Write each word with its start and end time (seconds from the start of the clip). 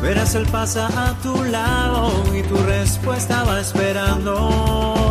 verás 0.00 0.34
él 0.34 0.46
pasa 0.50 0.88
a 0.88 1.14
tu 1.22 1.44
lado 1.44 2.12
y 2.34 2.42
tu 2.42 2.56
respuesta 2.56 3.44
va 3.44 3.60
esperando. 3.60 5.07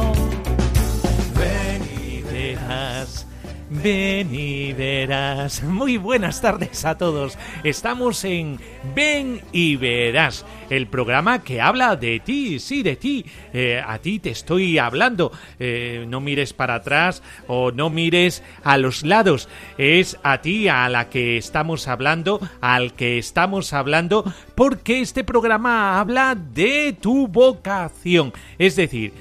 Ven 3.87 4.35
y 4.35 4.73
verás. 4.73 5.63
Muy 5.63 5.95
buenas 5.95 6.41
tardes 6.41 6.83
a 6.83 6.97
todos. 6.97 7.37
Estamos 7.63 8.25
en 8.25 8.59
Ven 8.93 9.39
y 9.53 9.77
verás, 9.77 10.45
el 10.69 10.87
programa 10.87 11.41
que 11.41 11.61
habla 11.61 11.95
de 11.95 12.19
ti, 12.19 12.59
sí, 12.59 12.83
de 12.83 12.97
ti. 12.97 13.25
Eh, 13.53 13.81
a 13.81 13.97
ti 13.99 14.19
te 14.19 14.31
estoy 14.31 14.77
hablando. 14.77 15.31
Eh, 15.57 16.05
no 16.05 16.19
mires 16.19 16.51
para 16.51 16.75
atrás 16.75 17.23
o 17.47 17.71
no 17.71 17.89
mires 17.89 18.43
a 18.61 18.77
los 18.77 19.03
lados. 19.03 19.47
Es 19.77 20.19
a 20.21 20.41
ti 20.41 20.67
a 20.67 20.89
la 20.89 21.07
que 21.09 21.37
estamos 21.37 21.87
hablando, 21.87 22.41
al 22.59 22.91
que 22.91 23.17
estamos 23.17 23.71
hablando, 23.71 24.25
porque 24.53 24.99
este 24.99 25.23
programa 25.23 25.97
habla 25.97 26.35
de 26.35 26.93
tu 26.99 27.29
vocación. 27.29 28.33
Es 28.57 28.75
decir, 28.75 29.13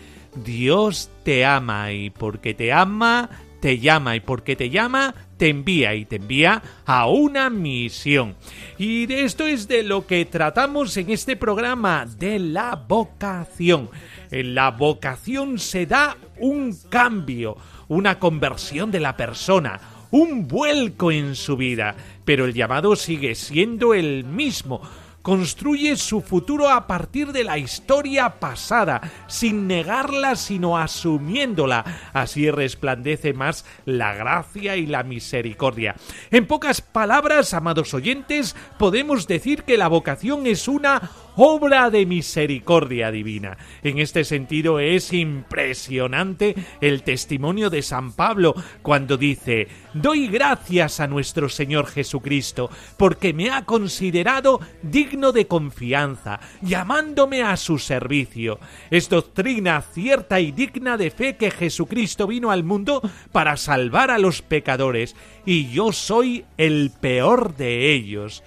Dios 0.45 1.08
te 1.23 1.45
ama 1.45 1.92
y 1.92 2.11
porque 2.11 2.53
te 2.53 2.73
ama 2.73 3.30
te 3.60 3.78
llama 3.78 4.16
y 4.16 4.20
porque 4.20 4.56
te 4.56 4.70
llama 4.70 5.14
te 5.36 5.48
envía 5.48 5.94
y 5.94 6.04
te 6.04 6.16
envía 6.16 6.62
a 6.84 7.08
una 7.08 7.50
misión. 7.50 8.36
Y 8.78 9.06
de 9.06 9.24
esto 9.24 9.46
es 9.46 9.68
de 9.68 9.82
lo 9.82 10.06
que 10.06 10.24
tratamos 10.24 10.96
en 10.96 11.10
este 11.10 11.36
programa, 11.36 12.06
de 12.06 12.38
la 12.38 12.74
vocación. 12.74 13.90
En 14.30 14.54
la 14.54 14.70
vocación 14.70 15.58
se 15.58 15.86
da 15.86 16.16
un 16.38 16.77
cambio, 16.88 17.56
una 17.88 18.18
conversión 18.18 18.90
de 18.90 19.00
la 19.00 19.16
persona, 19.16 19.80
un 20.10 20.48
vuelco 20.48 21.12
en 21.12 21.34
su 21.34 21.56
vida, 21.56 21.94
pero 22.24 22.44
el 22.44 22.54
llamado 22.54 22.96
sigue 22.96 23.34
siendo 23.34 23.94
el 23.94 24.24
mismo 24.24 24.80
construye 25.27 25.96
su 25.96 26.20
futuro 26.20 26.70
a 26.70 26.86
partir 26.86 27.32
de 27.32 27.42
la 27.42 27.58
historia 27.58 28.38
pasada, 28.38 29.00
sin 29.27 29.66
negarla 29.66 30.36
sino 30.36 30.78
asumiéndola. 30.78 31.84
Así 32.12 32.48
resplandece 32.48 33.33
más 33.33 33.64
la 33.86 34.14
gracia 34.14 34.77
y 34.77 34.86
la 34.86 35.02
misericordia. 35.02 35.96
En 36.30 36.46
pocas 36.46 36.80
palabras, 36.80 37.55
amados 37.55 37.92
oyentes, 37.92 38.55
podemos 38.78 39.27
decir 39.27 39.64
que 39.64 39.77
la 39.77 39.88
vocación 39.88 40.46
es 40.46 40.68
una 40.68 41.10
obra 41.37 41.91
de 41.91 42.07
misericordia 42.07 43.11
divina. 43.11 43.57
En 43.83 43.98
este 43.98 44.24
sentido 44.24 44.80
es 44.80 45.13
impresionante 45.13 46.55
el 46.80 47.02
testimonio 47.02 47.70
de 47.70 47.83
San 47.83 48.13
Pablo 48.13 48.55
cuando 48.83 49.17
dice, 49.17 49.69
doy 49.95 50.29
gracias 50.29 51.01
a 51.01 51.07
nuestro 51.07 51.48
Señor 51.48 51.86
Jesucristo 51.86 52.70
porque 52.96 53.33
me 53.33 53.51
ha 53.51 53.64
considerado 53.64 54.61
digno 54.83 55.33
de 55.33 55.46
confianza, 55.46 56.41
llamándome 56.63 57.42
a 57.42 57.57
su 57.57 57.79
servicio. 57.79 58.58
Es 58.91 59.08
doctrina 59.08 59.83
cierta 59.83 60.41
y 60.41 60.52
digna 60.52 60.96
de 60.96 61.11
fe 61.11 61.36
que 61.36 61.51
Jesucristo 61.51 62.27
vino 62.27 62.51
al 62.51 62.64
mundo 62.64 63.02
para 63.33 63.57
salvar 63.57 64.11
a 64.11 64.19
los 64.19 64.42
pecadores, 64.42 65.17
y 65.45 65.69
yo 65.70 65.92
soy 65.92 66.45
el 66.57 66.91
peor 67.01 67.57
de 67.57 67.92
ellos. 67.92 68.42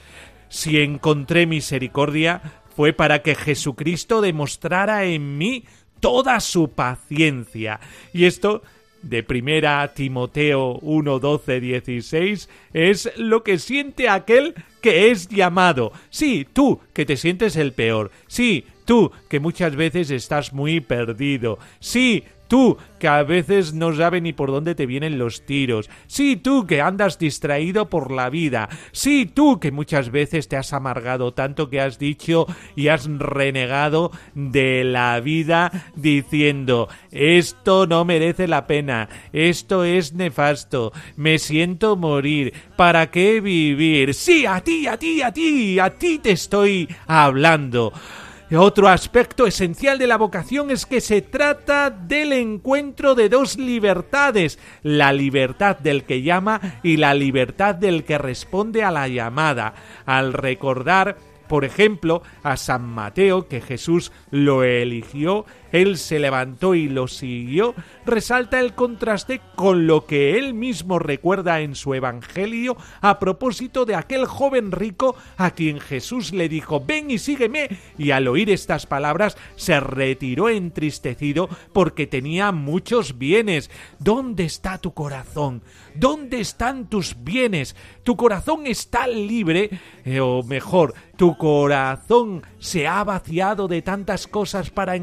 Si 0.50 0.80
encontré 0.80 1.46
misericordia, 1.46 2.59
fue 2.80 2.94
para 2.94 3.22
que 3.22 3.36
Jesucristo 3.36 4.22
demostrara 4.22 5.04
en 5.04 5.38
mí 5.38 5.66
toda 6.00 6.40
su 6.40 6.70
paciencia. 6.70 7.82
Y 8.14 8.24
esto 8.24 8.62
de 9.02 9.22
primera 9.22 9.94
Timoteo 9.94 10.80
1, 10.82 11.20
12, 11.20 11.60
16 11.60 12.50
es 12.72 13.12
lo 13.18 13.44
que 13.44 13.60
siente 13.60 14.08
aquel 14.08 14.56
que 14.82 15.12
es 15.12 15.28
llamado. 15.28 15.92
Sí, 16.10 16.48
tú, 16.54 16.80
que 16.94 17.06
te 17.06 17.18
sientes 17.18 17.58
el 17.58 17.74
peor. 17.74 18.12
Sí, 18.28 18.64
tú, 18.86 19.12
que 19.28 19.42
muchas 19.42 19.76
veces 19.76 20.10
estás 20.10 20.54
muy 20.54 20.80
perdido. 20.80 21.60
Sí, 21.82 22.24
Tú, 22.50 22.78
que 23.00 23.08
a 23.08 23.24
veces 23.24 23.74
no 23.74 23.96
sabes 23.96 24.22
ni 24.22 24.34
por 24.34 24.52
dónde 24.52 24.76
te 24.76 24.86
vienen 24.86 25.18
los 25.18 25.46
tiros. 25.46 25.90
Sí, 26.08 26.36
tú, 26.36 26.68
que 26.68 26.82
andas 26.82 27.18
distraído 27.18 27.90
por 27.90 28.12
la 28.12 28.30
vida. 28.30 28.68
Sí, 28.92 29.26
tú, 29.26 29.60
que 29.60 29.72
muchas 29.72 30.12
veces 30.12 30.50
te 30.50 30.58
has 30.58 30.74
amargado 30.74 31.34
tanto 31.34 31.70
que 31.70 31.80
has 31.80 32.00
dicho 32.00 32.48
y 32.76 32.88
has 32.90 33.08
renegado 33.08 34.12
de 34.34 34.84
la 34.84 35.20
vida 35.22 35.72
diciendo 35.96 36.90
esto 37.12 37.88
no 37.88 38.06
merece 38.06 38.48
la 38.48 38.68
pena, 38.68 39.10
esto 39.34 39.84
es 39.84 40.14
nefasto, 40.14 40.92
me 41.16 41.38
siento 41.38 41.96
morir, 41.96 42.54
¿para 42.76 43.12
qué 43.12 43.42
vivir? 43.42 44.14
Sí, 44.14 44.46
a 44.46 44.62
ti, 44.62 44.88
a 44.88 44.98
ti, 44.98 45.22
a 45.22 45.32
ti, 45.32 45.80
a 45.80 45.90
ti 45.92 46.20
te 46.20 46.32
estoy 46.32 46.90
hablando. 47.08 47.94
Otro 48.52 48.88
aspecto 48.88 49.46
esencial 49.46 50.00
de 50.00 50.08
la 50.08 50.18
vocación 50.18 50.72
es 50.72 50.88
que 50.88 51.02
se 51.02 51.22
trata 51.22 51.92
del 51.92 52.34
encuentro 52.34 53.14
de 53.14 53.30
dos 53.30 53.58
libertades, 53.58 54.58
la 54.82 55.14
libertad 55.14 55.78
del 55.78 56.04
que 56.04 56.24
llama 56.24 56.60
y 56.82 56.98
la 56.98 57.14
libertad 57.14 57.76
del 57.76 58.04
que 58.04 58.18
responde 58.18 58.84
a 58.84 58.90
la 58.90 59.08
llamada. 59.08 59.76
Al 60.06 60.34
recordar 60.34 61.18
por 61.50 61.66
ejemplo, 61.66 62.22
a 62.44 62.58
San 62.58 62.86
Mateo, 62.86 63.48
que 63.48 63.60
Jesús 63.60 64.12
lo 64.30 64.64
eligió, 64.64 65.48
él 65.72 65.98
se 65.98 66.20
levantó 66.20 66.76
y 66.76 66.88
lo 66.88 67.08
siguió, 67.08 67.76
resalta 68.06 68.60
el 68.60 68.74
contraste 68.74 69.42
con 69.56 69.88
lo 69.88 70.06
que 70.06 70.38
él 70.38 70.54
mismo 70.54 71.00
recuerda 71.00 71.62
en 71.62 71.76
su 71.76 71.94
Evangelio 71.94 72.78
a 73.02 73.20
propósito 73.20 73.86
de 73.86 73.96
aquel 73.96 74.26
joven 74.26 74.72
rico 74.72 75.16
a 75.38 75.52
quien 75.52 75.80
Jesús 75.80 76.34
le 76.34 76.50
dijo, 76.50 76.84
ven 76.86 77.12
y 77.12 77.18
sígueme, 77.18 77.70
y 77.98 78.12
al 78.12 78.28
oír 78.28 78.50
estas 78.50 78.86
palabras 78.86 79.38
se 79.56 79.80
retiró 79.80 80.50
entristecido 80.50 81.50
porque 81.74 82.08
tenía 82.08 82.52
muchos 82.52 83.18
bienes. 83.18 83.70
¿Dónde 84.00 84.46
está 84.46 84.78
tu 84.78 84.94
corazón? 84.94 85.62
¿Dónde 85.96 86.40
están 86.40 86.90
tus 86.90 87.24
bienes? 87.24 87.76
Tu 88.04 88.16
corazón 88.16 88.68
está 88.68 89.08
libre, 89.08 89.70
eh, 90.06 90.20
o 90.20 90.44
mejor, 90.44 90.94
tu 91.18 91.38
corazón 91.38 92.44
se 92.60 92.88
ha 92.88 93.04
vaciado 93.04 93.68
de 93.68 93.82
tantas 93.82 94.28
cosas 94.28 94.70
para 94.70 94.96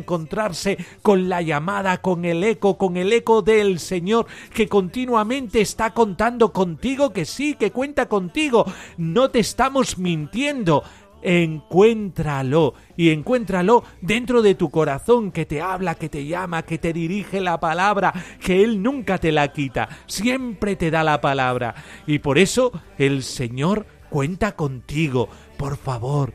con 1.02 1.28
la 1.28 1.42
llamada, 1.42 1.98
con 1.98 2.24
el 2.24 2.42
eco, 2.44 2.78
con 2.78 2.96
el 2.96 3.12
eco 3.12 3.42
del 3.42 3.78
Señor 3.78 4.26
que 4.54 4.68
continuamente 4.68 5.60
está 5.60 5.92
contando 5.92 6.52
contigo, 6.52 7.12
que 7.12 7.24
sí, 7.24 7.54
que 7.54 7.70
cuenta 7.72 8.08
contigo. 8.08 8.64
No 8.96 9.30
te 9.30 9.40
estamos 9.40 9.98
mintiendo 9.98 10.82
encuéntralo 11.22 12.74
y 12.96 13.10
encuéntralo 13.10 13.82
dentro 14.00 14.42
de 14.42 14.54
tu 14.54 14.70
corazón 14.70 15.32
que 15.32 15.44
te 15.44 15.60
habla, 15.60 15.96
que 15.96 16.08
te 16.08 16.24
llama, 16.24 16.62
que 16.62 16.78
te 16.78 16.92
dirige 16.92 17.40
la 17.40 17.58
palabra, 17.58 18.12
que 18.40 18.62
Él 18.62 18.82
nunca 18.82 19.18
te 19.18 19.32
la 19.32 19.52
quita, 19.52 19.88
siempre 20.06 20.76
te 20.76 20.90
da 20.90 21.02
la 21.02 21.20
palabra. 21.20 21.74
Y 22.06 22.20
por 22.20 22.38
eso 22.38 22.72
el 22.96 23.22
Señor 23.24 23.86
cuenta 24.08 24.52
contigo. 24.52 25.28
Por 25.56 25.76
favor, 25.76 26.32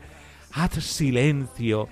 haz 0.52 0.72
silencio, 0.84 1.88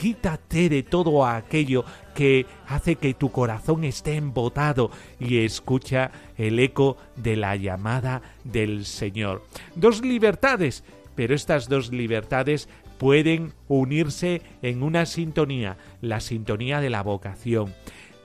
desquítate 0.00 0.70
de 0.70 0.82
todo 0.82 1.26
aquello 1.26 1.84
que 2.14 2.46
hace 2.66 2.96
que 2.96 3.12
tu 3.12 3.30
corazón 3.30 3.84
esté 3.84 4.16
embotado 4.16 4.90
y 5.18 5.44
escucha 5.44 6.10
el 6.38 6.58
eco 6.58 6.96
de 7.16 7.36
la 7.36 7.54
llamada 7.56 8.22
del 8.42 8.86
Señor. 8.86 9.44
Dos 9.74 10.00
libertades 10.00 10.84
pero 11.14 11.34
estas 11.34 11.68
dos 11.68 11.92
libertades 11.92 12.66
pueden 12.96 13.52
unirse 13.68 14.40
en 14.62 14.82
una 14.82 15.04
sintonía, 15.04 15.76
la 16.00 16.20
sintonía 16.20 16.80
de 16.80 16.88
la 16.88 17.02
vocación. 17.02 17.74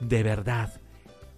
De 0.00 0.22
verdad, 0.22 0.80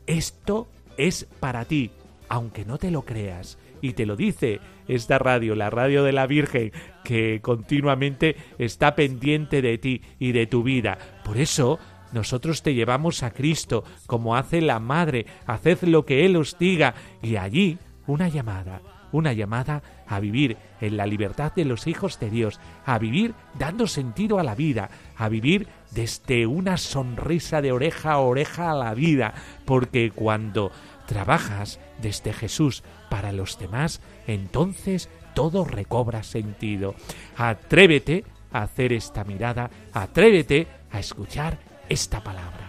esto 0.07 0.69
es 0.99 1.27
para 1.41 1.65
ti, 1.65 1.91
aunque 2.29 2.65
no 2.65 2.79
te 2.79 2.91
lo 2.91 3.03
creas. 3.03 3.59
Y 3.81 3.93
te 3.93 4.07
lo 4.07 4.17
dice 4.17 4.61
esta 4.89 5.19
radio, 5.19 5.55
la 5.55 5.71
radio 5.71 6.03
de 6.03 6.13
la 6.13 6.27
Virgen, 6.27 6.73
que 7.05 7.41
continuamente 7.43 8.37
está 8.59 8.95
pendiente 8.95 9.63
de 9.63 9.79
ti 9.79 10.03
y 10.19 10.33
de 10.33 10.47
tu 10.47 10.63
vida. 10.63 10.99
Por 11.25 11.39
eso, 11.39 11.79
nosotros 12.13 12.63
te 12.63 12.75
llevamos 12.75 13.23
a 13.23 13.31
Cristo, 13.31 13.85
como 14.07 14.37
hace 14.37 14.61
la 14.61 14.81
Madre, 14.81 15.27
haced 15.47 15.83
lo 15.83 16.05
que 16.05 16.25
Él 16.25 16.37
os 16.37 16.59
diga, 16.59 16.95
y 17.23 17.37
allí 17.37 17.79
una 18.07 18.29
llamada, 18.29 18.81
una 19.13 19.33
llamada 19.33 19.83
a 20.07 20.19
vivir 20.21 20.57
en 20.81 20.97
la 20.97 21.07
libertad 21.07 21.53
de 21.55 21.65
los 21.65 21.87
hijos 21.87 22.19
de 22.19 22.31
Dios, 22.31 22.59
a 22.87 22.99
vivir 22.99 23.35
dando 23.59 23.87
sentido 23.87 24.39
a 24.39 24.43
la 24.43 24.55
vida, 24.55 24.91
a 25.17 25.29
vivir 25.29 25.69
desde 25.93 26.47
una 26.47 26.79
sonrisa 26.79 27.61
de 27.61 27.73
oreja 27.73 28.13
a 28.13 28.19
oreja 28.19 28.71
a 28.71 28.75
la 28.75 28.95
vida, 28.95 29.35
porque 29.67 30.11
cuando 30.11 30.73
trabajas 31.09 31.81
desde 32.01 32.33
Jesús 32.33 32.85
para 33.09 33.33
los 33.33 33.59
demás, 33.59 34.01
entonces 34.29 35.09
todo 35.35 35.65
recobra 35.65 36.23
sentido. 36.23 36.95
Atrévete 37.37 38.25
a 38.53 38.63
hacer 38.63 38.93
esta 38.93 39.25
mirada, 39.25 39.71
atrévete 39.93 40.69
a 40.93 41.01
escuchar 41.01 41.59
esta 41.89 42.23
palabra. 42.23 42.69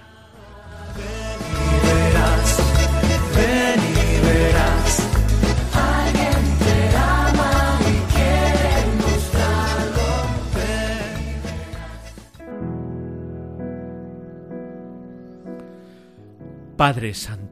Padre 16.79 17.13
Santo, 17.13 17.48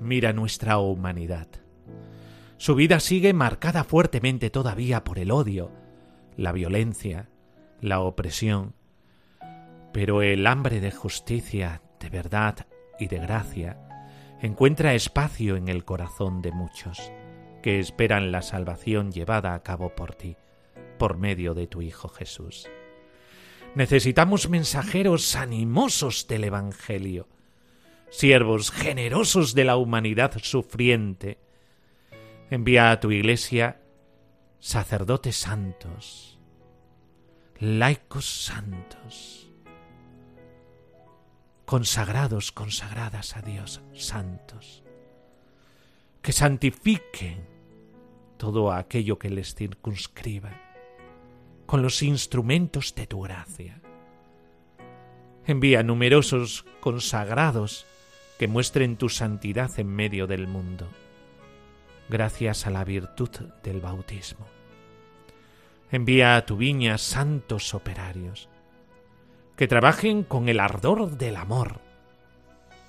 mira 0.00 0.32
nuestra 0.32 0.78
humanidad. 0.78 1.48
Su 2.58 2.74
vida 2.74 3.00
sigue 3.00 3.32
marcada 3.32 3.84
fuertemente 3.84 4.50
todavía 4.50 5.04
por 5.04 5.18
el 5.18 5.30
odio, 5.30 5.70
la 6.36 6.52
violencia, 6.52 7.28
la 7.80 8.00
opresión, 8.00 8.74
pero 9.92 10.22
el 10.22 10.46
hambre 10.46 10.80
de 10.80 10.90
justicia, 10.90 11.82
de 12.00 12.10
verdad 12.10 12.66
y 12.98 13.08
de 13.08 13.18
gracia 13.18 13.78
encuentra 14.40 14.94
espacio 14.94 15.56
en 15.56 15.68
el 15.68 15.84
corazón 15.84 16.42
de 16.42 16.52
muchos 16.52 17.12
que 17.62 17.80
esperan 17.80 18.30
la 18.30 18.42
salvación 18.42 19.10
llevada 19.10 19.54
a 19.54 19.62
cabo 19.62 19.94
por 19.94 20.14
ti, 20.14 20.36
por 20.98 21.18
medio 21.18 21.52
de 21.52 21.66
tu 21.66 21.82
Hijo 21.82 22.08
Jesús. 22.08 22.68
Necesitamos 23.74 24.48
mensajeros 24.48 25.34
animosos 25.34 26.28
del 26.28 26.44
Evangelio, 26.44 27.28
siervos 28.10 28.70
generosos 28.70 29.54
de 29.54 29.64
la 29.64 29.76
humanidad 29.76 30.32
sufriente. 30.42 31.38
Envía 32.50 32.90
a 32.90 33.00
tu 33.00 33.10
iglesia 33.10 33.80
sacerdotes 34.58 35.36
santos, 35.36 36.38
laicos 37.58 38.24
santos, 38.26 39.50
consagrados, 41.64 42.52
consagradas 42.52 43.36
a 43.36 43.42
Dios, 43.42 43.82
santos, 43.92 44.82
que 46.22 46.32
santifiquen 46.32 47.46
todo 48.36 48.72
aquello 48.72 49.18
que 49.18 49.30
les 49.30 49.54
circunscriba 49.54 50.52
con 51.66 51.82
los 51.82 52.02
instrumentos 52.02 52.94
de 52.94 53.06
tu 53.06 53.20
gracia. 53.22 53.80
Envía 55.44 55.82
numerosos 55.82 56.64
consagrados 56.80 57.86
que 58.38 58.48
muestren 58.48 58.96
tu 58.96 59.08
santidad 59.08 59.70
en 59.78 59.88
medio 59.88 60.26
del 60.26 60.46
mundo, 60.46 60.88
gracias 62.08 62.66
a 62.66 62.70
la 62.70 62.84
virtud 62.84 63.30
del 63.62 63.80
bautismo. 63.80 64.46
Envía 65.90 66.36
a 66.36 66.44
tu 66.44 66.56
viña 66.56 66.98
santos 66.98 67.72
operarios, 67.74 68.48
que 69.56 69.68
trabajen 69.68 70.22
con 70.22 70.48
el 70.48 70.60
ardor 70.60 71.16
del 71.16 71.36
amor 71.36 71.80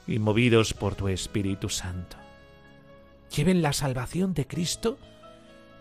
y 0.06 0.20
movidos 0.20 0.74
por 0.74 0.96
tu 0.96 1.08
Espíritu 1.08 1.70
Santo. 1.70 2.18
Lleven 3.36 3.62
la 3.62 3.74
salvación 3.74 4.34
de 4.34 4.48
Cristo 4.48 4.98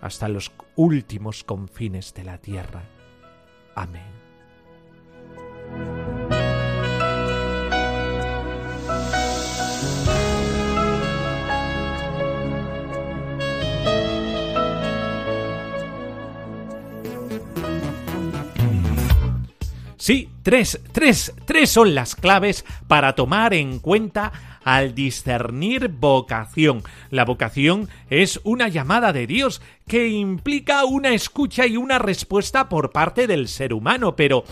hasta 0.00 0.28
los 0.28 0.52
últimos 0.74 1.42
confines 1.42 2.14
de 2.14 2.24
la 2.24 2.38
tierra. 2.38 2.82
Amén. 3.74 4.16
Sí, 20.06 20.29
tres, 20.44 20.81
tres, 20.93 21.35
tres 21.47 21.69
son 21.69 21.97
las 21.97 22.14
claves 22.14 22.64
para 22.87 23.17
tomar 23.17 23.53
en 23.55 23.81
cuenta 23.81 24.61
al 24.62 24.94
discernir 24.94 25.88
vocación. 25.88 26.85
La 27.11 27.25
vocación 27.25 27.88
es 28.08 28.38
una 28.44 28.69
llamada 28.69 29.12
de 29.12 29.26
Dios 29.26 29.61
que 29.88 30.06
implica 30.06 30.85
una 30.85 31.12
escucha 31.12 31.67
y 31.67 31.76
una 31.76 31.99
respuesta 31.99 32.69
por 32.69 32.93
parte 32.93 33.26
del 33.26 33.49
ser 33.49 33.75
humano, 33.75 34.14
pero 34.14 34.44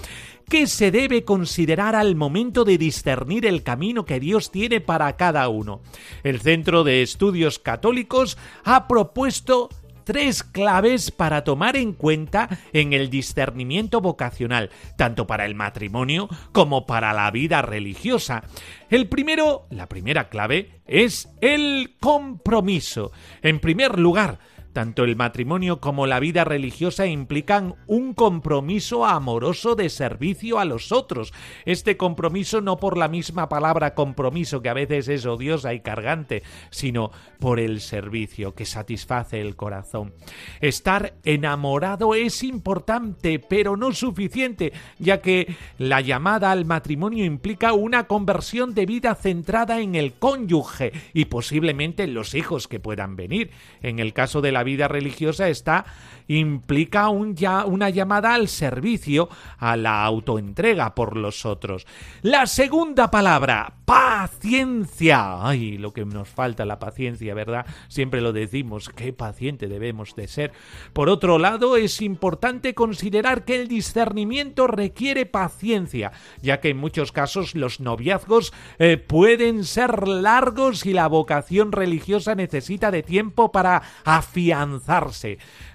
¿qué 0.48 0.66
se 0.66 0.90
debe 0.90 1.22
considerar 1.22 1.94
al 1.94 2.16
momento 2.16 2.64
de 2.64 2.76
discernir 2.76 3.46
el 3.46 3.62
camino 3.62 4.04
que 4.04 4.18
Dios 4.18 4.50
tiene 4.50 4.80
para 4.80 5.14
cada 5.14 5.48
uno? 5.48 5.82
El 6.24 6.40
Centro 6.40 6.82
de 6.82 7.00
Estudios 7.02 7.60
Católicos 7.60 8.38
ha 8.64 8.88
propuesto 8.88 9.68
tres 10.04 10.44
claves 10.44 11.10
para 11.10 11.44
tomar 11.44 11.76
en 11.76 11.92
cuenta 11.92 12.48
en 12.72 12.92
el 12.92 13.10
discernimiento 13.10 14.00
vocacional, 14.00 14.70
tanto 14.96 15.26
para 15.26 15.46
el 15.46 15.54
matrimonio 15.54 16.28
como 16.52 16.86
para 16.86 17.12
la 17.12 17.30
vida 17.30 17.62
religiosa. 17.62 18.44
El 18.90 19.08
primero, 19.08 19.66
la 19.70 19.88
primera 19.88 20.28
clave, 20.28 20.80
es 20.86 21.28
el 21.40 21.96
compromiso. 21.98 23.12
En 23.42 23.58
primer 23.58 23.98
lugar, 23.98 24.38
tanto 24.74 25.04
el 25.04 25.16
matrimonio 25.16 25.80
como 25.80 26.06
la 26.06 26.20
vida 26.20 26.44
religiosa 26.44 27.06
implican 27.06 27.76
un 27.86 28.12
compromiso 28.12 29.06
amoroso 29.06 29.76
de 29.76 29.88
servicio 29.88 30.58
a 30.58 30.66
los 30.66 30.92
otros. 30.92 31.32
Este 31.64 31.96
compromiso 31.96 32.60
no 32.60 32.76
por 32.76 32.98
la 32.98 33.08
misma 33.08 33.48
palabra 33.48 33.94
compromiso 33.94 34.60
que 34.60 34.68
a 34.68 34.74
veces 34.74 35.08
es 35.08 35.24
odiosa 35.24 35.72
y 35.72 35.80
cargante, 35.80 36.42
sino 36.70 37.12
por 37.38 37.60
el 37.60 37.80
servicio 37.80 38.54
que 38.54 38.66
satisface 38.66 39.40
el 39.40 39.54
corazón. 39.54 40.12
Estar 40.60 41.14
enamorado 41.24 42.14
es 42.14 42.42
importante, 42.42 43.38
pero 43.38 43.76
no 43.76 43.92
suficiente, 43.92 44.72
ya 44.98 45.20
que 45.20 45.54
la 45.78 46.00
llamada 46.00 46.50
al 46.50 46.64
matrimonio 46.64 47.24
implica 47.24 47.72
una 47.74 48.08
conversión 48.08 48.74
de 48.74 48.86
vida 48.86 49.14
centrada 49.14 49.80
en 49.80 49.94
el 49.94 50.14
cónyuge 50.14 50.92
y 51.12 51.26
posiblemente 51.26 52.02
en 52.02 52.14
los 52.14 52.34
hijos 52.34 52.66
que 52.66 52.80
puedan 52.80 53.14
venir. 53.14 53.50
En 53.80 54.00
el 54.00 54.12
caso 54.12 54.40
de 54.40 54.50
la 54.50 54.63
vida 54.64 54.88
religiosa 54.88 55.48
está 55.48 55.84
implica 56.28 57.08
un 57.08 57.34
ya, 57.34 57.64
una 57.64 57.90
llamada 57.90 58.34
al 58.34 58.48
servicio, 58.48 59.28
a 59.58 59.76
la 59.76 60.04
autoentrega 60.04 60.94
por 60.94 61.16
los 61.16 61.44
otros. 61.44 61.86
La 62.22 62.46
segunda 62.46 63.10
palabra, 63.10 63.74
paciencia. 63.84 65.46
Ay, 65.46 65.76
lo 65.78 65.92
que 65.92 66.04
nos 66.04 66.28
falta 66.28 66.64
la 66.64 66.78
paciencia, 66.78 67.34
¿verdad? 67.34 67.66
Siempre 67.88 68.20
lo 68.20 68.32
decimos, 68.32 68.88
qué 68.88 69.12
paciente 69.12 69.68
debemos 69.68 70.14
de 70.16 70.28
ser. 70.28 70.52
Por 70.92 71.08
otro 71.08 71.38
lado, 71.38 71.76
es 71.76 72.00
importante 72.00 72.74
considerar 72.74 73.44
que 73.44 73.56
el 73.60 73.68
discernimiento 73.68 74.66
requiere 74.66 75.26
paciencia, 75.26 76.12
ya 76.40 76.60
que 76.60 76.70
en 76.70 76.78
muchos 76.78 77.12
casos 77.12 77.54
los 77.54 77.80
noviazgos 77.80 78.52
eh, 78.78 78.96
pueden 78.96 79.64
ser 79.64 80.08
largos 80.08 80.86
y 80.86 80.92
la 80.92 81.06
vocación 81.08 81.72
religiosa 81.72 82.34
necesita 82.34 82.90
de 82.90 83.02
tiempo 83.02 83.52
para 83.52 83.82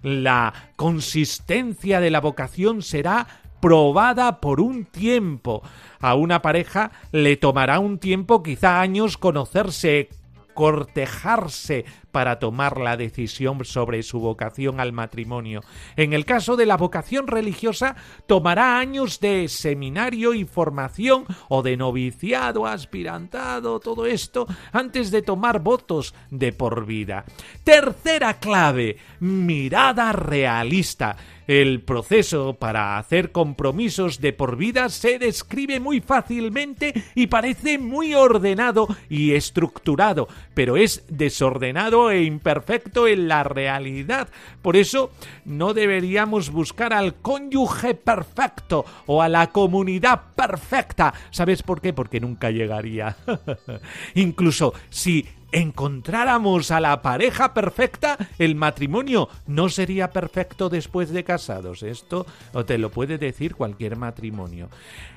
La 0.02 0.54
consistencia 0.76 2.00
de 2.00 2.10
la 2.10 2.22
vocación 2.22 2.82
será 2.82 3.28
probada 3.60 4.40
por 4.40 4.62
un 4.62 4.86
tiempo. 4.86 5.62
A 6.00 6.16
una 6.16 6.42
pareja 6.42 6.92
le 7.12 7.38
tomará 7.38 7.80
un 7.80 8.00
tiempo, 8.00 8.42
quizá 8.44 8.82
años, 8.82 9.18
conocerse, 9.18 10.10
cortejarse 10.54 11.86
para 12.12 12.40
tomar 12.40 12.80
la 12.80 12.98
decisión 12.98 13.64
sobre 13.66 14.04
su 14.04 14.20
vocación 14.20 14.80
al 14.80 14.94
matrimonio. 14.94 15.62
En 15.96 16.14
el 16.14 16.26
caso 16.26 16.56
de 16.56 16.66
la 16.66 16.78
vocación 16.78 17.28
religiosa, 17.28 17.96
tomará 18.28 18.80
años 18.80 19.20
de 19.20 19.48
seminario 19.48 20.34
y 20.34 20.46
formación 20.46 21.26
o 21.48 21.62
de 21.62 21.78
noviciado, 21.78 22.66
aspirantado, 22.66 23.80
todo 23.80 24.06
esto, 24.06 24.48
antes 24.72 25.12
de 25.12 25.22
tomar 25.22 25.60
votos 25.62 26.14
de 26.30 26.54
por 26.54 26.86
vida. 26.86 27.26
Tercera 27.64 28.40
clave, 28.40 28.98
mirada 29.20 30.12
realista. 30.12 31.18
El 31.50 31.82
proceso 31.82 32.58
para 32.60 33.00
hacer 33.00 33.32
compromisos 33.32 34.22
de 34.22 34.34
por 34.34 34.56
vida 34.56 34.88
se 34.90 35.18
describe 35.18 35.80
muy 35.80 36.00
fácilmente 36.00 36.94
y 37.16 37.26
parece 37.26 37.80
muy 37.80 38.14
ordenado 38.14 38.88
y 39.10 39.32
estructurado, 39.32 40.28
pero 40.54 40.78
es 40.78 41.04
desordenado 41.10 42.12
e 42.12 42.22
imperfecto 42.22 43.08
en 43.08 43.28
la 43.28 43.44
realidad. 43.44 44.30
Por 44.62 44.78
eso 44.78 45.10
no 45.44 45.74
deberíamos 45.74 46.52
buscar 46.52 46.94
al 46.94 47.16
cónyuge 47.16 47.96
perfecto 47.96 48.86
o 49.08 49.24
a 49.24 49.28
la 49.28 49.48
comunidad 49.48 50.22
perfecta. 50.36 51.16
¿Sabes 51.32 51.64
por 51.64 51.82
qué? 51.82 51.94
Porque 51.94 52.20
nunca 52.20 52.52
llegaría. 52.52 53.18
Incluso 54.14 54.76
si 54.92 55.26
encontráramos 55.52 56.72
a 56.72 56.80
la 56.80 57.02
pareja 57.02 57.54
perfecta, 57.54 58.18
el 58.38 58.56
matrimonio 58.56 59.30
no 59.48 59.70
sería 59.70 60.12
perfecto 60.12 60.70
después 60.70 61.10
de 61.12 61.24
casados. 61.24 61.84
Esto 61.84 62.26
te 62.66 62.78
lo 62.78 62.90
puede 62.92 63.18
decir 63.18 63.56
cualquier 63.56 63.96
matrimonio. 63.96 64.70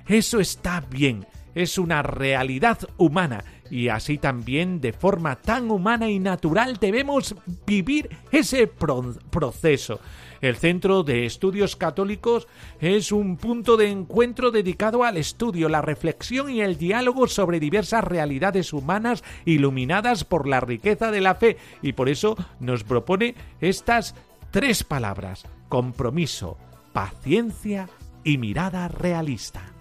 Eso 0.07 0.41
está 0.41 0.81
bien, 0.81 1.27
es 1.55 1.79
una 1.79 2.03
realidad 2.03 2.79
humana 2.97 3.45
y 3.71 3.89
así 3.89 4.19
también 4.19 4.81
de 4.81 4.93
forma 4.93 5.37
tan 5.37 5.71
humana 5.71 6.11
y 6.11 6.19
natural 6.19 6.77
debemos 6.79 7.35
vivir 7.67 8.11
ese 8.31 8.67
proceso. 8.67 10.01
El 10.43 10.57
Centro 10.57 11.05
de 11.05 11.25
Estudios 11.25 11.77
Católicos 11.77 12.49
es 12.81 13.13
un 13.13 13.37
punto 13.37 13.77
de 13.77 13.89
encuentro 13.89 14.51
dedicado 14.51 15.05
al 15.05 15.17
estudio, 15.17 15.69
la 15.69 15.83
reflexión 15.83 16.51
y 16.51 16.61
el 16.61 16.77
diálogo 16.77 17.29
sobre 17.29 17.61
diversas 17.61 18.03
realidades 18.03 18.73
humanas 18.73 19.23
iluminadas 19.45 20.25
por 20.25 20.49
la 20.49 20.59
riqueza 20.59 21.13
de 21.13 21.21
la 21.21 21.37
fe 21.37 21.59
y 21.81 21.93
por 21.93 22.09
eso 22.09 22.37
nos 22.59 22.83
propone 22.83 23.37
estas 23.61 24.17
tres 24.51 24.83
palabras, 24.83 25.45
compromiso, 25.69 26.59
paciencia 26.93 27.89
y 28.25 28.37
mirada 28.37 28.89
realista. 28.89 29.73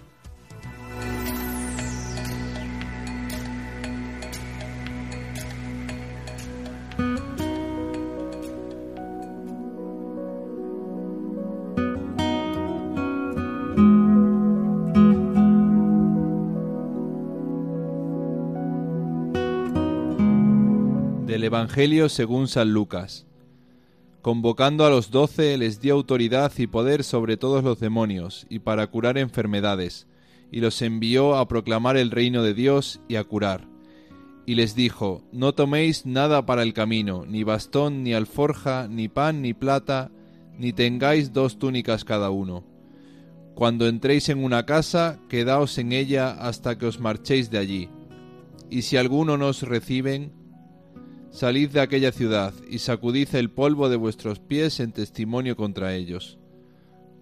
Evangelio 21.44 22.10
según 22.10 22.48
San 22.48 22.74
Lucas. 22.74 23.26
Convocando 24.22 24.86
a 24.86 24.90
los 24.90 25.10
doce 25.10 25.58
les 25.58 25.82
dio 25.82 25.96
autoridad 25.96 26.52
y 26.58 26.68
poder 26.68 27.04
sobre 27.04 27.38
todos 27.38 27.64
los 27.64 27.80
demonios 27.80 28.46
y 28.50 28.60
para 28.60 28.86
curar 28.88 29.18
enfermedades, 29.18 30.08
y 30.52 30.60
los 30.60 30.82
envió 30.82 31.36
a 31.36 31.48
proclamar 31.48 31.98
el 31.98 32.12
reino 32.12 32.44
de 32.44 32.54
Dios 32.54 33.02
y 33.08 33.16
a 33.16 33.24
curar. 33.24 33.68
Y 34.46 34.56
les 34.56 34.76
dijo, 34.76 35.24
No 35.32 35.54
toméis 35.54 36.06
nada 36.06 36.46
para 36.46 36.64
el 36.64 36.74
camino, 36.74 37.26
ni 37.28 37.44
bastón, 37.44 38.04
ni 38.04 38.14
alforja, 38.14 38.88
ni 38.88 39.08
pan, 39.08 39.42
ni 39.42 39.54
plata, 39.54 40.12
ni 40.58 40.74
tengáis 40.74 41.34
dos 41.34 41.58
túnicas 41.58 42.04
cada 42.04 42.30
uno. 42.30 42.64
Cuando 43.56 43.88
entréis 43.88 44.30
en 44.30 44.44
una 44.44 44.66
casa, 44.66 45.20
quedaos 45.30 45.78
en 45.78 45.92
ella 45.92 46.32
hasta 46.32 46.78
que 46.78 46.86
os 46.86 47.00
marchéis 47.00 47.50
de 47.50 47.58
allí. 47.58 47.90
Y 48.70 48.84
si 48.84 48.98
alguno 48.98 49.38
nos 49.38 49.64
reciben, 49.64 50.41
Salid 51.32 51.70
de 51.70 51.80
aquella 51.80 52.12
ciudad 52.12 52.54
y 52.70 52.80
sacudid 52.80 53.34
el 53.36 53.50
polvo 53.50 53.88
de 53.88 53.96
vuestros 53.96 54.40
pies 54.40 54.82
en 54.82 54.92
testimonio 54.92 55.56
contra 55.56 55.96
ellos. 55.96 56.38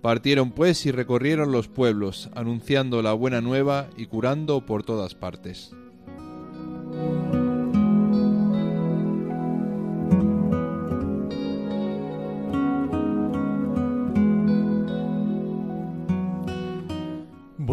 Partieron 0.02 0.52
pues 0.52 0.86
y 0.88 0.92
recorrieron 0.92 1.52
los 1.52 1.68
pueblos, 1.68 2.30
anunciando 2.34 3.04
la 3.04 3.14
buena 3.14 3.40
nueva 3.40 3.88
y 3.98 4.08
curando 4.08 4.66
por 4.66 4.84
todas 4.84 5.14
partes. 5.14 5.76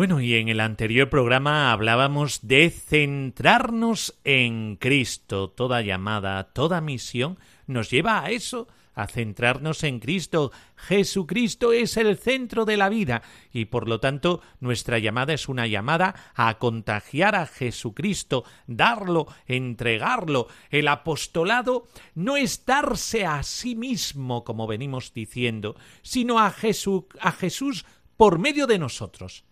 Bueno, 0.07 0.21
y 0.21 0.37
en 0.37 0.49
el 0.49 0.61
anterior 0.61 1.11
programa 1.11 1.73
hablábamos 1.73 2.47
de 2.47 2.71
centrarnos 2.71 4.17
en 4.23 4.77
Cristo. 4.77 5.51
Toda 5.51 5.83
llamada, 5.83 6.45
toda 6.53 6.81
misión 6.81 7.41
nos 7.67 7.91
lleva 7.91 8.23
a 8.23 8.31
eso, 8.31 8.69
a 8.95 9.09
centrarnos 9.09 9.83
en 9.83 9.99
Cristo. 9.99 10.53
Jesucristo 10.77 11.73
es 11.73 11.97
el 11.97 12.19
centro 12.19 12.65
de 12.65 12.77
la 12.77 12.89
vida 12.89 13.23
y 13.53 13.65
por 13.65 13.89
lo 13.89 13.99
tanto 13.99 14.43
nuestra 14.61 15.01
llamada 15.01 15.33
es 15.33 15.49
una 15.49 15.67
llamada 15.67 16.15
a 16.37 16.57
contagiar 16.59 17.35
a 17.35 17.47
Jesucristo, 17.47 18.45
darlo, 18.69 19.27
entregarlo. 19.49 20.47
El 20.71 20.87
apostolado 20.87 21.89
no 22.15 22.37
es 22.37 22.65
darse 22.65 23.27
a 23.27 23.43
sí 23.43 23.75
mismo, 23.75 24.45
como 24.45 24.69
venimos 24.69 25.13
diciendo, 25.13 25.75
sino 26.03 26.39
a, 26.39 26.47
a 26.47 27.33
Jesús 27.33 27.85
por 28.17 28.39
medio 28.39 28.69
de 28.69 28.79
nosotros. 28.79 29.46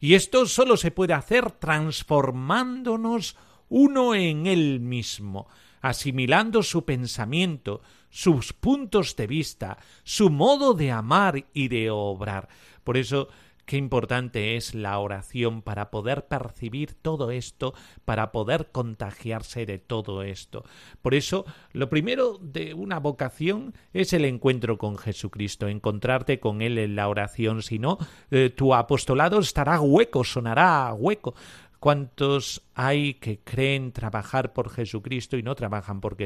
Y 0.00 0.14
esto 0.14 0.46
solo 0.46 0.76
se 0.76 0.90
puede 0.90 1.12
hacer 1.12 1.52
transformándonos 1.52 3.36
uno 3.68 4.14
en 4.14 4.46
él 4.46 4.80
mismo, 4.80 5.46
asimilando 5.82 6.62
su 6.62 6.84
pensamiento, 6.84 7.82
sus 8.08 8.52
puntos 8.52 9.14
de 9.14 9.26
vista, 9.26 9.78
su 10.02 10.30
modo 10.30 10.74
de 10.74 10.90
amar 10.90 11.46
y 11.52 11.68
de 11.68 11.90
obrar. 11.90 12.48
Por 12.82 12.96
eso 12.96 13.28
Qué 13.70 13.76
importante 13.76 14.56
es 14.56 14.74
la 14.74 14.98
oración 14.98 15.62
para 15.62 15.92
poder 15.92 16.26
percibir 16.26 16.94
todo 16.94 17.30
esto, 17.30 17.72
para 18.04 18.32
poder 18.32 18.70
contagiarse 18.72 19.64
de 19.64 19.78
todo 19.78 20.24
esto. 20.24 20.64
Por 21.02 21.14
eso, 21.14 21.44
lo 21.72 21.88
primero 21.88 22.36
de 22.42 22.74
una 22.74 22.98
vocación 22.98 23.72
es 23.92 24.12
el 24.12 24.24
encuentro 24.24 24.76
con 24.76 24.98
Jesucristo, 24.98 25.68
encontrarte 25.68 26.40
con 26.40 26.62
Él 26.62 26.78
en 26.78 26.96
la 26.96 27.06
oración, 27.06 27.62
si 27.62 27.78
no, 27.78 27.98
eh, 28.32 28.50
tu 28.50 28.74
apostolado 28.74 29.38
estará 29.38 29.80
hueco, 29.80 30.24
sonará 30.24 30.92
hueco. 30.92 31.36
¿Cuántos 31.78 32.62
hay 32.74 33.14
que 33.14 33.38
creen 33.38 33.92
trabajar 33.92 34.52
por 34.52 34.68
Jesucristo 34.68 35.38
y 35.38 35.44
no 35.44 35.54
trabajan 35.54 36.00
por, 36.00 36.16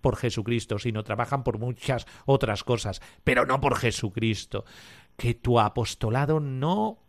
por 0.00 0.16
Jesucristo, 0.16 0.80
sino 0.80 1.04
trabajan 1.04 1.44
por 1.44 1.58
muchas 1.58 2.06
otras 2.26 2.64
cosas, 2.64 3.00
pero 3.22 3.46
no 3.46 3.60
por 3.60 3.76
Jesucristo? 3.76 4.64
Que 5.18 5.34
tu 5.34 5.58
apostolado 5.58 6.38
no 6.38 7.00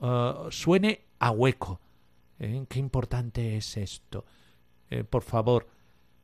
eh, 0.00 0.34
suene 0.50 1.06
a 1.18 1.32
hueco. 1.32 1.80
¿Eh? 2.38 2.64
Qué 2.68 2.78
importante 2.78 3.56
es 3.56 3.76
esto. 3.76 4.24
Eh, 4.88 5.02
por 5.02 5.22
favor, 5.22 5.66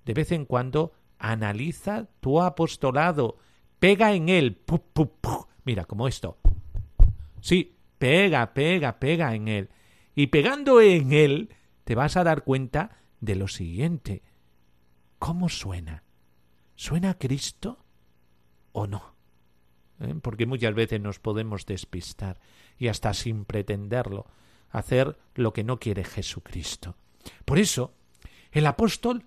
de 0.04 0.14
vez 0.14 0.30
en 0.30 0.44
cuando 0.44 0.92
analiza 1.18 2.06
tu 2.20 2.40
apostolado, 2.40 3.38
pega 3.80 4.12
en 4.12 4.28
él. 4.28 4.62
Mira, 5.64 5.84
como 5.84 6.06
esto. 6.06 6.38
Sí, 7.40 7.76
pega, 7.98 8.54
pega, 8.54 9.00
pega 9.00 9.34
en 9.34 9.48
él. 9.48 9.68
Y 10.14 10.28
pegando 10.28 10.80
en 10.80 11.12
él, 11.12 11.48
te 11.82 11.96
vas 11.96 12.16
a 12.16 12.22
dar 12.22 12.44
cuenta 12.44 12.90
de 13.20 13.34
lo 13.34 13.48
siguiente. 13.48 14.22
¿Cómo 15.18 15.48
suena? 15.48 16.04
¿Suena 16.76 17.18
Cristo 17.18 17.84
o 18.70 18.86
no? 18.86 19.11
¿Eh? 20.00 20.14
porque 20.20 20.46
muchas 20.46 20.74
veces 20.74 21.00
nos 21.00 21.18
podemos 21.18 21.66
despistar 21.66 22.40
y 22.78 22.88
hasta 22.88 23.14
sin 23.14 23.44
pretenderlo 23.44 24.26
hacer 24.70 25.18
lo 25.34 25.52
que 25.52 25.64
no 25.64 25.78
quiere 25.78 26.04
Jesucristo. 26.04 26.96
Por 27.44 27.58
eso, 27.58 27.92
el 28.50 28.66
apóstol 28.66 29.24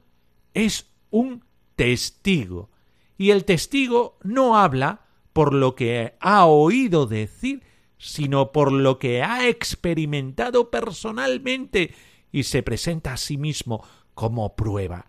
es 0.53 0.89
un 1.11 1.43
testigo, 1.75 2.69
y 3.17 3.31
el 3.31 3.45
testigo 3.45 4.17
no 4.23 4.57
habla 4.57 5.01
por 5.33 5.53
lo 5.53 5.75
que 5.75 6.15
ha 6.19 6.45
oído 6.45 7.05
decir, 7.05 7.63
sino 7.97 8.51
por 8.51 8.71
lo 8.71 8.99
que 8.99 9.23
ha 9.23 9.47
experimentado 9.47 10.69
personalmente 10.69 11.93
y 12.31 12.43
se 12.43 12.63
presenta 12.63 13.13
a 13.13 13.17
sí 13.17 13.37
mismo 13.37 13.83
como 14.13 14.55
prueba. 14.55 15.07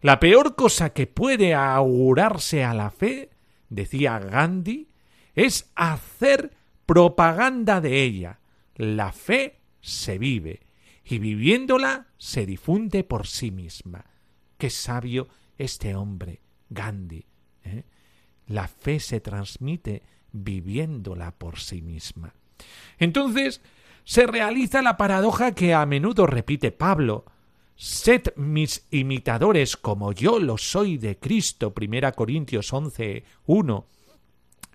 La 0.00 0.20
peor 0.20 0.54
cosa 0.54 0.90
que 0.90 1.06
puede 1.06 1.54
augurarse 1.54 2.64
a 2.64 2.74
la 2.74 2.90
fe 2.90 3.30
decía 3.68 4.18
Gandhi, 4.18 4.88
es 5.34 5.70
hacer 5.74 6.52
propaganda 6.86 7.80
de 7.80 8.02
ella. 8.02 8.40
La 8.74 9.12
fe 9.12 9.58
se 9.80 10.18
vive 10.18 10.60
y 11.04 11.18
viviéndola 11.18 12.06
se 12.16 12.46
difunde 12.46 13.04
por 13.04 13.26
sí 13.26 13.50
misma. 13.50 14.04
Qué 14.56 14.70
sabio 14.70 15.28
este 15.56 15.94
hombre, 15.94 16.40
Gandhi. 16.70 17.26
¿eh? 17.64 17.84
La 18.46 18.68
fe 18.68 19.00
se 19.00 19.20
transmite 19.20 20.02
viviéndola 20.32 21.32
por 21.32 21.58
sí 21.58 21.82
misma. 21.82 22.34
Entonces 22.98 23.60
se 24.04 24.26
realiza 24.26 24.82
la 24.82 24.96
paradoja 24.96 25.52
que 25.52 25.74
a 25.74 25.84
menudo 25.86 26.26
repite 26.26 26.72
Pablo. 26.72 27.24
Sed 27.80 28.34
mis 28.34 28.88
imitadores 28.90 29.76
como 29.76 30.10
yo 30.10 30.40
lo 30.40 30.58
soy 30.58 30.98
de 30.98 31.16
Cristo, 31.16 31.72
1 31.80 32.12
Corintios 32.12 32.72
11, 32.72 33.22
1. 33.46 33.86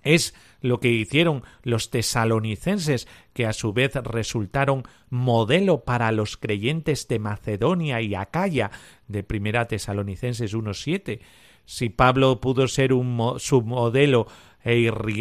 Es 0.04 0.34
lo 0.62 0.80
que 0.80 0.88
hicieron 0.88 1.42
los 1.62 1.90
tesalonicenses, 1.90 3.06
que 3.34 3.44
a 3.44 3.52
su 3.52 3.74
vez 3.74 3.94
resultaron 3.96 4.84
modelo 5.10 5.84
para 5.84 6.12
los 6.12 6.38
creyentes 6.38 7.06
de 7.06 7.18
Macedonia 7.18 8.00
y 8.00 8.14
Acaya, 8.14 8.70
de 9.06 9.22
Primera 9.22 9.68
Tesalonicenses 9.68 10.54
1.7. 10.54 11.20
Si 11.66 11.90
Pablo 11.90 12.40
pudo 12.40 12.68
ser 12.68 12.94
un 12.94 13.34
su 13.38 13.60
modelo 13.60 14.28
e 14.62 14.78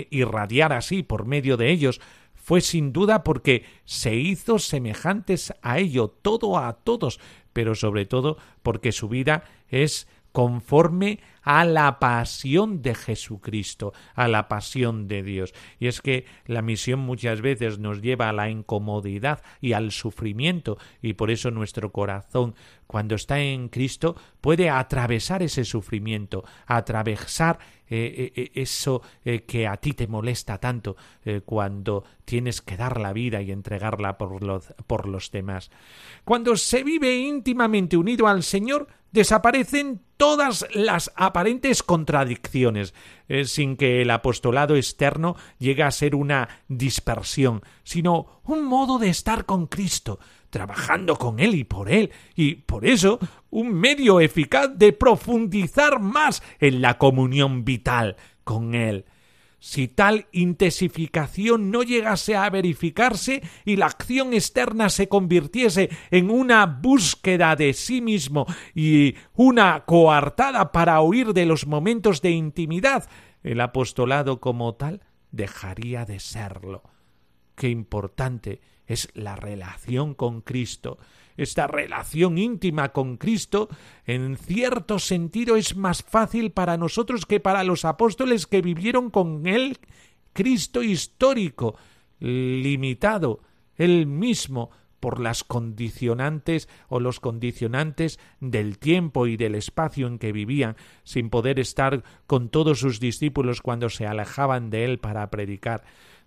irradiar 0.10 0.72
así 0.72 1.04
por 1.04 1.25
medio 1.25 1.58
de 1.58 1.70
ellos, 1.70 2.00
fue 2.44 2.60
sin 2.60 2.92
duda 2.92 3.24
porque 3.24 3.63
se 3.86 4.16
hizo 4.16 4.60
semejantes 4.60 5.54
a 5.62 5.80
ello, 5.80 6.10
todo 6.10 6.58
a 6.58 6.74
todos, 6.74 7.22
pero 7.53 7.75
sobre 7.75 8.05
todo 8.05 8.38
porque 8.62 8.91
su 8.91 9.07
vida 9.07 9.43
es 9.69 10.07
conforme 10.34 11.20
a 11.44 11.63
la 11.63 12.00
pasión 12.00 12.82
de 12.82 12.96
Jesucristo, 12.96 13.94
a 14.16 14.28
la 14.28 14.48
pasión 14.48 15.08
de 15.08 15.22
Dios. 15.22 15.54
Y 15.80 15.88
es 15.88 16.02
que 16.02 16.25
la 16.46 16.62
misión 16.62 17.00
muchas 17.00 17.42
veces 17.42 17.80
nos 17.80 18.02
lleva 18.02 18.30
a 18.30 18.34
la 18.34 18.50
incomodidad 18.50 19.44
y 19.62 19.74
al 19.74 19.92
sufrimiento, 19.92 20.78
y 21.02 21.13
por 21.13 21.32
eso 21.32 21.52
nuestro 21.52 21.92
corazón, 21.92 22.56
cuando 22.88 23.16
está 23.16 23.40
en 23.40 23.70
Cristo, 23.70 24.16
puede 24.42 24.70
atravesar 24.70 25.44
ese 25.44 25.66
sufrimiento, 25.66 26.44
atravesar 26.66 27.60
eh, 27.88 28.32
eh, 28.36 28.42
eh, 28.42 28.52
eso 28.56 29.04
que 29.46 29.68
a 29.68 29.78
ti 29.78 29.94
te 29.94 30.08
molesta 30.08 30.58
tanto 30.58 30.96
cuando 31.46 32.04
tienes 32.25 32.62
que 32.62 32.75
dar 32.75 33.00
la 33.00 33.13
vida 33.13 33.42
y 33.42 33.52
entregarla 33.52 34.18
por 34.18 34.42
los, 34.42 34.74
por 34.88 35.08
los 35.08 35.30
demás. 35.30 35.70
Cuando 36.24 36.56
se 36.56 36.84
vive 36.84 37.16
íntimamente 37.18 37.96
unido 37.96 38.28
al 38.28 38.42
Señor, 38.42 38.88
desaparecen 39.13 40.01
todas 40.17 40.65
las 40.74 41.12
aparentes 41.15 41.84
contradicciones, 41.84 42.93
eh, 43.29 43.46
sin 43.46 43.77
que 43.77 44.01
el 44.01 44.10
apostolado 44.10 44.75
externo 44.75 45.36
llegue 45.60 45.84
a 45.84 45.91
ser 45.91 46.15
una 46.15 46.50
dispersión, 46.67 47.62
sino 47.84 48.41
un 48.43 48.65
modo 48.65 49.00
de 49.00 49.10
estar 49.10 49.46
con 49.46 49.67
Cristo, 49.67 50.20
trabajando 50.50 51.15
con 51.15 51.39
Él 51.39 51.55
y 51.55 51.63
por 51.63 51.91
Él, 51.91 52.12
y 52.36 52.55
por 52.55 52.86
eso 52.86 53.20
un 53.50 53.74
medio 53.74 54.20
eficaz 54.20 54.70
de 54.75 54.93
profundizar 54.93 56.00
más 56.00 56.43
en 56.60 56.82
la 56.82 56.98
comunión 56.98 57.63
vital 57.63 58.17
con 58.43 58.74
Él. 58.74 59.05
Si 59.65 59.88
tal 59.88 60.27
intensificación 60.34 61.72
no 61.72 61.84
llegase 61.84 62.36
a 62.36 62.50
verificarse 62.50 63.41
y 63.63 63.77
la 63.77 63.86
acción 63.86 64.34
externa 64.34 64.89
se 64.89 65.08
convirtiese 65.08 65.89
en 66.12 66.32
una 66.32 66.65
búsqueda 66.65 67.55
de 67.55 67.72
sí 67.72 68.01
mismo 68.01 68.46
y 68.75 69.15
una 69.36 69.86
coartada 69.86 70.74
para 70.74 71.00
huir 71.00 71.32
de 71.32 71.46
los 71.46 71.65
momentos 71.65 72.22
de 72.22 72.32
intimidad, 72.32 73.10
el 73.41 73.62
apostolado 73.62 74.41
como 74.41 74.75
tal 74.75 75.05
dejaría 75.32 76.03
de 76.03 76.20
serlo. 76.20 76.84
Qué 77.55 77.70
importante 77.70 78.60
es 78.86 79.08
la 79.13 79.38
relación 79.38 80.13
con 80.13 80.41
Cristo, 80.41 80.98
esta 81.38 81.68
relación 81.68 82.38
íntima 82.38 82.90
con 82.90 83.18
Cristo, 83.18 83.70
en 84.06 84.38
cierto 84.38 85.00
sentido 85.00 85.56
es 85.56 85.75
más 85.75 86.04
fácil 86.04 86.52
para 86.52 86.78
nosotros 86.78 87.25
que 87.25 87.40
para 87.40 87.63
los 87.63 87.86
apóstoles 87.86 88.48
que 88.48 88.62
vivieron 88.62 89.10
con 89.10 89.48
él 89.48 89.78
Cristo 90.34 90.82
histórico, 90.82 91.75
limitado, 92.20 93.42
él 93.78 94.08
mismo, 94.08 94.72
por 95.04 95.20
las 95.20 95.44
condicionantes 95.44 96.70
o 96.88 97.02
los 97.02 97.20
condicionantes 97.20 98.20
del 98.40 98.80
tiempo 98.80 99.28
y 99.28 99.36
del 99.36 99.56
espacio 99.56 100.08
en 100.08 100.18
que 100.18 100.32
vivían, 100.32 100.78
sin 101.04 101.30
poder 101.30 101.60
estar 101.60 102.04
con 102.25 102.48
todos 102.48 102.80
sus 102.80 103.02
discípulos 103.02 103.62
cuando 103.62 103.90
se 103.90 104.08
alejaban 104.08 104.70
de 104.70 104.86
él 104.86 105.00
para 105.00 105.30
predicar. 105.30 105.84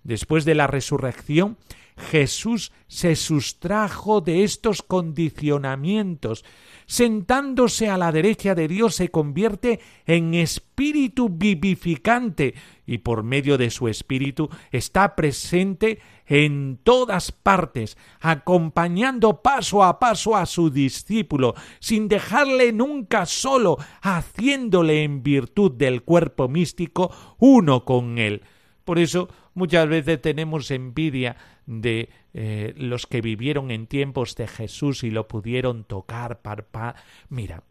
Después 0.06 0.44
de 0.44 0.54
la 0.54 0.68
resurrección, 0.68 1.56
Jesús 1.96 2.70
se 2.86 3.16
sustrajo 3.16 4.20
de 4.20 4.44
estos 4.44 4.82
condicionamientos. 4.82 6.44
Sentándose 6.86 7.88
a 7.90 7.98
la 7.98 8.12
derecha 8.12 8.54
de 8.54 8.68
Dios 8.68 8.94
se 8.94 9.08
convierte 9.08 9.80
en 10.06 10.34
espíritu 10.34 11.28
vivificante 11.28 12.54
y 12.86 12.98
por 12.98 13.24
medio 13.24 13.58
de 13.58 13.68
su 13.70 13.88
espíritu 13.88 14.48
está 14.70 15.16
presente 15.16 15.98
en 16.26 16.78
todas 16.84 17.32
partes, 17.32 17.98
acompañando 18.20 19.42
paso 19.42 19.82
a 19.82 19.98
paso 19.98 20.36
a 20.36 20.46
su 20.46 20.70
discípulo, 20.70 21.56
sin 21.80 22.06
dejarle 22.06 22.72
nunca 22.72 23.26
solo, 23.26 23.76
haciéndole 24.02 25.02
en 25.02 25.24
virtud 25.24 25.72
del 25.72 26.02
cuerpo 26.04 26.46
místico 26.46 27.10
uno 27.38 27.84
con 27.84 28.18
él. 28.18 28.42
Por 28.84 29.00
eso 29.00 29.28
muchas 29.56 29.88
veces 29.88 30.22
tenemos 30.22 30.70
envidia 30.70 31.36
de 31.66 32.10
eh, 32.34 32.74
los 32.76 33.06
que 33.06 33.20
vivieron 33.20 33.72
en 33.72 33.86
tiempos 33.86 34.36
de 34.36 34.46
Jesús 34.46 35.02
y 35.02 35.10
lo 35.10 35.26
pudieron 35.26 35.82
tocar, 35.82 36.40
parpa. 36.42 36.94
Mira, 37.28 37.64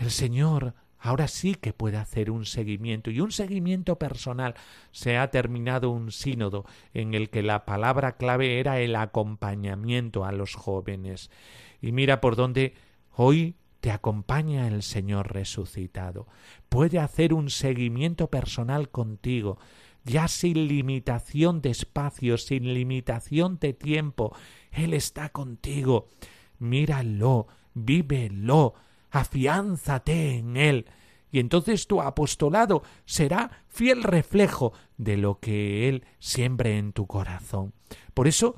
el 0.00 0.10
Señor 0.10 0.74
ahora 0.98 1.28
sí 1.28 1.54
que 1.54 1.72
puede 1.72 1.98
hacer 1.98 2.30
un 2.30 2.46
seguimiento 2.46 3.10
y 3.10 3.20
un 3.20 3.30
seguimiento 3.30 3.96
personal. 3.96 4.54
Se 4.90 5.18
ha 5.18 5.30
terminado 5.30 5.90
un 5.90 6.12
sínodo 6.12 6.64
en 6.94 7.14
el 7.14 7.28
que 7.30 7.42
la 7.42 7.64
palabra 7.66 8.16
clave 8.16 8.58
era 8.58 8.80
el 8.80 8.96
acompañamiento 8.96 10.24
a 10.24 10.32
los 10.32 10.54
jóvenes. 10.54 11.30
Y 11.82 11.92
mira 11.92 12.20
por 12.22 12.36
dónde 12.36 12.74
hoy 13.14 13.54
te 13.80 13.90
acompaña 13.90 14.66
el 14.66 14.82
Señor 14.82 15.32
resucitado. 15.32 16.26
Puede 16.70 16.98
hacer 16.98 17.34
un 17.34 17.50
seguimiento 17.50 18.28
personal 18.28 18.88
contigo 18.88 19.58
ya 20.04 20.28
sin 20.28 20.68
limitación 20.68 21.60
de 21.60 21.70
espacio, 21.70 22.38
sin 22.38 22.74
limitación 22.74 23.58
de 23.58 23.72
tiempo. 23.72 24.34
Él 24.72 24.94
está 24.94 25.30
contigo. 25.30 26.08
Míralo, 26.58 27.46
vívelo, 27.74 28.74
afiánzate 29.10 30.36
en 30.36 30.56
Él. 30.56 30.86
Y 31.32 31.38
entonces 31.38 31.86
tu 31.86 32.02
apostolado 32.02 32.82
será 33.04 33.64
fiel 33.68 34.02
reflejo 34.02 34.72
de 34.96 35.16
lo 35.16 35.38
que 35.38 35.88
Él 35.88 36.04
siembre 36.18 36.76
en 36.76 36.92
tu 36.92 37.06
corazón. 37.06 37.72
Por 38.14 38.26
eso, 38.26 38.56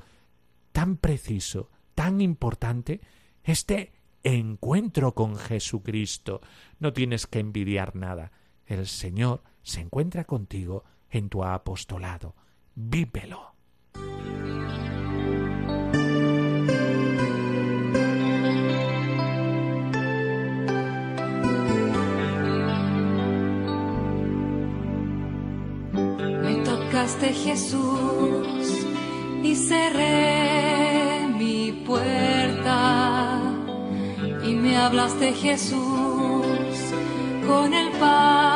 tan 0.71 0.97
preciso, 0.97 1.69
tan 1.93 2.19
importante, 2.19 3.01
este 3.43 3.93
encuentro 4.23 5.13
con 5.13 5.35
Jesucristo. 5.35 6.41
No 6.79 6.93
tienes 6.93 7.27
que 7.27 7.39
envidiar 7.39 7.95
nada. 7.95 8.31
El 8.65 8.87
Señor 8.87 9.43
se 9.61 9.81
encuentra 9.81 10.23
contigo 10.23 10.83
en 11.13 11.29
tu 11.29 11.43
apostolado. 11.43 12.35
Vívelo. 12.75 13.53
Tocaste 26.65 27.33
Jesús 27.33 28.87
y 29.43 29.55
cerré 29.55 31.27
mi 31.37 31.83
puerta 31.85 33.41
y 34.43 34.55
me 34.55 34.77
hablaste 34.77 35.33
Jesús 35.33 36.77
con 37.45 37.73
el 37.73 37.91
pan 37.99 38.52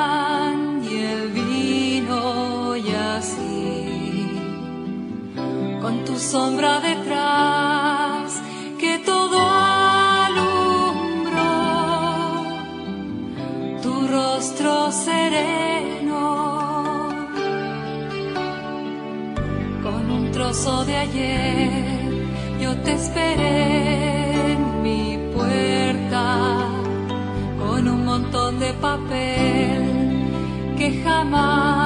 tu 6.18 6.24
sombra 6.24 6.80
detrás 6.80 8.42
que 8.80 8.98
todo 9.06 9.38
alumbró 10.28 11.42
tu 13.84 14.08
rostro 14.08 14.92
sereno 14.92 16.24
con 19.84 20.12
un 20.18 20.32
trozo 20.32 20.86
de 20.86 20.96
ayer 20.98 22.10
yo 22.62 22.76
te 22.78 22.94
esperé 22.94 24.54
en 24.54 24.82
mi 24.82 25.20
puerta 25.36 26.24
con 27.60 27.88
un 27.88 28.06
montón 28.06 28.60
de 28.60 28.74
papel 28.74 29.82
que 30.80 31.04
jamás 31.04 31.77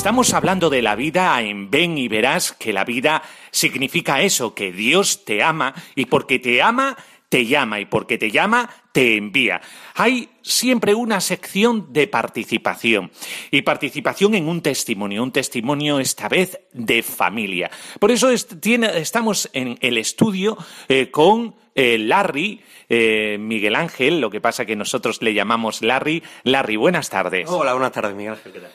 estamos 0.00 0.32
hablando 0.32 0.70
de 0.70 0.80
la 0.80 0.96
vida 0.96 1.38
en 1.42 1.70
Ven 1.70 1.98
y 1.98 2.08
verás 2.08 2.52
que 2.52 2.72
la 2.72 2.84
vida 2.84 3.22
significa 3.50 4.22
eso, 4.22 4.54
que 4.54 4.72
Dios 4.72 5.26
te 5.26 5.42
ama 5.42 5.74
y 5.94 6.06
porque 6.06 6.38
te 6.38 6.62
ama, 6.62 6.96
te 7.28 7.44
llama 7.44 7.80
y 7.80 7.84
porque 7.84 8.16
te 8.16 8.30
llama, 8.30 8.70
te 8.92 9.18
envía. 9.18 9.60
Hay 9.96 10.30
siempre 10.40 10.94
una 10.94 11.20
sección 11.20 11.92
de 11.92 12.08
participación 12.08 13.10
y 13.50 13.60
participación 13.60 14.34
en 14.34 14.48
un 14.48 14.62
testimonio, 14.62 15.22
un 15.22 15.32
testimonio 15.32 16.00
esta 16.00 16.30
vez 16.30 16.58
de 16.72 17.02
familia. 17.02 17.70
Por 17.98 18.10
eso 18.10 18.28
tiene- 18.58 18.96
estamos 18.98 19.50
en 19.52 19.76
el 19.82 19.98
estudio 19.98 20.56
eh, 20.88 21.10
con 21.10 21.54
eh, 21.74 21.98
Larry, 21.98 22.62
eh, 22.88 23.36
Miguel 23.38 23.76
Ángel, 23.76 24.18
lo 24.22 24.30
que 24.30 24.40
pasa 24.40 24.64
que 24.64 24.76
nosotros 24.76 25.20
le 25.20 25.34
llamamos 25.34 25.82
Larry. 25.82 26.22
Larry, 26.44 26.76
buenas 26.76 27.10
tardes. 27.10 27.48
Hola, 27.50 27.74
buenas 27.74 27.92
tardes, 27.92 28.14
Miguel 28.14 28.32
Ángel, 28.32 28.52
¿qué 28.52 28.60
tal? 28.60 28.72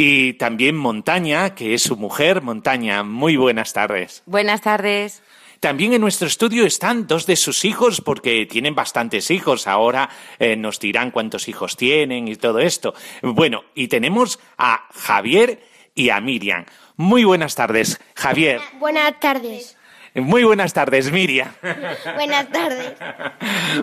Y 0.00 0.34
también 0.34 0.76
Montaña, 0.76 1.56
que 1.56 1.74
es 1.74 1.82
su 1.82 1.96
mujer. 1.96 2.40
Montaña, 2.40 3.02
muy 3.02 3.36
buenas 3.36 3.72
tardes. 3.72 4.22
Buenas 4.26 4.60
tardes. 4.60 5.24
También 5.58 5.92
en 5.92 6.00
nuestro 6.00 6.28
estudio 6.28 6.64
están 6.64 7.08
dos 7.08 7.26
de 7.26 7.34
sus 7.34 7.64
hijos, 7.64 8.00
porque 8.00 8.46
tienen 8.46 8.76
bastantes 8.76 9.28
hijos. 9.32 9.66
Ahora 9.66 10.08
eh, 10.38 10.54
nos 10.54 10.78
dirán 10.78 11.10
cuántos 11.10 11.48
hijos 11.48 11.76
tienen 11.76 12.28
y 12.28 12.36
todo 12.36 12.60
esto. 12.60 12.94
Bueno, 13.22 13.64
y 13.74 13.88
tenemos 13.88 14.38
a 14.56 14.86
Javier 14.94 15.64
y 15.96 16.10
a 16.10 16.20
Miriam. 16.20 16.64
Muy 16.94 17.24
buenas 17.24 17.56
tardes, 17.56 18.00
Javier. 18.14 18.60
Buenas 18.78 19.18
tardes. 19.18 19.77
Muy 20.20 20.44
buenas 20.44 20.72
tardes, 20.72 21.12
Miriam. 21.12 21.52
Buenas 22.14 22.48
tardes. 22.50 22.94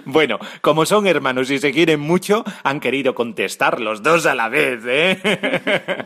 Bueno, 0.05 0.39
como 0.61 0.85
son 0.85 1.07
hermanos 1.07 1.49
y 1.51 1.59
se 1.59 1.71
quieren 1.71 1.99
mucho, 1.99 2.43
han 2.63 2.79
querido 2.79 3.15
contestar 3.15 3.79
los 3.79 4.03
dos 4.03 4.25
a 4.25 4.35
la 4.35 4.49
vez, 4.49 4.81
¿eh? 4.85 6.05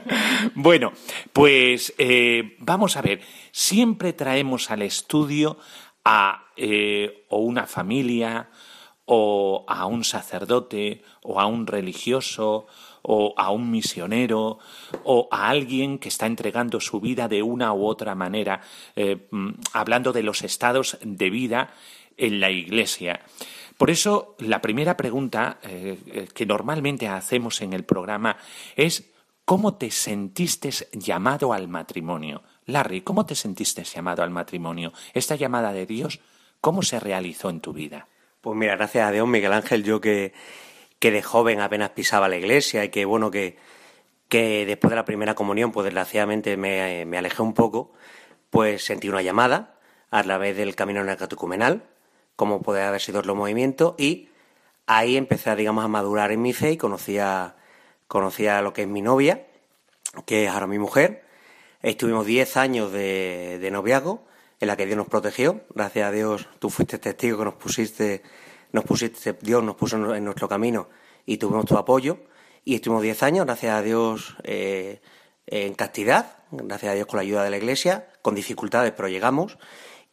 bueno, 0.55 0.93
pues 1.33 1.93
eh, 1.97 2.55
vamos 2.59 2.97
a 2.97 3.01
ver, 3.01 3.21
siempre 3.51 4.13
traemos 4.13 4.71
al 4.71 4.81
estudio 4.81 5.57
a 6.03 6.45
eh, 6.55 7.25
o 7.29 7.39
una 7.39 7.65
familia, 7.65 8.49
o 9.05 9.65
a 9.67 9.85
un 9.85 10.03
sacerdote, 10.03 11.01
o 11.23 11.39
a 11.39 11.45
un 11.47 11.65
religioso, 11.65 12.67
o 13.01 13.33
a 13.37 13.51
un 13.51 13.71
misionero, 13.71 14.59
o 15.03 15.27
a 15.31 15.49
alguien 15.49 15.99
que 15.99 16.09
está 16.09 16.25
entregando 16.25 16.79
su 16.79 16.99
vida 16.99 17.27
de 17.27 17.43
una 17.43 17.73
u 17.73 17.85
otra 17.85 18.15
manera, 18.15 18.61
eh, 18.95 19.27
mm, 19.31 19.49
hablando 19.73 20.13
de 20.13 20.23
los 20.23 20.43
estados 20.43 20.97
de 21.01 21.29
vida 21.29 21.73
en 22.17 22.39
la 22.39 22.51
Iglesia. 22.51 23.21
Por 23.77 23.89
eso, 23.89 24.35
la 24.39 24.61
primera 24.61 24.97
pregunta 24.97 25.59
eh, 25.63 25.97
eh, 26.07 26.27
que 26.33 26.45
normalmente 26.45 27.07
hacemos 27.07 27.61
en 27.61 27.71
el 27.73 27.85
programa 27.85 28.35
es 28.75 29.09
¿cómo 29.45 29.75
te 29.75 29.89
sentiste 29.89 30.69
llamado 30.91 31.53
al 31.53 31.69
matrimonio? 31.69 32.43
Larry, 32.65 33.01
¿cómo 33.01 33.25
te 33.25 33.35
sentiste 33.35 33.83
llamado 33.83 34.21
al 34.21 34.29
matrimonio? 34.31 34.91
Esta 35.13 35.35
llamada 35.35 35.71
de 35.71 35.85
Dios, 35.85 36.19
¿cómo 36.59 36.83
se 36.83 36.99
realizó 36.99 37.49
en 37.49 37.61
tu 37.61 37.71
vida? 37.71 38.07
Pues 38.41 38.55
mira, 38.57 38.75
gracias 38.75 39.07
a 39.07 39.11
Dios, 39.11 39.27
Miguel 39.27 39.53
Ángel, 39.53 39.83
yo 39.83 39.99
que, 39.99 40.33
que 40.99 41.11
de 41.11 41.23
joven 41.23 41.61
apenas 41.61 41.91
pisaba 41.91 42.27
la 42.27 42.37
iglesia 42.37 42.83
y 42.83 42.89
que 42.89 43.05
bueno, 43.05 43.31
que, 43.31 43.57
que 44.27 44.65
después 44.65 44.89
de 44.89 44.95
la 44.95 45.05
primera 45.05 45.33
comunión, 45.35 45.71
pues 45.71 45.85
desgraciadamente 45.85 46.57
me, 46.57 47.05
me 47.05 47.17
alejé 47.17 47.41
un 47.41 47.53
poco, 47.53 47.91
pues 48.49 48.83
sentí 48.83 49.09
una 49.09 49.21
llamada 49.21 49.75
a 50.11 50.23
través 50.23 50.57
del 50.57 50.75
camino 50.75 51.03
neocatecumenal, 51.03 51.83
como 52.35 52.61
puede 52.61 52.83
haber 52.83 53.01
sido 53.01 53.21
los 53.21 53.35
movimientos, 53.35 53.95
y 53.97 54.29
ahí 54.87 55.17
empecé, 55.17 55.55
digamos, 55.55 55.85
a 55.85 55.87
madurar 55.87 56.31
en 56.31 56.41
mi 56.41 56.53
fe 56.53 56.71
y 56.71 56.77
conocía, 56.77 57.55
conocía 58.07 58.61
lo 58.61 58.73
que 58.73 58.83
es 58.83 58.87
mi 58.87 59.01
novia, 59.01 59.45
que 60.25 60.45
es 60.45 60.49
ahora 60.49 60.67
mi 60.67 60.79
mujer. 60.79 61.23
Estuvimos 61.81 62.25
10 62.25 62.57
años 62.57 62.91
de, 62.91 63.59
de 63.59 63.71
noviazgo, 63.71 64.25
en 64.59 64.67
la 64.67 64.75
que 64.75 64.85
Dios 64.85 64.97
nos 64.97 65.07
protegió. 65.07 65.61
Gracias 65.73 66.07
a 66.07 66.11
Dios, 66.11 66.49
tú 66.59 66.69
fuiste 66.69 66.97
testigo 66.97 67.37
que 67.37 67.45
nos 67.45 67.53
pusiste, 67.53 68.23
nos 68.71 68.83
pusiste, 68.83 69.37
Dios 69.41 69.63
nos 69.63 69.75
puso 69.75 70.15
en 70.15 70.23
nuestro 70.23 70.47
camino 70.47 70.89
y 71.25 71.37
tuvimos 71.37 71.65
tu 71.65 71.77
apoyo. 71.77 72.19
Y 72.65 72.75
estuvimos 72.75 73.01
10 73.01 73.23
años, 73.23 73.45
gracias 73.45 73.73
a 73.73 73.81
Dios, 73.81 74.35
eh, 74.43 75.01
en 75.47 75.73
castidad, 75.73 76.43
gracias 76.51 76.91
a 76.91 76.95
Dios 76.95 77.07
con 77.07 77.17
la 77.17 77.21
ayuda 77.21 77.43
de 77.43 77.49
la 77.49 77.57
Iglesia, 77.57 78.09
con 78.21 78.35
dificultades, 78.35 78.93
pero 78.95 79.07
llegamos. 79.07 79.57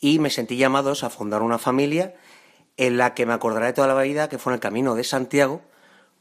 Y 0.00 0.18
me 0.18 0.30
sentí 0.30 0.56
llamados 0.56 1.04
a 1.04 1.10
fundar 1.10 1.42
una 1.42 1.58
familia 1.58 2.14
en 2.76 2.96
la 2.96 3.14
que 3.14 3.26
me 3.26 3.32
acordaré 3.32 3.72
toda 3.72 3.88
la 3.88 4.00
vida 4.00 4.28
que 4.28 4.38
fue 4.38 4.52
en 4.52 4.54
el 4.54 4.60
camino 4.60 4.94
de 4.94 5.04
Santiago, 5.04 5.62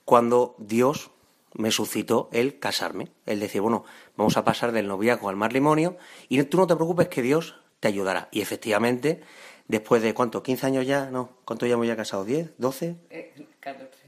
cuando 0.03 0.55
Dios 0.59 1.11
me 1.53 1.71
suscitó 1.71 2.29
el 2.31 2.59
casarme. 2.59 3.11
El 3.25 3.39
decir, 3.39 3.61
bueno, 3.61 3.85
vamos 4.15 4.37
a 4.37 4.43
pasar 4.43 4.71
del 4.71 4.87
noviazgo 4.87 5.29
al 5.29 5.35
matrimonio 5.35 5.97
y 6.29 6.41
tú 6.43 6.57
no 6.57 6.67
te 6.67 6.75
preocupes 6.75 7.07
que 7.07 7.21
Dios 7.21 7.55
te 7.79 7.87
ayudará. 7.87 8.29
Y 8.31 8.41
efectivamente, 8.41 9.21
después 9.67 10.01
de 10.01 10.13
cuánto, 10.13 10.43
15 10.43 10.67
años 10.67 10.85
ya, 10.85 11.09
no, 11.09 11.29
¿cuánto 11.45 11.65
llevamos 11.65 11.87
ya 11.87 11.95
casados? 11.95 12.27
¿10? 12.27 12.51
¿12? 12.59 12.95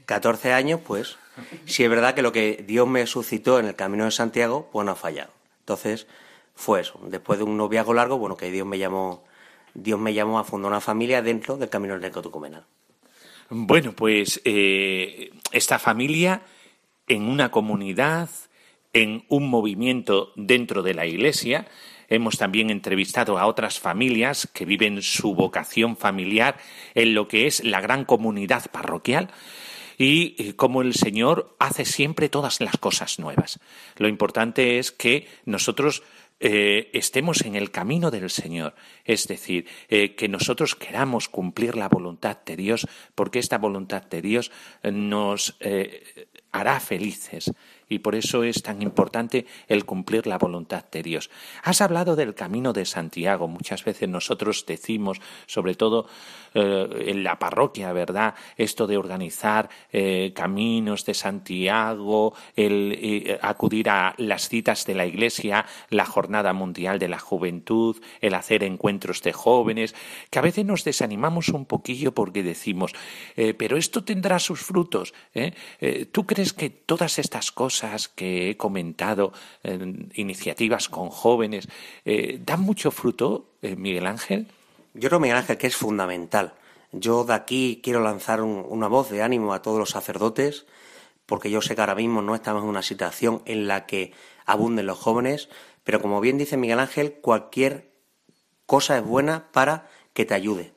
14 0.06 0.52
años, 0.52 0.80
pues 0.86 1.16
sí 1.66 1.84
es 1.84 1.90
verdad 1.90 2.14
que 2.14 2.22
lo 2.22 2.32
que 2.32 2.64
Dios 2.66 2.88
me 2.88 3.06
suscitó 3.06 3.58
en 3.58 3.66
el 3.66 3.74
camino 3.74 4.04
de 4.04 4.10
Santiago, 4.10 4.68
pues 4.72 4.84
no 4.84 4.92
ha 4.92 4.96
fallado. 4.96 5.30
Entonces, 5.60 6.06
fue 6.54 6.80
eso. 6.80 6.98
Después 7.04 7.38
de 7.38 7.44
un 7.44 7.56
noviazgo 7.56 7.94
largo, 7.94 8.18
bueno, 8.18 8.36
que 8.36 8.50
Dios 8.50 8.66
me 8.66 8.78
llamó, 8.78 9.24
Dios 9.74 9.98
me 9.98 10.14
llamó 10.14 10.38
a 10.38 10.44
fundar 10.44 10.70
una 10.70 10.80
familia 10.80 11.22
dentro 11.22 11.56
del 11.56 11.68
camino 11.68 11.94
del 11.94 12.02
neocatecumenal. 12.02 12.64
Bueno, 13.50 13.92
pues 13.92 14.40
eh, 14.44 15.30
esta 15.52 15.78
familia 15.78 16.42
en 17.06 17.22
una 17.22 17.50
comunidad, 17.50 18.28
en 18.92 19.24
un 19.28 19.48
movimiento 19.48 20.32
dentro 20.36 20.82
de 20.82 20.94
la 20.94 21.06
Iglesia. 21.06 21.66
Hemos 22.08 22.38
también 22.38 22.70
entrevistado 22.70 23.38
a 23.38 23.46
otras 23.46 23.78
familias 23.78 24.48
que 24.52 24.64
viven 24.64 25.02
su 25.02 25.34
vocación 25.34 25.96
familiar 25.96 26.56
en 26.94 27.14
lo 27.14 27.28
que 27.28 27.46
es 27.46 27.62
la 27.62 27.80
gran 27.80 28.04
comunidad 28.04 28.70
parroquial 28.70 29.30
y 29.98 30.36
eh, 30.38 30.54
cómo 30.54 30.80
el 30.80 30.94
Señor 30.94 31.54
hace 31.58 31.84
siempre 31.84 32.28
todas 32.28 32.60
las 32.60 32.78
cosas 32.78 33.18
nuevas. 33.18 33.58
Lo 33.96 34.08
importante 34.08 34.78
es 34.78 34.92
que 34.92 35.26
nosotros 35.44 36.02
eh, 36.40 36.88
estemos 36.94 37.42
en 37.42 37.56
el 37.56 37.72
camino 37.72 38.12
del 38.12 38.30
Señor, 38.30 38.76
es 39.04 39.26
decir, 39.26 39.66
eh, 39.88 40.14
que 40.14 40.28
nosotros 40.28 40.76
queramos 40.76 41.28
cumplir 41.28 41.76
la 41.76 41.88
voluntad 41.88 42.38
de 42.46 42.56
Dios, 42.56 42.86
porque 43.16 43.40
esta 43.40 43.58
voluntad 43.58 44.04
de 44.04 44.22
Dios 44.22 44.52
nos 44.84 45.58
hará 46.52 46.80
felices 46.80 47.52
y 47.88 48.00
por 48.00 48.14
eso 48.14 48.42
es 48.42 48.62
tan 48.62 48.82
importante 48.82 49.46
el 49.66 49.84
cumplir 49.84 50.26
la 50.26 50.38
voluntad 50.38 50.84
de 50.90 51.02
Dios. 51.02 51.30
Has 51.62 51.80
hablado 51.80 52.16
del 52.16 52.34
camino 52.34 52.72
de 52.72 52.84
Santiago. 52.84 53.48
Muchas 53.48 53.84
veces 53.84 54.08
nosotros 54.08 54.64
decimos, 54.66 55.20
sobre 55.46 55.74
todo 55.74 56.06
eh, 56.54 57.04
en 57.06 57.24
la 57.24 57.38
parroquia, 57.38 57.92
¿verdad? 57.92 58.34
Esto 58.56 58.86
de 58.86 58.96
organizar 58.96 59.68
eh, 59.92 60.32
caminos 60.34 61.04
de 61.04 61.14
Santiago, 61.14 62.34
el 62.56 62.98
eh, 63.00 63.38
acudir 63.42 63.88
a 63.90 64.14
las 64.18 64.48
citas 64.48 64.84
de 64.86 64.94
la 64.94 65.06
Iglesia, 65.06 65.66
la 65.90 66.04
Jornada 66.04 66.52
Mundial 66.52 66.98
de 66.98 67.08
la 67.08 67.18
Juventud, 67.18 67.96
el 68.20 68.34
hacer 68.34 68.64
encuentros 68.64 69.22
de 69.22 69.32
jóvenes, 69.32 69.94
que 70.30 70.38
a 70.38 70.42
veces 70.42 70.64
nos 70.64 70.84
desanimamos 70.84 71.48
un 71.48 71.66
poquillo 71.66 72.12
porque 72.12 72.42
decimos, 72.42 72.92
pero 73.56 73.76
esto 73.76 74.04
tendrá 74.04 74.38
sus 74.38 74.60
frutos. 74.60 75.14
¿Tú 76.12 76.26
crees 76.26 76.52
que 76.52 76.70
todas 76.70 77.18
estas 77.18 77.52
cosas 77.52 77.77
cosas 77.78 78.08
que 78.08 78.50
he 78.50 78.56
comentado, 78.56 79.32
iniciativas 80.14 80.88
con 80.88 81.10
jóvenes, 81.10 81.68
eh, 82.04 82.40
¿dan 82.44 82.60
mucho 82.60 82.90
fruto, 82.90 83.50
eh, 83.62 83.76
Miguel 83.76 84.06
Ángel? 84.06 84.48
Yo 84.94 85.08
creo, 85.08 85.20
Miguel 85.20 85.36
Ángel, 85.36 85.58
que 85.58 85.68
es 85.68 85.76
fundamental. 85.76 86.54
Yo 86.90 87.22
de 87.22 87.34
aquí 87.34 87.80
quiero 87.80 88.00
lanzar 88.00 88.42
una 88.42 88.88
voz 88.88 89.10
de 89.10 89.22
ánimo 89.22 89.54
a 89.54 89.62
todos 89.62 89.78
los 89.78 89.90
sacerdotes, 89.90 90.66
porque 91.26 91.50
yo 91.50 91.62
sé 91.62 91.76
que 91.76 91.82
ahora 91.82 91.94
mismo 91.94 92.20
no 92.20 92.34
estamos 92.34 92.64
en 92.64 92.68
una 92.68 92.82
situación 92.82 93.42
en 93.44 93.68
la 93.68 93.86
que 93.86 94.12
abunden 94.44 94.86
los 94.86 94.98
jóvenes, 94.98 95.48
pero 95.84 96.00
como 96.00 96.20
bien 96.20 96.36
dice 96.36 96.56
Miguel 96.56 96.80
Ángel, 96.80 97.12
cualquier 97.20 97.92
cosa 98.66 98.98
es 98.98 99.04
buena 99.04 99.52
para 99.52 99.88
que 100.14 100.24
te 100.24 100.34
ayude. 100.34 100.72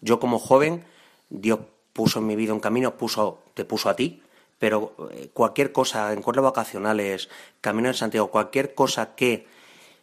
Yo 0.00 0.20
como 0.20 0.38
joven, 0.38 0.84
Dios 1.28 1.60
puso 1.92 2.20
en 2.20 2.26
mi 2.26 2.36
vida 2.36 2.54
un 2.54 2.60
camino, 2.60 2.96
puso, 2.96 3.42
te 3.52 3.66
puso 3.66 3.90
a 3.90 3.96
ti, 3.96 4.22
pero 4.58 4.94
eh, 5.10 5.30
cualquier 5.32 5.72
cosa, 5.72 6.12
encuentros 6.12 6.44
vacacionales, 6.44 7.28
camino 7.60 7.88
de 7.88 7.94
Santiago, 7.94 8.30
cualquier 8.30 8.74
cosa 8.74 9.14
que 9.14 9.46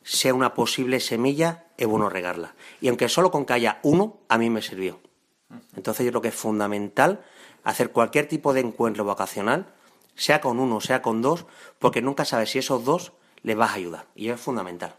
sea 0.04 0.34
una 0.34 0.54
posible 0.54 1.00
semilla, 1.00 1.66
es 1.78 1.88
bueno 1.88 2.10
regarla. 2.10 2.56
Y 2.82 2.89
aunque 2.89 3.10
solo 3.10 3.32
con 3.32 3.46
que 3.46 3.54
haya 3.54 3.80
uno, 3.84 4.20
a 4.30 4.38
mí 4.38 4.50
me 4.50 4.62
sirvió. 4.62 5.00
Entonces 5.76 6.06
yo 6.06 6.12
creo 6.12 6.22
que 6.22 6.28
es 6.30 6.36
fundamental 6.36 7.24
hacer 7.63 7.92
cualquier 7.92 8.28
tipo 8.28 8.54
de 8.54 8.62
encuentro 8.62 9.06
vacacional, 9.06 9.74
sea 10.16 10.42
con 10.42 10.60
uno, 10.60 10.82
sea 10.82 11.02
con 11.02 11.22
dos, 11.22 11.46
porque 11.80 12.02
nunca 12.02 12.26
sabes 12.26 12.52
si 12.52 12.60
esos 12.60 12.84
dos 12.84 13.13
les 13.42 13.56
vas 13.56 13.72
a 13.72 13.76
ayudar. 13.76 14.08
Y 14.16 14.30
es 14.30 14.39
fundamental. 14.39 14.96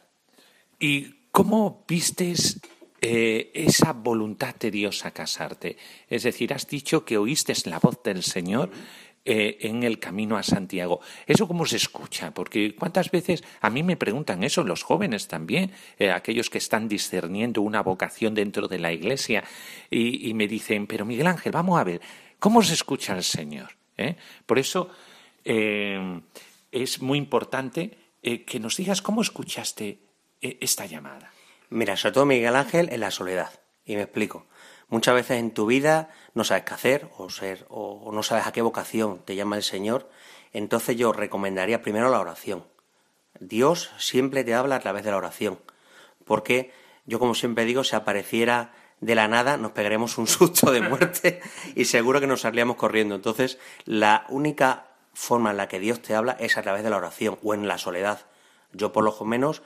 ¿Y 0.79 1.29
cómo 1.31 1.85
vistes 1.87 2.61
eh, 3.01 3.51
esa 3.55 3.93
voluntad 3.93 4.55
de 4.57 4.71
Dios 4.71 5.05
a 5.05 5.13
casarte? 5.13 5.77
Es 6.09 6.23
decir, 6.25 6.53
has 6.53 6.67
dicho 6.67 7.05
que 7.05 7.19
oíste 7.19 7.55
la 7.67 7.79
voz 7.79 8.03
del 8.03 8.23
Señor 8.23 8.71
eh, 9.27 9.57
en 9.61 9.83
el 9.85 9.99
camino 9.99 10.37
a 10.37 10.43
Santiago. 10.43 11.01
¿Eso 11.27 11.49
cómo 11.49 11.65
se 11.65 11.77
escucha? 11.77 12.35
Porque 12.35 12.75
cuántas 12.75 13.11
veces 13.11 13.43
a 13.63 13.71
mí 13.71 13.83
me 13.83 13.97
preguntan 13.97 14.45
eso, 14.45 14.65
los 14.65 14.83
jóvenes 14.83 15.29
también, 15.29 15.73
eh, 15.99 16.11
aquellos 16.11 16.51
que 16.51 16.59
están 16.59 16.89
discerniendo 16.89 17.63
una 17.63 17.83
vocación 17.83 18.35
dentro 18.35 18.69
de 18.69 18.79
la 18.79 18.93
iglesia, 18.93 19.43
y, 19.91 20.35
me 20.35 20.47
dicen, 20.47 20.87
pero 20.87 21.07
Miguel 21.07 21.27
Ángel, 21.27 21.53
vamos 21.53 21.81
a 21.81 21.85
ver, 21.85 22.03
¿cómo 22.39 22.63
se 22.63 22.75
escucha 22.75 23.15
al 23.15 23.25
Señor? 23.25 23.71
¿Eh? 23.97 24.17
Por 24.45 24.59
eso 24.59 24.91
es 25.45 27.01
muy 27.01 27.19
importante 27.19 27.97
que 28.21 28.61
nos 28.61 28.77
digas 28.77 29.01
cómo 29.01 29.23
escuchaste 29.23 30.01
esta 30.41 30.85
llamada. 30.87 31.33
Mira, 31.71 31.97
sobre 31.97 32.13
todo 32.13 32.27
Miguel 32.27 32.57
Ángel 32.57 32.89
en 32.91 33.01
la 33.01 33.11
soledad. 33.11 33.51
Y 33.87 33.97
me 33.97 34.03
explico. 34.03 34.47
Muchas 34.95 35.17
veces 35.17 35.41
en 35.41 35.51
tu 35.51 35.67
vida 35.67 36.09
no 36.35 36.45
sabes 36.45 36.63
qué 36.63 36.75
hacer 36.75 37.09
o, 37.19 37.29
ser, 37.29 37.67
o, 37.69 38.13
no 38.13 38.23
sabes 38.23 38.47
a 38.47 38.53
qué 38.53 38.63
vocación 38.63 39.19
te 39.25 39.35
llama 39.35 39.57
el 39.57 39.65
Señor. 39.65 40.09
Entonces 40.53 40.97
yo 40.97 41.13
recomendaría 41.13 41.83
primero 41.83 42.11
la 42.11 42.21
oración. 42.21 42.63
Dios 43.41 43.91
siempre 43.99 44.45
te 44.45 44.55
habla 44.55 44.77
a 44.77 44.79
través 44.79 45.03
de 45.03 45.11
la 45.11 45.17
oración. 45.17 45.59
Porque 46.25 46.73
yo, 47.07 47.19
como 47.19 47.35
siempre 47.35 47.65
digo, 47.65 47.83
si 47.83 47.97
apareciera 47.97 48.73
de 49.01 49.17
la 49.17 49.27
nada, 49.27 49.57
nos 49.57 49.73
pegaremos 49.73 50.17
un 50.17 50.27
susto 50.29 50.71
de 50.71 50.83
muerte 50.83 51.41
y 51.75 51.87
seguro 51.87 52.21
que 52.21 52.29
nos 52.29 52.43
saldríamos 52.43 52.77
corriendo. 52.77 53.17
Entonces, 53.17 53.59
la 53.87 54.27
única 54.29 54.87
forma 55.13 55.51
en 55.51 55.57
la 55.57 55.67
que 55.67 55.81
Dios 55.81 56.03
te 56.03 56.15
habla 56.15 56.37
es 56.39 56.57
a 56.57 56.63
través 56.63 56.85
de 56.85 56.91
la 56.91 56.99
oración 56.99 57.37
o 57.43 57.53
en 57.53 57.67
la 57.67 57.79
soledad. 57.79 58.21
Yo, 58.73 58.93
por 58.93 59.03
lo 59.03 59.25
menos, 59.25 59.63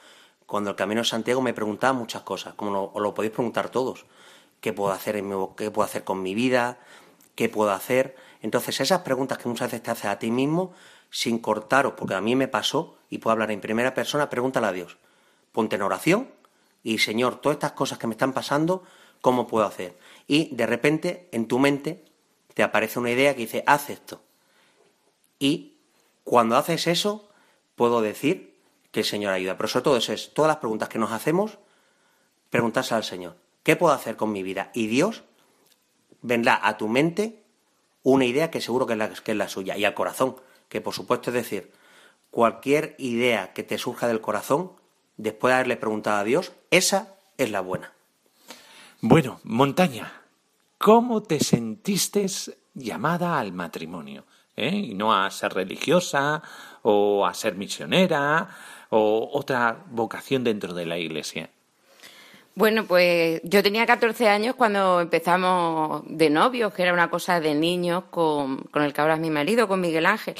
cuando 0.46 0.70
el 0.70 0.76
camino 0.76 1.02
de 1.02 1.06
Santiago 1.06 1.42
me 1.42 1.52
preguntaba 1.52 1.92
muchas 1.92 2.22
cosas, 2.22 2.54
como 2.54 2.92
os 2.94 3.02
lo 3.02 3.12
podéis 3.12 3.34
preguntar 3.34 3.68
todos 3.68 4.06
qué 4.60 4.72
puedo 4.72 4.92
hacer, 4.92 5.16
en 5.16 5.30
qué 5.56 5.70
puedo 5.70 5.86
hacer 5.86 6.04
con 6.04 6.22
mi 6.22 6.34
vida, 6.34 6.78
qué 7.34 7.48
puedo 7.48 7.70
hacer. 7.70 8.16
Entonces, 8.42 8.80
esas 8.80 9.02
preguntas 9.02 9.38
que 9.38 9.48
muchas 9.48 9.70
veces 9.70 9.82
te 9.82 9.90
haces 9.90 10.06
a 10.06 10.18
ti 10.18 10.30
mismo, 10.30 10.72
sin 11.10 11.38
cortaros, 11.38 11.94
porque 11.96 12.14
a 12.14 12.20
mí 12.20 12.36
me 12.36 12.48
pasó, 12.48 12.98
y 13.10 13.18
puedo 13.18 13.32
hablar 13.32 13.50
en 13.50 13.60
primera 13.60 13.94
persona, 13.94 14.28
pregúntale 14.28 14.66
a 14.66 14.72
Dios. 14.72 14.98
Ponte 15.52 15.76
en 15.76 15.82
oración 15.82 16.28
y, 16.82 16.98
Señor, 16.98 17.40
todas 17.40 17.56
estas 17.56 17.72
cosas 17.72 17.98
que 17.98 18.06
me 18.06 18.14
están 18.14 18.32
pasando, 18.32 18.84
¿cómo 19.20 19.46
puedo 19.46 19.66
hacer? 19.66 19.98
Y 20.26 20.54
de 20.54 20.66
repente, 20.66 21.28
en 21.32 21.48
tu 21.48 21.58
mente, 21.58 22.04
te 22.54 22.62
aparece 22.62 22.98
una 22.98 23.10
idea 23.10 23.34
que 23.34 23.42
dice, 23.42 23.64
haz 23.66 23.90
esto. 23.90 24.20
Y 25.38 25.76
cuando 26.24 26.56
haces 26.56 26.86
eso, 26.86 27.28
puedo 27.76 28.00
decir 28.02 28.58
que 28.90 29.00
el 29.00 29.06
Señor 29.06 29.32
ayuda. 29.32 29.56
Pero 29.56 29.68
sobre 29.68 29.84
todo 29.84 29.96
eso 29.96 30.12
es, 30.12 30.34
todas 30.34 30.48
las 30.48 30.58
preguntas 30.58 30.88
que 30.88 30.98
nos 30.98 31.12
hacemos, 31.12 31.58
preguntarse 32.50 32.94
al 32.94 33.04
Señor. 33.04 33.36
¿Qué 33.68 33.76
puedo 33.76 33.92
hacer 33.92 34.16
con 34.16 34.32
mi 34.32 34.42
vida? 34.42 34.70
Y 34.72 34.86
Dios 34.86 35.24
vendrá 36.22 36.58
a 36.66 36.78
tu 36.78 36.88
mente 36.88 37.44
una 38.02 38.24
idea 38.24 38.50
que 38.50 38.62
seguro 38.62 38.86
que 38.86 38.94
es, 38.94 39.36
la, 39.36 39.48
suya 39.50 39.76
y 39.76 39.84
al 39.84 39.92
corazón, 39.92 40.36
que 40.70 40.80
por 40.80 40.94
supuesto 40.94 41.28
es 41.28 41.34
decir, 41.34 41.70
cualquier 42.30 42.94
idea 42.96 43.52
que 43.52 43.64
te 43.64 43.76
surja 43.76 44.08
del 44.08 44.22
corazón, 44.22 44.72
después 45.18 45.50
de 45.50 45.56
haberle 45.56 45.76
preguntado 45.76 46.16
a 46.16 46.24
Dios, 46.24 46.52
esa 46.70 47.14
es 47.36 47.50
la 47.50 47.60
buena. 47.60 47.92
Bueno, 49.02 49.38
montaña, 49.44 50.14
¿cómo 50.78 51.22
te 51.22 51.38
sentiste 51.38 52.24
llamada 52.72 53.38
al 53.38 53.52
matrimonio? 53.52 54.24
¿Eh? 54.56 54.74
Y 54.76 54.94
no 54.94 55.12
a 55.12 55.30
ser 55.30 55.52
religiosa 55.52 56.42
o 56.80 57.26
a 57.26 57.34
ser 57.34 57.54
misionera 57.56 58.48
o 58.88 59.28
otra 59.30 59.84
vocación 59.90 60.42
dentro 60.42 60.72
de 60.72 60.86
la 60.86 60.96
iglesia. 60.96 61.50
Bueno, 62.58 62.86
pues 62.86 63.40
yo 63.44 63.62
tenía 63.62 63.86
14 63.86 64.28
años 64.28 64.56
cuando 64.56 65.00
empezamos 65.00 66.02
de 66.06 66.28
novios, 66.28 66.74
que 66.74 66.82
era 66.82 66.92
una 66.92 67.08
cosa 67.08 67.38
de 67.38 67.54
niños, 67.54 68.06
con, 68.10 68.56
con 68.72 68.82
el 68.82 68.92
que 68.92 69.00
ahora 69.00 69.14
es 69.14 69.20
mi 69.20 69.30
marido, 69.30 69.68
con 69.68 69.80
Miguel 69.80 70.06
Ángel. 70.06 70.34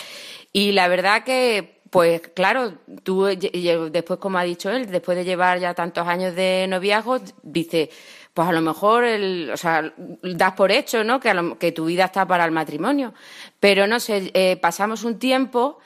Y 0.53 0.73
la 0.73 0.89
verdad 0.89 1.23
que, 1.23 1.81
pues 1.91 2.23
claro, 2.35 2.73
tú 3.05 3.27
después, 3.27 4.19
como 4.19 4.37
ha 4.37 4.43
dicho 4.43 4.69
él, 4.69 4.91
después 4.91 5.17
de 5.17 5.25
llevar 5.25 5.61
ya 5.61 5.75
tantos 5.75 6.09
años 6.09 6.35
de 6.35 6.67
noviazgo, 6.69 7.21
dice, 7.45 7.89
pues 8.35 8.49
a 8.49 8.53
lo 8.53 8.63
mejor, 8.63 9.05
el, 9.05 9.53
o 9.55 9.57
sea, 9.57 9.95
das 10.21 10.53
por 10.55 10.73
hecho, 10.73 11.05
¿no? 11.05 11.21
Que, 11.21 11.55
que 11.61 11.71
tu 11.71 11.85
vida 11.85 12.07
está 12.07 12.27
para 12.27 12.45
el 12.45 12.51
matrimonio. 12.51 13.15
Pero 13.61 13.87
no 13.87 14.01
sé, 14.01 14.33
eh, 14.35 14.57
pasamos 14.57 15.05
un 15.05 15.21
tiempo 15.21 15.79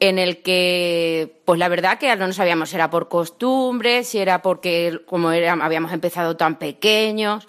en 0.00 0.18
el 0.18 0.42
que, 0.42 1.40
pues 1.44 1.58
la 1.58 1.68
verdad 1.68 1.98
que 1.98 2.14
no 2.16 2.32
sabíamos 2.32 2.70
si 2.70 2.76
era 2.76 2.90
por 2.90 3.08
costumbre, 3.08 4.04
si 4.04 4.18
era 4.18 4.42
porque 4.42 5.00
como 5.06 5.32
era, 5.32 5.52
habíamos 5.52 5.92
empezado 5.92 6.36
tan 6.36 6.56
pequeños, 6.56 7.46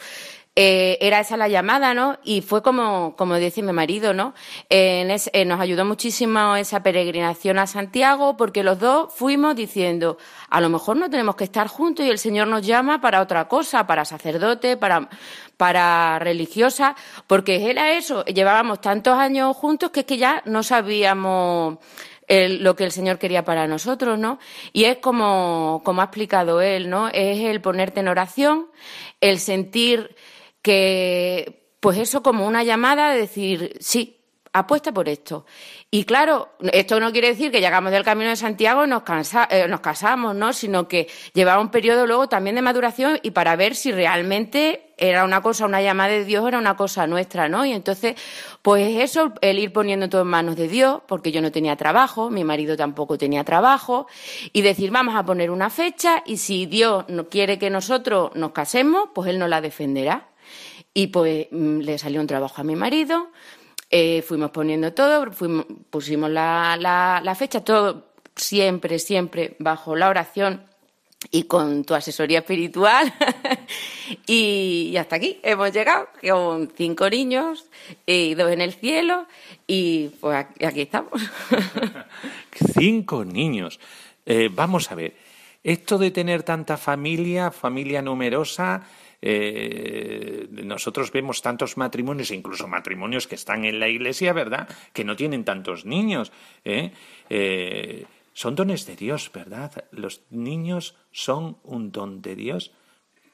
eh, 0.62 0.98
era 1.00 1.22
esa 1.22 1.38
la 1.38 1.48
llamada, 1.48 1.94
¿no? 1.94 2.18
Y 2.24 2.42
fue 2.42 2.62
como, 2.62 3.16
como 3.16 3.36
dice 3.36 3.62
mi 3.62 3.72
marido, 3.72 4.14
¿no? 4.14 4.34
Eh, 4.70 5.06
nos 5.46 5.60
ayudó 5.60 5.86
muchísimo 5.86 6.56
esa 6.58 6.84
peregrinación 6.84 7.60
a 7.60 7.66
Santiago 7.68 8.36
porque 8.36 8.64
los 8.64 8.78
dos 8.78 9.14
fuimos 9.14 9.56
diciendo, 9.56 10.18
a 10.50 10.60
lo 10.60 10.68
mejor 10.68 10.98
no 10.98 11.10
tenemos 11.10 11.38
que 11.38 11.46
estar 11.46 11.68
juntos 11.68 12.06
y 12.06 12.10
el 12.10 12.20
Señor 12.20 12.48
nos 12.48 12.66
llama 12.66 13.00
para 13.00 13.22
otra 13.22 13.48
cosa, 13.48 13.88
para 13.88 14.04
sacerdote, 14.04 14.76
para, 14.76 15.08
para 15.56 16.20
religiosa, 16.20 16.96
porque 17.26 17.70
era 17.70 17.94
eso, 17.94 18.26
llevábamos 18.26 18.82
tantos 18.82 19.14
años 19.18 19.56
juntos 19.56 19.92
que 19.92 20.02
es 20.02 20.06
que 20.06 20.18
ya 20.18 20.42
no 20.46 20.64
sabíamos 20.64 21.78
lo 22.30 22.76
que 22.76 22.84
el 22.84 22.92
Señor 22.92 23.18
quería 23.18 23.44
para 23.44 23.68
nosotros, 23.68 24.20
¿no? 24.20 24.40
Y 24.72 24.86
es 24.86 24.98
como, 24.98 25.82
como 25.84 26.02
ha 26.02 26.06
explicado 26.06 26.62
él, 26.62 26.90
¿no? 26.90 27.08
Es 27.10 27.40
el 27.40 27.60
ponerte 27.60 28.02
en 28.02 28.08
oración, 28.08 28.68
el 29.20 29.40
sentir 29.40 30.16
que, 30.62 31.66
pues 31.80 31.98
eso 31.98 32.22
como 32.22 32.46
una 32.46 32.64
llamada 32.64 33.12
de 33.12 33.20
decir, 33.20 33.78
sí, 33.80 34.20
apuesta 34.54 34.92
por 34.92 35.10
esto. 35.10 35.46
Y 35.90 36.04
claro, 36.04 36.50
esto 36.72 37.00
no 37.00 37.12
quiere 37.12 37.30
decir 37.30 37.52
que 37.52 37.62
llegamos 37.62 37.92
del 37.92 38.04
Camino 38.04 38.30
de 38.30 38.36
Santiago 38.36 38.86
y 38.86 38.88
nos, 38.88 39.04
eh, 39.50 39.68
nos 39.68 39.80
casamos, 39.80 40.36
¿no? 40.36 40.54
Sino 40.54 40.88
que 40.88 41.08
llevaba 41.34 41.62
un 41.62 41.72
periodo 41.72 42.06
luego 42.06 42.30
también 42.30 42.56
de 42.56 42.62
maduración 42.62 43.20
y 43.24 43.32
para 43.32 43.56
ver 43.56 43.76
si 43.76 43.92
realmente 43.92 44.89
era 45.00 45.24
una 45.24 45.42
cosa, 45.42 45.66
una 45.66 45.82
llamada 45.82 46.10
de 46.10 46.26
Dios, 46.26 46.48
era 46.48 46.58
una 46.58 46.76
cosa 46.76 47.08
nuestra, 47.08 47.48
¿no? 47.48 47.66
Y 47.66 47.72
entonces, 47.72 48.16
pues 48.62 48.98
eso, 48.98 49.34
el 49.42 49.60
ir 49.60 49.72
poniendo 49.72 50.10
todo 50.10 50.22
en 50.22 50.28
manos 50.28 50.56
de 50.58 50.68
Dios, 50.68 51.02
porque 51.08 51.32
yo 51.32 51.42
no 51.42 51.52
tenía 51.52 51.76
trabajo, 51.76 52.30
mi 52.30 52.44
marido 52.44 52.76
tampoco 52.76 53.18
tenía 53.18 53.44
trabajo, 53.44 54.08
y 54.52 54.62
decir, 54.62 54.92
vamos 54.92 55.16
a 55.16 55.24
poner 55.24 55.52
una 55.52 55.70
fecha 55.70 56.22
y 56.26 56.38
si 56.38 56.66
Dios 56.66 57.06
no 57.08 57.30
quiere 57.30 57.58
que 57.58 57.70
nosotros 57.70 58.32
nos 58.36 58.52
casemos, 58.52 59.10
pues 59.16 59.30
Él 59.30 59.40
nos 59.40 59.50
la 59.50 59.62
defenderá. 59.62 60.28
Y 60.94 61.08
pues 61.08 61.48
mm, 61.52 61.80
le 61.80 61.98
salió 61.98 62.20
un 62.20 62.28
trabajo 62.28 62.60
a 62.60 62.64
mi 62.64 62.76
marido, 62.76 63.30
eh, 63.90 64.22
fuimos 64.22 64.52
poniendo 64.52 64.94
todo, 64.94 65.32
fuimos, 65.32 65.66
pusimos 65.90 66.30
la, 66.30 66.78
la, 66.78 67.36
fecha, 67.36 67.64
todo 67.64 68.10
siempre, 68.36 69.00
siempre 69.00 69.56
bajo 69.60 69.96
la 69.96 70.10
oración 70.10 70.69
y 71.32 71.44
con 71.44 71.84
tu 71.84 71.94
asesoría 71.94 72.40
espiritual. 72.40 73.14
y, 74.28 74.96
hasta 74.98 75.18
aquí 75.18 75.40
hemos 75.44 75.72
llegado, 75.72 76.10
con 76.22 76.72
cinco 76.76 77.10
niños 77.10 77.70
y 78.06 78.36
dos 78.36 78.52
en 78.52 78.62
el 78.62 78.74
cielo, 78.74 79.28
y 79.68 80.10
pues 80.20 80.48
aquí, 80.64 80.82
estamos. 80.82 81.22
cinco 82.74 83.26
niños. 83.26 83.80
Eh, 84.26 84.50
vamos 84.52 84.92
a 84.92 84.96
ver, 84.96 85.16
esto 85.64 85.98
de 85.98 86.12
tener 86.12 86.44
tanta 86.44 86.78
familia, 86.78 87.52
familia 87.52 88.02
numerosa, 88.02 88.88
eh, 89.22 90.48
nosotros 90.52 91.12
vemos 91.12 91.42
tantos 91.42 91.78
matrimonios, 91.78 92.32
incluso 92.32 92.68
matrimonios 92.68 93.28
que 93.28 93.36
están 93.36 93.66
en 93.66 93.80
la 93.80 93.88
iglesia, 93.88 94.34
¿verdad? 94.34 94.68
Que 94.94 95.04
no 95.04 95.16
tienen 95.16 95.44
tantos 95.44 95.86
niños. 95.86 96.32
¿eh? 96.64 96.92
Eh, 97.30 98.06
son 98.40 98.56
dones 98.56 98.86
de 98.86 98.96
Dios, 98.96 99.30
¿verdad? 99.34 99.84
Los 99.92 100.22
niños 100.30 100.96
son 101.12 101.58
un 101.66 101.92
don 101.92 102.22
de 102.22 102.38
Dios 102.38 102.72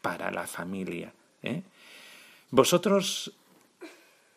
para 0.02 0.32
la 0.32 0.48
familia. 0.48 1.14
¿eh? 1.44 1.62
Vosotros, 2.50 3.32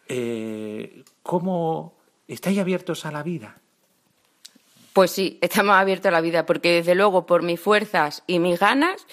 eh, 0.08 1.04
¿cómo 1.22 1.96
estáis 2.26 2.58
abiertos 2.58 3.06
a 3.06 3.12
la 3.12 3.22
vida? 3.22 3.56
Pues 4.92 5.10
sí, 5.10 5.38
estamos 5.40 5.74
abiertos 5.74 6.08
a 6.08 6.12
la 6.12 6.20
vida, 6.20 6.44
porque 6.44 6.72
desde 6.72 6.94
luego 6.94 7.24
por 7.24 7.42
mis 7.42 7.58
fuerzas 7.58 8.22
y 8.26 8.38
mis 8.38 8.58
ganas 8.58 9.06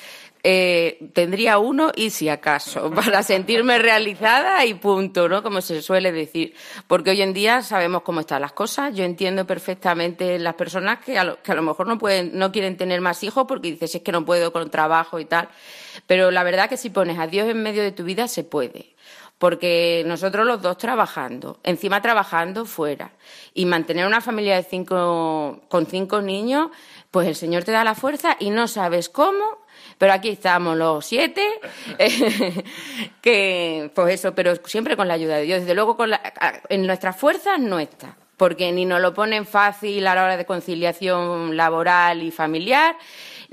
eh, 0.47 1.09
tendría 1.13 1.57
uno 1.57 1.91
y 1.95 2.11
si 2.11 2.29
acaso, 2.29 2.91
para 2.95 3.23
sentirme 3.23 3.79
realizada 3.79 4.63
y 4.63 4.75
punto, 4.75 5.27
¿no? 5.27 5.41
Como 5.41 5.59
se 5.59 5.81
suele 5.81 6.11
decir. 6.11 6.53
Porque 6.85 7.09
hoy 7.09 7.23
en 7.23 7.33
día 7.33 7.63
sabemos 7.63 8.03
cómo 8.03 8.19
están 8.19 8.41
las 8.41 8.51
cosas. 8.51 8.93
Yo 8.95 9.03
entiendo 9.03 9.47
perfectamente 9.47 10.37
las 10.37 10.53
personas 10.53 10.99
que 10.99 11.17
a 11.17 11.23
lo, 11.23 11.41
que 11.41 11.51
a 11.51 11.55
lo 11.55 11.63
mejor 11.63 11.87
no 11.87 11.97
pueden, 11.97 12.37
no 12.37 12.51
quieren 12.51 12.77
tener 12.77 13.01
más 13.01 13.23
hijos 13.23 13.45
porque 13.47 13.71
dices 13.71 13.95
es 13.95 14.03
que 14.03 14.11
no 14.11 14.23
puedo 14.23 14.53
con 14.53 14.69
trabajo 14.69 15.19
y 15.19 15.25
tal. 15.25 15.49
Pero 16.05 16.29
la 16.29 16.43
verdad 16.43 16.69
que 16.69 16.77
si 16.77 16.91
pones 16.91 17.17
a 17.17 17.25
Dios 17.25 17.49
en 17.49 17.63
medio 17.63 17.81
de 17.81 17.91
tu 17.91 18.03
vida 18.03 18.27
se 18.27 18.43
puede 18.43 18.93
porque 19.39 20.03
nosotros 20.07 20.45
los 20.45 20.61
dos 20.61 20.77
trabajando, 20.77 21.59
encima 21.63 22.01
trabajando 22.01 22.65
fuera, 22.65 23.11
y 23.53 23.65
mantener 23.65 24.07
una 24.07 24.21
familia 24.21 24.55
de 24.55 24.63
cinco, 24.63 25.59
con 25.67 25.87
cinco 25.87 26.21
niños, 26.21 26.69
pues 27.11 27.27
el 27.27 27.35
Señor 27.35 27.65
te 27.65 27.73
da 27.73 27.83
la 27.83 27.95
fuerza 27.95 28.37
y 28.39 28.49
no 28.49 28.69
sabes 28.69 29.09
cómo, 29.09 29.64
pero 29.97 30.13
aquí 30.13 30.29
estamos 30.29 30.77
los 30.77 31.05
siete, 31.05 31.45
que, 33.21 33.91
pues 33.93 34.15
eso, 34.15 34.35
pero 34.35 34.55
siempre 34.65 34.97
con 34.97 35.07
la 35.07 35.13
ayuda 35.13 35.37
de 35.37 35.43
Dios. 35.43 35.61
Desde 35.61 35.75
luego, 35.75 35.95
con 35.95 36.09
la, 36.09 36.21
en 36.69 36.85
nuestras 36.85 37.15
fuerzas 37.15 37.59
no 37.59 37.79
está, 37.79 38.17
porque 38.37 38.71
ni 38.71 38.85
nos 38.85 39.01
lo 39.01 39.13
ponen 39.13 39.45
fácil 39.45 40.05
a 40.07 40.15
la 40.15 40.23
hora 40.23 40.37
de 40.37 40.45
conciliación 40.45 41.55
laboral 41.55 42.23
y 42.23 42.31
familiar, 42.31 42.95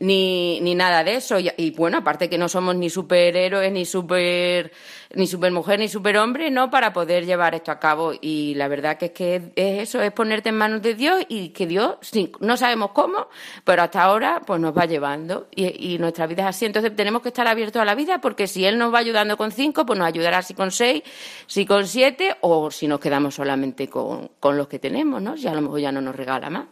ni, 0.02 0.60
ni 0.60 0.74
nada 0.74 1.04
de 1.04 1.14
eso. 1.14 1.38
Y, 1.38 1.70
bueno, 1.70 1.98
aparte 1.98 2.28
que 2.28 2.36
no 2.36 2.48
somos 2.48 2.74
ni 2.74 2.90
superhéroes, 2.90 3.70
ni 3.70 3.84
super, 3.84 4.72
ni 5.14 5.28
supermujer, 5.28 5.78
ni 5.78 5.88
superhombre, 5.88 6.50
¿no? 6.50 6.70
Para 6.70 6.92
poder 6.92 7.24
llevar 7.24 7.54
esto 7.54 7.70
a 7.70 7.78
cabo. 7.78 8.12
Y 8.20 8.54
la 8.56 8.66
verdad 8.66 8.98
que 8.98 9.06
es 9.06 9.12
que 9.12 9.36
es 9.54 9.88
eso, 9.88 10.02
es 10.02 10.10
ponerte 10.10 10.48
en 10.48 10.56
manos 10.56 10.82
de 10.82 10.94
Dios 10.94 11.24
y 11.28 11.50
que 11.50 11.68
Dios, 11.68 11.98
no 12.40 12.56
sabemos 12.56 12.90
cómo, 12.90 13.28
pero 13.62 13.82
hasta 13.82 14.02
ahora, 14.02 14.42
pues 14.44 14.60
nos 14.60 14.76
va 14.76 14.86
llevando. 14.86 15.46
Y, 15.54 15.94
y 15.94 15.98
nuestra 15.98 16.26
vida 16.26 16.42
es 16.42 16.48
así. 16.56 16.66
Entonces 16.66 16.96
tenemos 16.96 17.22
que 17.22 17.28
estar 17.28 17.46
abiertos 17.46 17.80
a 17.80 17.84
la 17.84 17.94
vida 17.94 18.20
porque 18.20 18.48
si 18.48 18.64
Él 18.64 18.78
nos 18.78 18.92
va 18.92 18.98
ayudando 18.98 19.36
con 19.36 19.52
cinco, 19.52 19.86
pues 19.86 19.96
nos 20.00 20.08
ayudará 20.08 20.42
si 20.42 20.54
con 20.54 20.72
seis, 20.72 21.04
si 21.46 21.64
con 21.64 21.86
siete, 21.86 22.36
o 22.40 22.72
si 22.72 22.88
nos 22.88 22.98
quedamos 22.98 23.36
solamente 23.36 23.88
con, 23.88 24.32
con 24.40 24.56
los 24.56 24.66
que 24.66 24.80
tenemos, 24.80 25.22
¿no? 25.22 25.36
Si 25.36 25.46
a 25.46 25.54
lo 25.54 25.62
mejor 25.62 25.78
ya 25.78 25.92
no 25.92 26.00
nos 26.00 26.16
regala 26.16 26.50
más. 26.50 26.66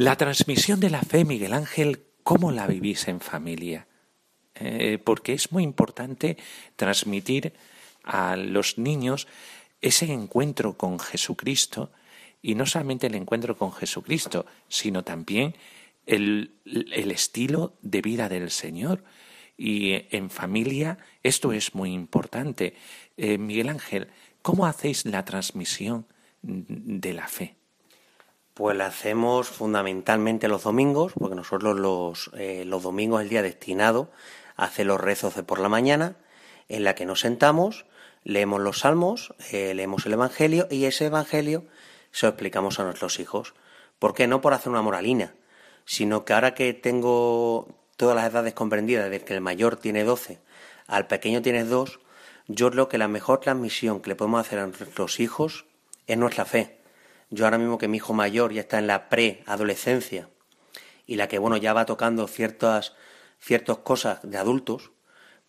La 0.00 0.16
transmisión 0.16 0.80
de 0.80 0.88
la 0.88 1.02
fe, 1.02 1.26
Miguel 1.26 1.52
Ángel, 1.52 2.06
¿cómo 2.22 2.52
la 2.52 2.66
vivís 2.66 3.06
en 3.06 3.20
familia? 3.20 3.86
Eh, 4.54 4.96
porque 4.96 5.34
es 5.34 5.52
muy 5.52 5.62
importante 5.62 6.38
transmitir 6.74 7.52
a 8.02 8.34
los 8.34 8.78
niños 8.78 9.28
ese 9.82 10.10
encuentro 10.10 10.78
con 10.78 10.98
Jesucristo 10.98 11.92
y 12.40 12.54
no 12.54 12.64
solamente 12.64 13.08
el 13.08 13.14
encuentro 13.14 13.58
con 13.58 13.72
Jesucristo, 13.72 14.46
sino 14.68 15.04
también 15.04 15.54
el, 16.06 16.54
estilo 16.64 17.76
de 17.82 18.00
vida 18.00 18.30
del 18.30 18.50
Señor. 18.50 19.04
Y 19.58 20.06
en 20.16 20.30
familia 20.30 20.96
esto 21.22 21.52
es 21.52 21.74
muy 21.74 21.92
importante. 21.92 22.72
Eh, 23.18 23.36
Miguel 23.36 23.68
Ángel, 23.68 24.08
¿cómo 24.40 24.64
hacéis 24.64 25.04
la 25.04 25.26
transmisión 25.26 26.06
de 26.40 27.12
la 27.12 27.28
fe? 27.28 27.59
Pues 28.54 28.76
la 28.76 28.86
hacemos 28.86 29.48
fundamentalmente 29.48 30.48
los 30.48 30.64
domingos, 30.64 31.12
porque 31.18 31.36
nosotros 31.36 31.78
los, 31.78 32.30
eh, 32.34 32.64
los 32.66 32.82
domingos 32.82 33.20
es 33.20 33.24
el 33.24 33.30
día 33.30 33.42
destinado 33.42 34.10
a 34.56 34.64
hacer 34.64 34.86
los 34.86 35.00
rezos 35.00 35.34
de 35.34 35.42
por 35.42 35.60
la 35.60 35.68
mañana, 35.68 36.16
en 36.68 36.84
la 36.84 36.94
que 36.94 37.06
nos 37.06 37.20
sentamos, 37.20 37.86
leemos 38.24 38.60
los 38.60 38.80
salmos, 38.80 39.34
eh, 39.50 39.74
leemos 39.74 40.06
el 40.06 40.12
Evangelio 40.12 40.66
y 40.70 40.84
ese 40.84 41.06
Evangelio 41.06 41.64
se 42.12 42.26
lo 42.26 42.30
explicamos 42.30 42.78
a 42.80 42.84
nuestros 42.84 43.18
hijos. 43.20 43.54
¿Por 43.98 44.14
qué? 44.14 44.26
No 44.26 44.40
por 44.40 44.52
hacer 44.52 44.70
una 44.70 44.82
moralina, 44.82 45.34
sino 45.84 46.24
que 46.24 46.32
ahora 46.32 46.54
que 46.54 46.74
tengo 46.74 47.68
todas 47.96 48.16
las 48.16 48.30
edades 48.30 48.54
comprendidas, 48.54 49.10
desde 49.10 49.24
que 49.24 49.34
el 49.34 49.40
mayor 49.40 49.76
tiene 49.76 50.04
12 50.04 50.38
al 50.86 51.06
pequeño 51.06 51.40
tiene 51.40 51.64
2, 51.64 52.00
yo 52.48 52.70
creo 52.70 52.88
que 52.88 52.98
la 52.98 53.06
mejor 53.06 53.40
transmisión 53.40 54.00
que 54.00 54.10
le 54.10 54.16
podemos 54.16 54.40
hacer 54.40 54.58
a 54.58 54.66
nuestros 54.66 55.20
hijos 55.20 55.66
es 56.08 56.18
nuestra 56.18 56.44
fe 56.44 56.79
yo 57.30 57.44
ahora 57.44 57.58
mismo 57.58 57.78
que 57.78 57.88
mi 57.88 57.98
hijo 57.98 58.12
mayor 58.12 58.52
ya 58.52 58.60
está 58.60 58.78
en 58.78 58.86
la 58.86 59.08
preadolescencia 59.08 60.28
y 61.06 61.16
la 61.16 61.28
que, 61.28 61.38
bueno, 61.38 61.56
ya 61.56 61.72
va 61.72 61.86
tocando 61.86 62.26
ciertas, 62.26 62.94
ciertas 63.38 63.78
cosas 63.78 64.20
de 64.22 64.36
adultos, 64.36 64.90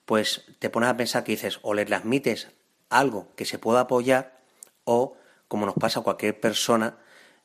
pues 0.05 0.45
te 0.59 0.69
pones 0.69 0.89
a 0.89 0.97
pensar 0.97 1.23
que 1.23 1.33
dices, 1.33 1.59
o 1.61 1.73
le 1.73 1.85
transmites 1.85 2.49
algo 2.89 3.27
que 3.35 3.45
se 3.45 3.59
pueda 3.59 3.81
apoyar, 3.81 4.41
o, 4.83 5.17
como 5.47 5.65
nos 5.65 5.75
pasa 5.75 5.99
a 5.99 6.03
cualquier 6.03 6.39
persona, 6.39 6.97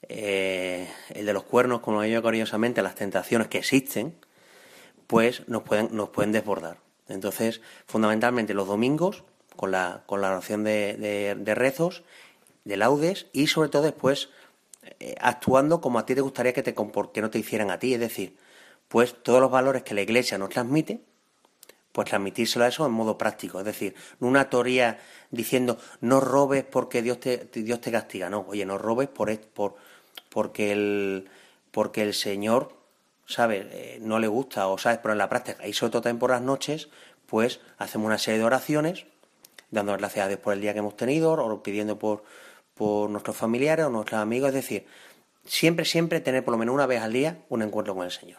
eh, 0.09 0.89
el 1.11 1.27
de 1.27 1.33
los 1.33 1.45
cuernos, 1.45 1.81
como 1.81 1.99
lo 1.99 2.03
digo 2.03 2.23
cariñosamente, 2.23 2.83
las 2.83 2.95
tentaciones 2.95 3.49
que 3.49 3.59
existen, 3.59 4.17
pues 5.07 5.49
nos 5.49 5.63
pueden, 5.63 5.89
nos 5.93 6.11
pueden 6.11 6.33
desbordar. 6.33 6.79
Entonces, 7.09 7.61
fundamentalmente 7.87 8.55
los 8.55 8.67
domingos, 8.67 9.25
con 9.55 9.71
la, 9.71 10.03
con 10.07 10.21
la 10.21 10.31
oración 10.31 10.65
de, 10.65 10.97
de, 10.97 11.35
de 11.35 11.55
rezos 11.55 12.05
de 12.67 12.77
laudes 12.77 13.27
y 13.33 13.47
sobre 13.47 13.69
todo 13.69 13.83
después 13.83 14.29
eh, 14.99 15.15
actuando 15.21 15.81
como 15.81 15.99
a 15.99 16.05
ti 16.05 16.15
te 16.15 16.21
gustaría 16.21 16.53
que, 16.53 16.63
te, 16.63 16.75
que 16.75 17.21
no 17.21 17.31
te 17.31 17.39
hicieran 17.39 17.71
a 17.71 17.79
ti, 17.79 17.95
es 17.95 18.01
decir, 18.01 18.37
pues 18.89 19.15
todos 19.23 19.41
los 19.41 19.51
valores 19.51 19.85
que 19.85 19.95
la 19.95 20.03
Iglesia 20.03 20.37
nos 20.37 20.51
transmite, 20.51 21.01
pues 21.93 22.09
transmitírselo 22.09 22.65
a 22.65 22.69
eso 22.69 22.85
en 22.85 22.93
modo 22.93 23.17
práctico, 23.17 23.61
es 23.61 23.65
decir, 23.65 23.95
no 24.19 24.27
una 24.27 24.51
teoría 24.51 24.99
diciendo 25.31 25.79
no 26.01 26.21
robes 26.21 26.65
porque 26.65 27.03
Dios 27.03 27.21
te, 27.21 27.49
Dios 27.53 27.81
te 27.81 27.93
castiga, 27.93 28.29
no, 28.29 28.45
oye, 28.49 28.67
no 28.67 28.79
robes 28.79 29.09
por, 29.09 29.39
por 29.41 29.77
porque 30.29 30.73
el 30.73 31.31
porque 31.71 32.03
el 32.03 32.15
Señor, 32.15 32.73
¿sabes? 33.27 33.67
Eh, 33.71 33.99
no 34.01 34.19
le 34.19 34.29
gusta 34.29 34.67
o 34.67 34.77
sabes, 34.77 34.99
pero 34.99 35.13
en 35.13 35.19
la 35.19 35.29
práctica, 35.29 35.67
y 35.67 35.73
sobre 35.73 35.93
todo 35.93 36.03
también 36.03 36.19
por 36.19 36.31
las 36.31 36.43
noches, 36.43 36.89
pues 37.27 37.61
hacemos 37.79 38.07
una 38.07 38.19
serie 38.19 38.39
de 38.39 38.47
oraciones, 38.47 39.05
dando 39.71 39.93
gracias 39.93 40.25
a 40.25 40.29
Dios 40.29 40.41
por 40.41 40.55
el 40.55 40.61
día 40.61 40.73
que 40.73 40.79
hemos 40.81 40.97
tenido, 40.97 41.33
o 41.33 41.63
pidiendo 41.63 41.99
por, 41.99 42.25
por 42.77 43.11
nuestros 43.11 43.37
familiares 43.37 43.87
o 43.87 43.91
nuestros 43.91 44.21
amigos, 44.21 44.51
es 44.51 44.55
decir, 44.55 44.87
siempre, 45.45 45.85
siempre 45.85 46.21
tener 46.21 46.45
por 46.45 46.53
lo 46.53 46.59
menos 46.59 46.75
una 46.75 46.87
vez 46.87 47.01
al 47.01 47.13
día 47.13 47.39
un 47.49 47.63
encuentro 47.63 47.95
con 47.95 48.05
el 48.05 48.11
Señor. 48.11 48.39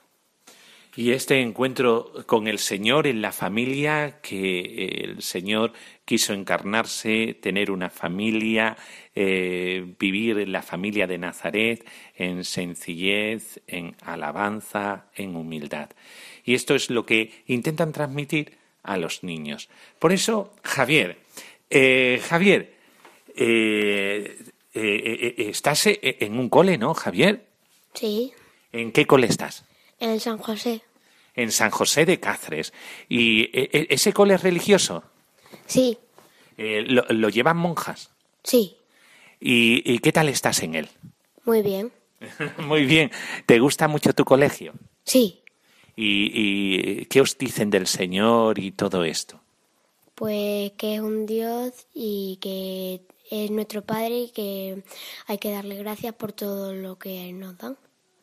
Y 0.95 1.12
este 1.12 1.41
encuentro 1.41 2.12
con 2.26 2.47
el 2.47 2.58
Señor 2.58 3.06
en 3.06 3.21
la 3.21 3.32
familia, 3.32 4.19
que 4.19 5.04
el 5.04 5.21
Señor 5.21 5.73
quiso 6.06 6.34
encarnarse, 6.34 7.38
tener 7.39 7.69
una 7.69 7.91
familia, 7.91 8.76
eh, 9.13 9.93
vivir 10.00 10.39
en 10.39 10.52
la 10.52 10.63
familia 10.63 11.06
de 11.06 11.19
Nazaret, 11.19 11.88
en 12.15 12.43
sencillez, 12.43 13.62
en 13.67 13.95
alabanza, 14.02 15.06
en 15.13 15.36
humildad. 15.36 15.91
Y 16.43 16.56
esto 16.56 16.73
es 16.73 16.89
lo 16.89 17.06
que 17.06 17.43
intentan 17.45 17.91
transmitir 17.91 18.58
a 18.82 18.97
los 18.97 19.24
niños. 19.24 19.70
Por 19.99 20.11
eso, 20.11 20.51
Javier, 20.64 21.20
eh, 21.70 22.20
Javier, 22.28 22.76
eh, 23.38 24.38
eh, 24.73 25.35
eh, 25.38 25.49
estás 25.49 25.83
en 25.88 26.39
un 26.39 26.49
cole, 26.49 26.77
¿no, 26.77 26.93
Javier? 26.93 27.45
Sí. 27.93 28.33
¿En 28.71 28.91
qué 28.91 29.05
cole 29.05 29.27
estás? 29.27 29.65
En 29.99 30.19
San 30.19 30.38
José. 30.38 30.81
En 31.35 31.51
San 31.51 31.69
José 31.69 32.05
de 32.05 32.19
Cáceres. 32.19 32.73
¿Y 33.09 33.49
ese 33.53 34.13
cole 34.13 34.35
es 34.35 34.43
religioso? 34.43 35.03
Sí. 35.65 35.97
¿lo, 36.57 37.05
¿lo, 37.09 37.29
llevan 37.29 37.57
monjas? 37.57 38.09
Sí. 38.43 38.77
¿Y, 39.39 39.83
¿Y 39.85 39.99
qué 39.99 40.11
tal 40.11 40.29
estás 40.29 40.63
en 40.63 40.75
él? 40.75 40.89
Muy 41.45 41.61
bien. 41.61 41.91
Muy 42.57 42.85
bien. 42.85 43.11
¿Te 43.45 43.59
gusta 43.59 43.88
mucho 43.88 44.13
tu 44.13 44.25
colegio? 44.25 44.73
Sí. 45.03 45.41
¿Y, 45.95 46.31
¿Y 46.33 47.05
qué 47.05 47.21
os 47.21 47.38
dicen 47.38 47.69
del 47.69 47.88
Señor 47.88 48.59
y 48.59 48.71
todo 48.71 49.03
esto? 49.03 49.41
Pues 50.15 50.71
que 50.73 50.95
es 50.95 51.01
un 51.01 51.25
Dios 51.27 51.73
y 51.93 52.39
que 52.41 53.01
es 53.30 53.51
nuestro 53.51 53.84
Padre 53.84 54.19
y 54.19 54.30
que 54.30 54.84
hay 55.28 55.38
que 55.38 55.51
darle 55.51 55.75
gracias 55.75 56.13
por 56.13 56.34
todo 56.34 56.73
lo 56.73 56.97
que 56.97 57.32
nos 57.34 57.57
dan. 57.57 57.78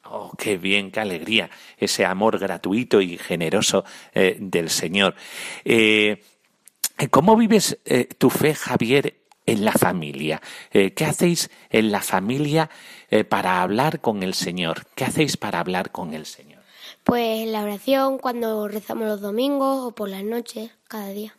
Oh, 0.06 0.32
qué 0.36 0.58
bien, 0.58 0.90
qué 0.90 1.00
alegría, 1.00 1.48
ese 1.78 2.04
amor 2.04 2.38
gratuito 2.38 3.00
y 3.00 3.16
generoso 3.16 3.84
eh, 4.12 4.36
del 4.38 4.68
Señor. 4.68 5.14
Eh, 5.64 6.22
¿Cómo 7.10 7.36
vives 7.36 7.78
eh, 7.86 8.06
tu 8.18 8.28
fe, 8.28 8.54
Javier, 8.54 9.22
en 9.46 9.64
la 9.64 9.72
familia? 9.72 10.42
Eh, 10.70 10.92
¿Qué 10.92 11.06
hacéis 11.06 11.50
en 11.70 11.90
la 11.90 12.02
familia 12.02 12.70
para 13.28 13.62
hablar 13.62 14.00
con 14.00 14.22
el 14.22 14.34
Señor? 14.34 14.86
¿Qué 14.94 15.04
hacéis 15.04 15.36
para 15.36 15.60
hablar 15.60 15.90
con 15.90 16.14
el 16.14 16.26
Señor? 16.26 16.62
Pues 17.04 17.42
en 17.42 17.52
la 17.52 17.62
oración, 17.62 18.18
cuando 18.18 18.66
rezamos 18.68 19.06
los 19.06 19.20
domingos 19.20 19.86
o 19.86 19.94
por 19.94 20.08
las 20.08 20.24
noches, 20.24 20.70
cada 20.88 21.08
día. 21.08 21.36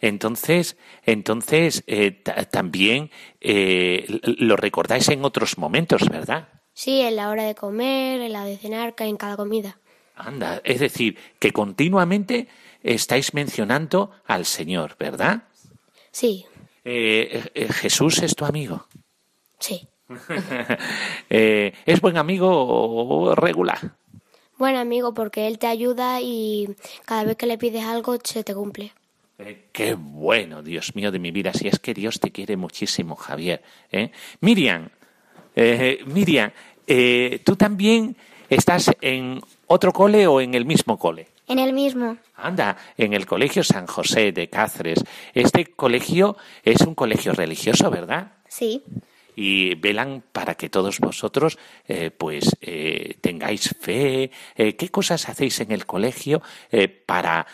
Entonces, 0.00 0.76
entonces 1.04 1.84
eh, 1.86 2.10
ta- 2.10 2.44
también 2.44 3.10
eh, 3.40 4.06
lo 4.38 4.56
recordáis 4.56 5.08
en 5.08 5.24
otros 5.24 5.58
momentos, 5.58 6.08
¿verdad? 6.08 6.48
Sí, 6.74 7.00
en 7.02 7.16
la 7.16 7.28
hora 7.30 7.44
de 7.44 7.54
comer, 7.54 8.20
en 8.20 8.32
la 8.32 8.44
de 8.44 8.56
cenar, 8.58 8.94
en 8.98 9.16
cada 9.16 9.36
comida. 9.36 9.78
Anda, 10.16 10.60
es 10.64 10.80
decir, 10.80 11.16
que 11.38 11.52
continuamente 11.52 12.48
estáis 12.82 13.32
mencionando 13.34 14.10
al 14.26 14.44
Señor, 14.44 14.96
¿verdad? 14.98 15.44
Sí, 16.10 16.46
Eh, 16.84 17.44
eh, 17.54 17.72
Jesús 17.72 18.18
es 18.22 18.34
tu 18.34 18.44
amigo. 18.44 18.86
sí. 19.60 19.86
¿Es 21.28 22.00
buen 22.00 22.16
amigo 22.18 22.48
o 22.50 23.34
regular? 23.34 23.78
Buen 24.58 24.76
amigo 24.76 25.14
porque 25.14 25.46
él 25.46 25.58
te 25.58 25.66
ayuda 25.66 26.20
y 26.20 26.68
cada 27.04 27.24
vez 27.24 27.36
que 27.36 27.46
le 27.46 27.56
pides 27.58 27.84
algo 27.84 28.16
se 28.22 28.44
te 28.44 28.54
cumple. 28.54 28.92
Eh, 29.44 29.68
qué 29.72 29.94
bueno, 29.94 30.62
Dios 30.62 30.94
mío 30.94 31.10
de 31.10 31.18
mi 31.18 31.30
vida. 31.30 31.52
Si 31.52 31.66
es 31.68 31.78
que 31.78 31.94
Dios 31.94 32.20
te 32.20 32.30
quiere 32.30 32.56
muchísimo, 32.56 33.16
Javier. 33.16 33.62
¿eh? 33.90 34.10
Miriam, 34.40 34.88
eh, 35.56 36.00
Miriam, 36.06 36.50
eh, 36.86 37.40
¿tú 37.44 37.56
también 37.56 38.16
estás 38.48 38.90
en 39.00 39.40
otro 39.66 39.92
cole 39.92 40.26
o 40.26 40.40
en 40.40 40.54
el 40.54 40.64
mismo 40.64 40.98
cole? 40.98 41.28
En 41.48 41.58
el 41.58 41.72
mismo. 41.72 42.16
Anda, 42.36 42.76
en 42.96 43.12
el 43.14 43.26
Colegio 43.26 43.64
San 43.64 43.86
José 43.86 44.32
de 44.32 44.48
Cáceres. 44.48 45.02
Este 45.34 45.66
colegio 45.66 46.36
es 46.62 46.80
un 46.82 46.94
colegio 46.94 47.32
religioso, 47.32 47.90
¿verdad? 47.90 48.32
Sí. 48.48 48.82
y 49.34 49.74
velan 49.76 50.22
para 50.30 50.54
que 50.56 50.68
todos 50.68 51.00
vosotros 51.00 51.58
eh, 51.88 52.10
pues 52.10 52.54
eh, 52.60 53.16
tengáis 53.22 53.74
fe. 53.80 54.30
Eh, 54.54 54.76
¿Qué 54.76 54.90
cosas 54.90 55.26
hacéis 55.28 55.60
en 55.60 55.72
el 55.72 55.86
colegio 55.86 56.42
para 57.06 57.46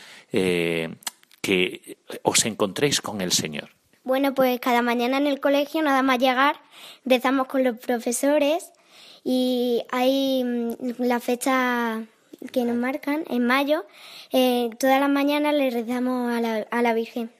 que 1.49 1.97
os 2.23 2.45
encontréis 2.45 3.01
con 3.01 3.23
el 3.23 3.33
Señor? 3.33 3.71
Bueno, 4.05 4.35
pues 4.35 4.61
cada 4.61 4.83
mañana 4.83 5.17
en 5.17 5.27
el 5.27 5.41
colegio, 5.41 5.81
nada 5.81 6.03
más 6.03 6.19
llegar, 6.19 6.61
rezamos 7.07 7.47
con 7.47 7.65
los 7.65 7.79
profesores 7.79 8.71
y 9.25 9.83
hay 9.91 10.45
mm, 10.45 10.73
la 10.99 11.21
fecha 11.21 12.05
que 12.53 12.65
nos 12.67 12.77
marcan, 12.77 13.25
en 13.31 13.47
mayo, 13.47 13.87
eh, 14.31 14.69
todas 14.79 15.01
las 15.01 15.09
mañanas 15.09 15.55
le 15.55 15.71
rezamos 15.71 16.31
a 16.31 16.43
la, 16.43 16.67
a 16.71 16.83
la 16.83 16.93
Virgen. 16.93 17.31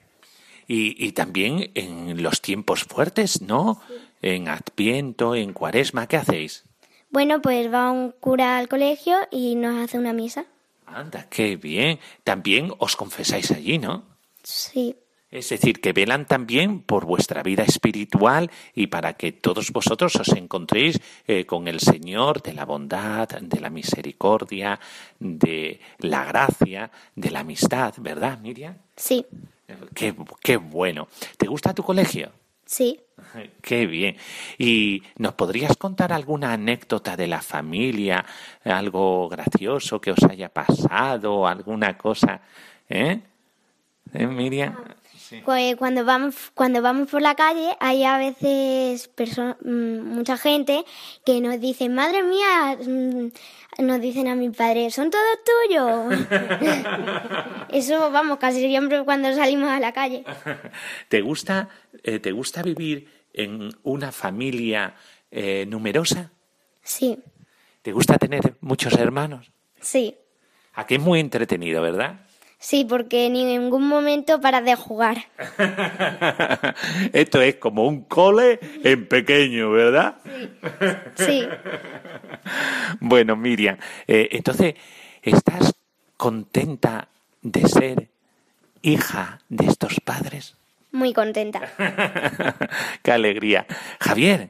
Y, 0.67 0.95
y 0.97 1.11
también 1.11 1.69
en 1.75 2.23
los 2.23 2.41
tiempos 2.41 2.85
fuertes, 2.85 3.43
¿no? 3.43 3.79
En 4.23 4.47
Adviento, 4.47 5.35
en 5.35 5.53
Cuaresma, 5.53 6.07
¿qué 6.07 6.17
hacéis? 6.17 6.63
Bueno, 7.11 7.43
pues 7.43 7.71
va 7.71 7.91
un 7.91 8.11
cura 8.11 8.57
al 8.57 8.67
colegio 8.67 9.17
y 9.29 9.53
nos 9.53 9.77
hace 9.77 9.99
una 9.99 10.13
misa. 10.13 10.45
Anda, 10.93 11.27
qué 11.29 11.55
bien. 11.55 11.99
También 12.23 12.73
os 12.79 12.95
confesáis 12.95 13.51
allí, 13.51 13.77
¿no? 13.77 14.03
Sí, 14.43 14.95
Es 15.31 15.49
decir, 15.49 15.79
que 15.79 15.93
velan 15.93 16.25
también 16.25 16.81
por 16.81 17.05
vuestra 17.05 17.43
vida 17.43 17.63
espiritual 17.63 18.49
y 18.73 18.87
para 18.87 19.13
que 19.13 19.31
todos 19.31 19.71
vosotros 19.71 20.15
os 20.15 20.29
encontréis 20.29 20.99
eh, 21.27 21.45
con 21.45 21.67
el 21.67 21.79
Señor 21.79 22.41
de 22.41 22.53
la 22.53 22.65
bondad, 22.65 23.27
de 23.27 23.59
la 23.59 23.69
misericordia, 23.69 24.79
de 25.19 25.79
la 25.99 26.25
gracia, 26.25 26.89
de 27.15 27.29
la 27.29 27.41
amistad, 27.41 27.93
¿verdad, 27.97 28.39
Miriam? 28.39 28.75
sí, 28.95 29.25
Qué, 29.93 30.15
qué 30.41 30.57
bueno. 30.57 31.07
¿Te 31.37 31.45
gusta 31.45 31.75
tu 31.75 31.83
colegio? 31.83 32.31
Sí. 32.69 32.99
Qué 33.61 33.85
bien. 33.85 34.15
¿Y 34.57 35.03
nos 35.17 35.33
podrías 35.33 35.75
contar 35.75 36.13
alguna 36.13 36.53
anécdota 36.53 37.17
de 37.17 37.27
la 37.27 37.41
familia, 37.41 38.25
algo 38.63 39.27
gracioso 39.27 39.99
que 39.99 40.11
os 40.11 40.23
haya 40.23 40.49
pasado, 40.49 41.47
alguna 41.47 41.97
cosa? 41.97 42.41
¿Eh? 42.87 43.19
¿Eh, 44.13 44.27
Miriam? 44.27 44.75
Pues 45.45 45.75
cuando 45.75 46.05
vamos, 46.05 46.35
cuando 46.53 46.81
vamos 46.81 47.09
por 47.09 47.21
la 47.21 47.35
calle 47.35 47.75
hay 47.79 48.03
a 48.03 48.17
veces 48.17 49.09
mm, 49.63 49.99
mucha 50.01 50.37
gente 50.37 50.83
que 51.25 51.41
nos 51.41 51.59
dice, 51.59 51.89
madre 51.89 52.23
mía, 52.23 52.77
mm, 52.79 53.29
nos 53.85 54.01
dicen 54.01 54.27
a 54.27 54.35
mi 54.35 54.49
padre, 54.49 54.91
son 54.91 55.09
todos 55.11 55.39
tuyos. 55.45 56.27
Eso 57.69 58.11
vamos, 58.11 58.39
casi 58.39 58.59
siempre 58.59 59.03
cuando 59.03 59.33
salimos 59.33 59.69
a 59.69 59.79
la 59.79 59.93
calle. 59.93 60.23
¿Te 61.07 61.21
gusta, 61.21 61.69
eh, 62.03 62.19
¿te 62.19 62.31
gusta 62.31 62.63
vivir 62.63 63.07
en 63.33 63.69
una 63.83 64.11
familia 64.11 64.95
eh, 65.31 65.65
numerosa? 65.67 66.31
Sí, 66.81 67.19
¿Te 67.81 67.93
gusta 67.93 68.17
tener 68.17 68.57
muchos 68.61 68.93
hermanos? 68.93 69.51
sí, 69.79 70.15
Aquí 70.73 70.95
es 70.95 71.01
muy 71.01 71.19
entretenido, 71.19 71.81
¿verdad? 71.81 72.21
Sí, 72.59 72.85
porque 72.85 73.25
en 73.25 73.33
ningún 73.33 73.87
momento 73.87 74.39
paras 74.39 74.63
de 74.63 74.75
jugar. 74.75 75.25
Esto 77.13 77.41
es 77.41 77.55
como 77.55 77.87
un 77.87 78.03
cole 78.03 78.59
en 78.83 79.07
pequeño, 79.07 79.71
¿verdad? 79.71 80.17
Sí, 81.15 81.47
Bueno, 82.99 83.35
Miriam, 83.35 83.77
eh, 84.07 84.29
entonces, 84.31 84.75
¿estás 85.21 85.73
contenta 86.17 87.07
de 87.41 87.67
ser 87.67 88.09
hija 88.81 89.39
de 89.49 89.65
estos 89.65 89.99
padres? 90.03 90.55
muy 90.91 91.13
contenta. 91.13 91.71
¡Qué 93.03 93.11
alegría! 93.11 93.67
Javier, 93.99 94.49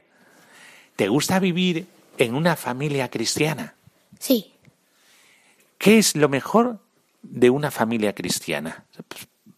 ¿te 0.96 1.08
gusta 1.08 1.38
vivir 1.38 1.86
en 2.18 2.34
una 2.34 2.56
familia 2.56 3.08
cristiana? 3.10 3.74
Sí. 4.18 4.52
¿Qué 5.78 5.98
es 5.98 6.16
lo 6.16 6.28
mejor 6.28 6.78
de 7.22 7.50
una 7.50 7.70
familia 7.70 8.14
cristiana 8.14 8.86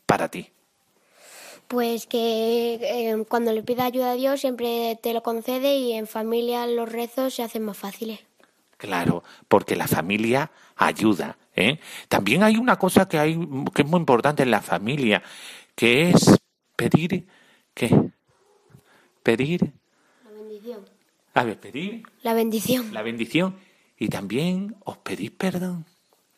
para 0.06 0.28
ti? 0.30 0.50
Pues 1.68 2.06
que 2.06 2.74
eh, 2.82 3.24
cuando 3.28 3.52
le 3.52 3.62
pidas 3.62 3.86
ayuda 3.86 4.10
a 4.12 4.14
Dios 4.14 4.40
siempre 4.40 4.98
te 5.02 5.14
lo 5.14 5.22
concede 5.22 5.76
y 5.76 5.92
en 5.92 6.06
familia 6.06 6.66
los 6.66 6.90
rezos 6.90 7.34
se 7.34 7.42
hacen 7.42 7.62
más 7.62 7.78
fáciles. 7.78 8.20
Claro, 8.76 9.22
porque 9.48 9.76
la 9.76 9.86
familia 9.88 10.50
ayuda. 10.76 11.38
¿eh? 11.54 11.78
También 12.08 12.42
hay 12.42 12.56
una 12.56 12.78
cosa 12.78 13.08
que, 13.08 13.18
hay, 13.18 13.38
que 13.74 13.82
es 13.82 13.88
muy 13.88 14.00
importante 14.00 14.42
en 14.42 14.50
la 14.50 14.60
familia, 14.60 15.22
que 15.74 16.10
es 16.10 16.36
pedir, 16.76 17.26
¿qué? 17.74 18.10
Pedir, 19.22 19.72
La 20.24 20.32
bendición. 20.32 20.84
a 21.34 21.44
ver, 21.44 21.60
pedir 21.60 22.02
La 22.22 22.34
bendición. 22.34 22.92
la 22.92 23.02
bendición 23.02 23.56
y 23.98 24.08
también 24.08 24.74
os 24.84 24.98
pedís 24.98 25.30
perdón. 25.30 25.86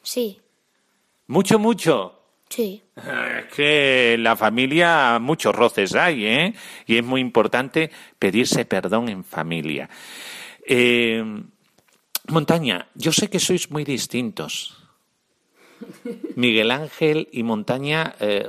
Sí, 0.02 0.38
Mucho, 1.26 1.58
mucho. 1.58 2.20
sí. 2.48 2.82
Es 2.96 3.52
que 3.52 4.14
en 4.14 4.22
la 4.22 4.36
familia 4.36 5.18
muchos 5.20 5.54
roces 5.54 5.94
hay, 5.94 6.24
¿eh? 6.24 6.54
Y 6.86 6.96
es 6.96 7.04
muy 7.04 7.20
importante 7.20 7.90
pedirse 8.18 8.64
perdón 8.64 9.08
en 9.08 9.24
familia. 9.24 9.88
Eh, 10.66 11.22
Montaña, 12.28 12.88
yo 12.94 13.12
sé 13.12 13.28
que 13.28 13.38
sois 13.38 13.70
muy 13.70 13.84
distintos. 13.84 14.82
Miguel 16.36 16.70
Ángel 16.70 17.28
y 17.32 17.42
Montaña, 17.42 18.14
eh, 18.20 18.46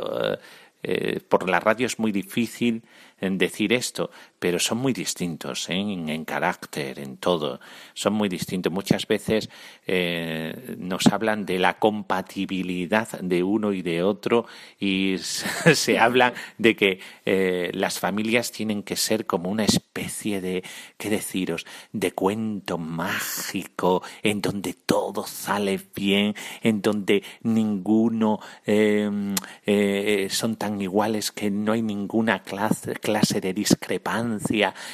eh, 0.83 1.19
por 1.27 1.49
la 1.49 1.59
radio 1.59 1.85
es 1.85 1.99
muy 1.99 2.11
difícil 2.11 2.83
decir 3.19 3.73
esto, 3.73 4.11
pero 4.45 4.59
son 4.59 4.77
muy 4.77 4.93
distintos 4.93 5.71
¿eh? 5.71 5.73
en, 5.73 6.23
carácter, 6.23 6.99
en 6.99 7.17
todo. 7.17 7.59
Son 7.95 8.13
muy 8.13 8.29
distintos. 8.29 8.71
Muchas 8.71 9.07
veces 9.07 9.49
eh, 9.87 10.75
nos 10.77 11.07
hablan 11.07 11.47
de 11.47 11.57
la 11.57 11.79
compatibilidad 11.79 13.09
de 13.21 13.41
uno 13.41 13.73
y 13.73 13.81
de 13.81 14.03
otro 14.03 14.45
y 14.79 15.15
se, 15.17 15.97
habla 15.97 16.35
de 16.59 16.75
que 16.75 16.99
eh, 17.25 17.71
las 17.73 17.97
familias 17.97 18.51
tienen 18.51 18.83
que 18.83 18.95
ser 18.95 19.25
como 19.25 19.49
una 19.49 19.65
especie 19.65 20.41
de, 20.41 20.63
¿qué 20.99 21.09
deciros?, 21.09 21.65
de 21.91 22.11
cuento 22.11 22.77
mágico 22.77 24.03
en 24.21 24.41
donde 24.41 24.75
todo 24.75 25.25
sale 25.25 25.79
bien, 25.95 26.35
en 26.61 26.83
donde 26.83 27.23
ninguno 27.41 28.39
eh, 28.67 30.27
son 30.29 30.55
tan 30.55 30.79
iguales 30.79 31.31
que 31.31 31.49
no 31.49 31.71
hay 31.71 31.81
ninguna 31.81 32.43
clase, 32.43 32.93
clase 32.93 33.41
de 33.41 33.51
discrepancia 33.51 34.34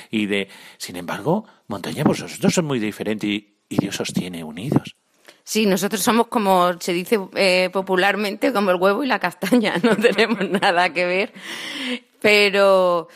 y 0.09 0.25
de... 0.25 0.47
Sin 0.77 0.95
embargo, 0.95 1.45
Montaña, 1.67 2.03
vosotros 2.03 2.53
son 2.53 2.65
muy 2.65 2.79
diferentes 2.79 3.29
y, 3.29 3.57
y 3.69 3.77
Dios 3.77 3.99
os 3.99 4.13
tiene 4.13 4.43
unidos. 4.43 4.95
Sí, 5.43 5.65
nosotros 5.65 6.01
somos 6.01 6.27
como 6.27 6.79
se 6.79 6.93
dice 6.93 7.19
eh, 7.35 7.69
popularmente, 7.73 8.53
como 8.53 8.71
el 8.71 8.77
huevo 8.77 9.03
y 9.03 9.07
la 9.07 9.19
castaña, 9.19 9.75
no 9.83 9.95
tenemos 9.95 10.49
nada 10.49 10.93
que 10.93 11.05
ver. 11.05 11.33
Pero 12.21 13.07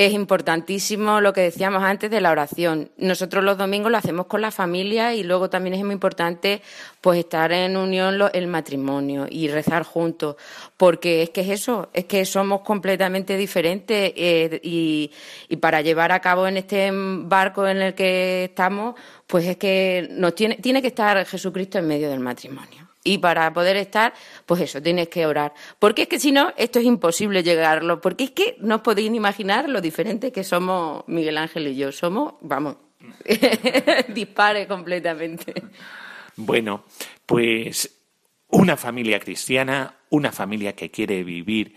es 0.00 0.14
importantísimo 0.14 1.20
lo 1.20 1.34
que 1.34 1.42
decíamos 1.42 1.82
antes 1.82 2.10
de 2.10 2.22
la 2.22 2.30
oración. 2.30 2.90
Nosotros 2.96 3.44
los 3.44 3.58
domingos 3.58 3.92
lo 3.92 3.98
hacemos 3.98 4.24
con 4.24 4.40
la 4.40 4.50
familia 4.50 5.14
y 5.14 5.24
luego 5.24 5.50
también 5.50 5.74
es 5.74 5.84
muy 5.84 5.92
importante 5.92 6.62
pues 7.02 7.18
estar 7.18 7.52
en 7.52 7.76
unión 7.76 8.18
el 8.32 8.46
matrimonio 8.46 9.26
y 9.28 9.48
rezar 9.48 9.82
juntos, 9.82 10.36
porque 10.78 11.22
es 11.22 11.28
que 11.28 11.42
es 11.42 11.50
eso, 11.50 11.90
es 11.92 12.06
que 12.06 12.24
somos 12.24 12.62
completamente 12.62 13.36
diferentes 13.36 14.14
eh, 14.16 14.58
y, 14.62 15.10
y 15.50 15.56
para 15.56 15.82
llevar 15.82 16.12
a 16.12 16.20
cabo 16.20 16.46
en 16.46 16.56
este 16.56 16.90
barco 16.94 17.68
en 17.68 17.82
el 17.82 17.94
que 17.94 18.44
estamos, 18.44 18.94
pues 19.26 19.44
es 19.44 19.58
que 19.58 20.08
nos 20.12 20.34
tiene, 20.34 20.56
tiene 20.56 20.80
que 20.80 20.88
estar 20.88 21.26
Jesucristo 21.26 21.76
en 21.76 21.86
medio 21.86 22.08
del 22.08 22.20
matrimonio. 22.20 22.89
Y 23.02 23.18
para 23.18 23.50
poder 23.52 23.76
estar, 23.76 24.12
pues 24.44 24.60
eso, 24.60 24.82
tienes 24.82 25.08
que 25.08 25.24
orar. 25.24 25.54
Porque 25.78 26.02
es 26.02 26.08
que 26.08 26.20
si 26.20 26.32
no, 26.32 26.52
esto 26.56 26.78
es 26.78 26.84
imposible 26.84 27.42
llegarlo. 27.42 28.00
Porque 28.00 28.24
es 28.24 28.30
que 28.32 28.56
no 28.60 28.76
os 28.76 28.80
podéis 28.82 29.12
imaginar 29.12 29.68
lo 29.68 29.80
diferente 29.80 30.32
que 30.32 30.44
somos 30.44 31.04
Miguel 31.06 31.38
Ángel 31.38 31.68
y 31.68 31.76
yo. 31.76 31.92
Somos, 31.92 32.34
vamos, 32.42 32.76
dispares 34.08 34.66
completamente. 34.66 35.54
Bueno, 36.36 36.84
pues 37.24 37.90
una 38.48 38.76
familia 38.76 39.18
cristiana, 39.18 39.94
una 40.10 40.30
familia 40.30 40.74
que 40.74 40.90
quiere 40.90 41.24
vivir 41.24 41.74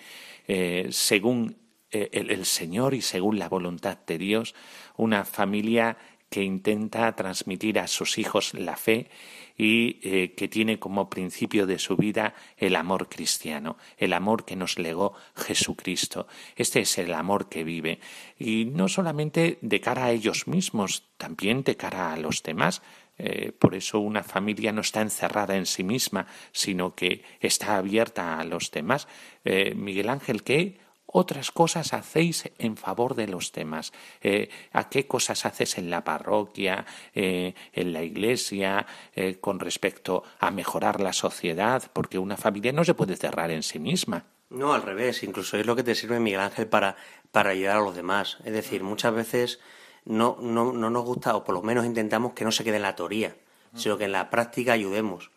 eh, 0.48 0.88
según 0.92 1.56
eh, 1.90 2.10
el 2.12 2.46
Señor 2.46 2.94
y 2.94 3.02
según 3.02 3.40
la 3.40 3.48
voluntad 3.48 3.98
de 4.06 4.18
Dios, 4.18 4.56
una 4.98 5.24
familia 5.24 5.98
que 6.30 6.44
intenta 6.44 7.16
transmitir 7.16 7.80
a 7.80 7.88
sus 7.88 8.18
hijos 8.18 8.56
la 8.56 8.76
fe 8.76 9.10
y 9.58 10.00
eh, 10.04 10.34
que 10.36 10.48
tiene 10.48 10.80
como 10.80 11.10
principio 11.10 11.66
de 11.66 11.80
su 11.80 11.96
vida 11.96 12.34
el 12.58 12.76
amor 12.76 13.10
cristiano, 13.10 13.78
el 13.98 14.14
amor 14.14 14.46
que 14.46 14.56
nos 14.56 14.80
legó 14.80 15.14
Jesucristo. 15.36 16.28
Este 16.56 16.82
es 16.82 16.98
el 16.98 17.14
amor 17.14 17.50
que 17.50 17.64
vive 17.64 18.00
y 18.40 18.66
no 18.66 18.88
solamente 18.88 19.60
de 19.62 19.82
cara 19.82 20.06
a 20.06 20.12
ellos 20.12 20.48
mismos, 20.48 21.10
también 21.18 21.64
de 21.64 21.78
cara 21.78 22.14
a 22.14 22.18
los 22.18 22.42
demás. 22.44 22.82
Eh, 23.18 23.52
por 23.52 23.76
eso 23.76 24.00
una 24.00 24.24
familia 24.24 24.72
no 24.72 24.82
está 24.82 25.02
encerrada 25.02 25.56
en 25.56 25.68
sí 25.68 25.84
misma, 25.84 26.26
sino 26.52 26.96
que 26.96 27.24
está 27.40 27.78
abierta 27.78 28.40
a 28.40 28.44
los 28.44 28.72
demás. 28.72 29.08
Eh, 29.46 29.76
Miguel 29.76 30.10
Ángel, 30.10 30.44
¿qué 30.44 30.80
otras 31.14 31.52
cosas 31.52 31.94
hacéis 31.94 32.52
en 32.58 32.76
favor 32.76 33.16
de 33.16 33.28
los 33.28 33.54
demás? 33.54 33.94
Eh, 34.22 34.50
¿A 34.74 34.90
qué 34.90 35.08
cosas 35.08 35.46
haces 35.46 35.78
en 35.78 35.90
la 35.90 36.04
parroquia, 36.04 36.86
eh, 37.14 37.54
en 37.72 37.94
la 37.94 38.04
iglesia, 38.04 38.86
eh, 39.16 39.38
con 39.40 39.60
respecto 39.60 40.24
a 40.40 40.52
mejorar 40.52 41.00
la 41.00 41.14
sociedad? 41.14 41.90
Porque 41.94 42.18
una 42.18 42.36
familia 42.36 42.74
no 42.74 42.84
se 42.84 42.96
puede 42.96 43.16
cerrar 43.16 43.52
en 43.52 43.64
sí 43.64 43.80
misma. 43.80 44.26
No, 44.50 44.74
al 44.74 44.82
revés, 44.82 45.24
incluso 45.24 45.58
es 45.58 45.66
lo 45.66 45.76
que 45.76 45.84
te 45.84 45.96
sirve 45.96 46.20
Miguel 46.20 46.42
Ángel 46.42 46.68
para, 46.68 46.96
para 47.32 47.52
ayudar 47.52 47.78
a 47.78 47.82
los 47.82 47.96
demás. 47.96 48.38
Es 48.44 48.54
decir, 48.54 48.84
muchas 48.84 49.14
veces 49.14 49.60
no, 50.06 50.38
no, 50.42 50.74
no 50.74 50.90
nos 50.90 51.04
gusta, 51.06 51.36
o 51.36 51.44
por 51.44 51.56
lo 51.56 51.62
menos 51.62 51.86
intentamos 51.86 52.34
que 52.34 52.44
no 52.44 52.52
se 52.52 52.64
quede 52.64 52.78
en 52.78 52.84
la 52.84 52.96
teoría, 52.96 53.36
sino 53.76 53.98
que 53.98 54.06
en 54.06 54.12
la 54.12 54.30
práctica 54.30 54.74
ayudemos. 54.74 55.32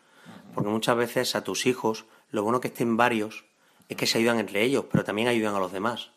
Porque 0.53 0.69
muchas 0.69 0.97
veces 0.97 1.35
a 1.35 1.43
tus 1.43 1.65
hijos, 1.65 2.05
lo 2.29 2.43
bueno 2.43 2.59
que 2.59 2.67
estén 2.67 2.97
varios 2.97 3.46
es 3.89 3.97
que 3.97 4.07
se 4.07 4.17
ayudan 4.17 4.39
entre 4.39 4.63
ellos, 4.63 4.85
pero 4.91 5.03
también 5.03 5.27
ayudan 5.27 5.55
a 5.55 5.59
los 5.59 5.71
demás. 5.71 6.11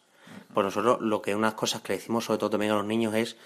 Pues 0.52 0.64
nosotros 0.64 1.00
lo 1.00 1.22
que 1.22 1.34
unas 1.34 1.54
cosas 1.54 1.82
que 1.82 1.92
le 1.92 1.98
decimos 1.98 2.24
sobre 2.24 2.38
todo 2.38 2.50
también 2.50 2.72
a 2.72 2.76
los 2.76 2.84
niños 2.84 3.14
es 3.14 3.36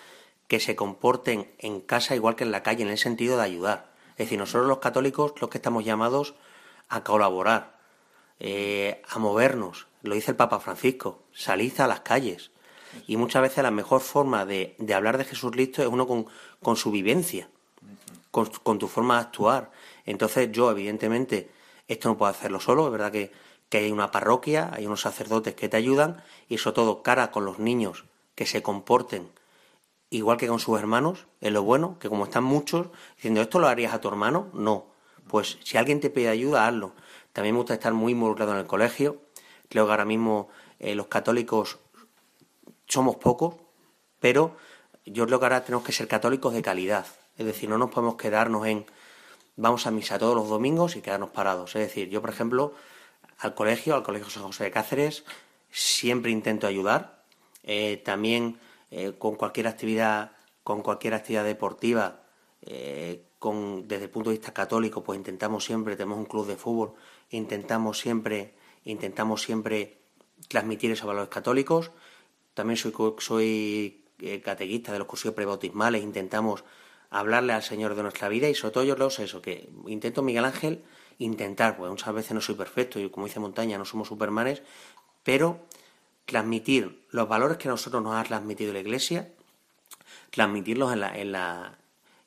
que 0.49 0.61
se 0.61 0.77
comporten 0.77 1.51
en 1.59 1.81
casa 1.81 2.15
igual 2.15 2.37
que 2.37 2.45
en 2.45 2.51
la 2.51 2.63
calle, 2.63 2.83
en 2.83 2.91
el 2.91 2.99
sentido 2.99 3.37
de 3.37 3.45
ayudar. 3.45 3.93
Es 4.13 4.27
decir, 4.27 4.39
nosotros 4.39 4.67
los 4.67 4.79
católicos 4.79 5.35
los 5.41 5.51
que 5.51 5.59
estamos 5.59 5.85
llamados 5.85 6.35
a 6.89 7.03
colaborar, 7.03 7.79
eh, 8.41 9.03
a 9.09 9.19
movernos. 9.19 9.87
Lo 10.03 10.15
dice 10.15 10.33
el 10.33 10.37
Papa 10.37 10.61
Francisco, 10.61 11.23
salid 11.33 11.81
a 11.81 11.87
las 11.87 12.01
calles. 12.01 12.51
Y 13.07 13.17
muchas 13.17 13.43
veces 13.43 13.63
la 13.65 13.71
mejor 13.71 14.01
forma 14.01 14.47
de, 14.47 14.77
de 14.79 14.95
hablar 14.95 15.19
de 15.19 15.25
Jesucristo 15.25 15.83
es 15.83 15.89
uno 15.89 16.07
con, 16.07 16.27
con 16.63 16.77
su 16.77 16.91
vivencia, 16.91 17.49
con, 18.31 18.47
con 18.63 18.79
tu 18.79 18.87
forma 18.87 19.17
de 19.17 19.23
actuar. 19.23 19.71
Entonces 20.07 20.53
yo, 20.53 20.71
evidentemente, 20.71 21.51
esto 21.89 22.09
no 22.09 22.17
puedo 22.17 22.31
hacerlo 22.31 22.61
solo, 22.61 22.87
es 22.87 22.93
verdad 22.93 23.11
que, 23.11 23.33
que 23.75 23.79
hay 23.79 23.91
una 23.91 24.13
parroquia, 24.13 24.71
hay 24.73 24.87
unos 24.87 25.01
sacerdotes 25.01 25.57
que 25.57 25.69
te 25.69 25.77
ayudan 25.77 26.23
y 26.49 26.59
sobre 26.59 26.77
todo 26.77 27.03
cara 27.03 27.33
con 27.33 27.45
los 27.45 27.59
niños 27.59 28.05
que 28.37 28.47
se 28.47 28.63
comporten 28.63 29.33
igual 30.11 30.37
que 30.37 30.47
con 30.47 30.61
sus 30.61 30.79
hermanos, 30.79 31.27
es 31.41 31.51
lo 31.51 31.65
bueno, 31.65 31.99
que 31.99 32.09
como 32.09 32.23
están 32.23 32.45
muchos 32.45 32.87
diciendo 33.17 33.41
esto 33.41 33.59
lo 33.59 33.67
harías 33.67 33.93
a 33.93 34.01
tu 34.01 34.07
hermano, 34.07 34.49
no. 34.53 34.87
Pues 35.27 35.59
si 35.65 35.77
alguien 35.77 35.99
te 35.99 36.09
pide 36.09 36.29
ayuda, 36.29 36.69
hazlo. 36.69 36.93
También 37.33 37.57
me 37.57 37.63
gusta 37.63 37.75
estar 37.75 37.93
muy 37.93 38.13
involucrado 38.13 38.53
en 38.53 38.59
el 38.59 38.67
colegio. 38.69 39.21
Creo 39.69 39.87
que 39.87 39.91
ahora 39.91 40.05
mismo 40.05 40.51
eh, 40.79 40.95
los 40.95 41.09
católicos 41.09 41.81
somos 42.87 43.17
pocos, 43.17 43.57
pero 44.21 44.57
yo 45.05 45.27
creo 45.27 45.41
que 45.41 45.47
ahora 45.47 45.65
tenemos 45.65 45.85
que 45.85 45.91
ser 45.91 46.07
católicos 46.07 46.55
de 46.55 46.63
calidad. 46.63 47.07
Es 47.37 47.45
decir, 47.45 47.69
no 47.69 47.77
nos 47.77 47.91
podemos 47.91 48.15
quedarnos 48.15 48.69
en 48.69 48.87
vamos 49.57 49.89
a 49.89 49.91
misa 49.91 50.17
todos 50.17 50.37
los 50.37 50.49
domingos 50.49 50.95
y 50.95 51.03
quedarnos 51.03 51.31
parados. 51.31 51.75
Es 51.75 51.89
decir, 51.89 52.09
yo, 52.09 52.21
por 52.21 52.31
ejemplo, 52.31 52.73
al 53.45 53.55
colegio, 53.55 53.95
al 53.95 54.03
Colegio 54.03 54.31
San 54.31 54.43
José 54.45 54.65
de 54.65 54.71
Cáceres, 54.71 55.25
siempre 55.71 56.31
intento 56.31 56.67
ayudar. 56.67 57.25
Eh, 57.63 58.03
también 58.05 58.59
eh, 58.91 59.15
con 59.19 59.37
cualquier 59.37 59.67
actividad, 59.67 60.33
con 60.63 60.83
cualquier 60.83 61.15
actividad 61.15 61.45
deportiva, 61.45 62.23
eh, 62.63 63.25
con, 63.39 63.87
desde 63.87 64.05
el 64.05 64.11
punto 64.11 64.31
de 64.31 64.37
vista 64.37 64.55
católico, 64.55 65.05
pues 65.05 65.19
intentamos 65.19 65.65
siempre, 65.65 65.97
tenemos 65.97 66.19
un 66.19 66.25
club 66.25 66.47
de 66.47 66.57
fútbol, 66.57 66.95
intentamos 67.31 67.99
siempre, 67.99 68.55
intentamos 68.85 69.43
siempre 69.43 69.99
transmitir 70.49 70.91
esos 70.91 71.07
valores 71.07 71.29
católicos. 71.29 71.91
También 72.55 72.77
soy, 72.77 72.93
soy 73.19 74.05
eh, 74.21 74.41
catequista 74.41 74.93
de 74.93 74.99
los 74.99 75.09
cursos 75.09 75.35
prebautismales, 75.35 76.03
intentamos 76.03 76.65
hablarle 77.11 77.53
al 77.53 77.63
Señor 77.63 77.95
de 77.95 78.03
nuestra 78.03 78.29
vida 78.29 78.49
y 78.49 78.55
sobre 78.55 78.73
todo 78.73 78.85
yo 78.85 78.97
lo 78.97 79.11
sé 79.11 79.25
eso, 79.25 79.43
que 79.43 79.69
intento 79.87 80.23
Miguel 80.23 80.47
Ángel 80.47 80.83
intentar, 81.19 81.77
pues 81.77 81.91
muchas 81.91 82.15
veces 82.15 82.33
no 82.33 82.41
soy 82.41 82.55
perfecto 82.55 82.99
y 83.01 83.09
como 83.11 83.27
dice 83.27 83.41
Montaña, 83.41 83.79
no 83.79 83.85
somos 83.85 84.09
supermanes, 84.09 84.63
pero 85.23 85.67
transmitir 86.27 87.05
los 87.11 87.29
valores 87.29 87.59
que 87.59 87.69
a 87.69 87.71
nosotros 87.71 88.03
nos 88.03 88.15
ha 88.15 88.25
transmitido 88.25 88.73
la 88.73 88.81
Iglesia, 88.81 89.33
transmitirlos 90.31 90.93
en 90.93 91.01
la, 91.01 91.19
en 91.19 91.33
la, 91.33 91.79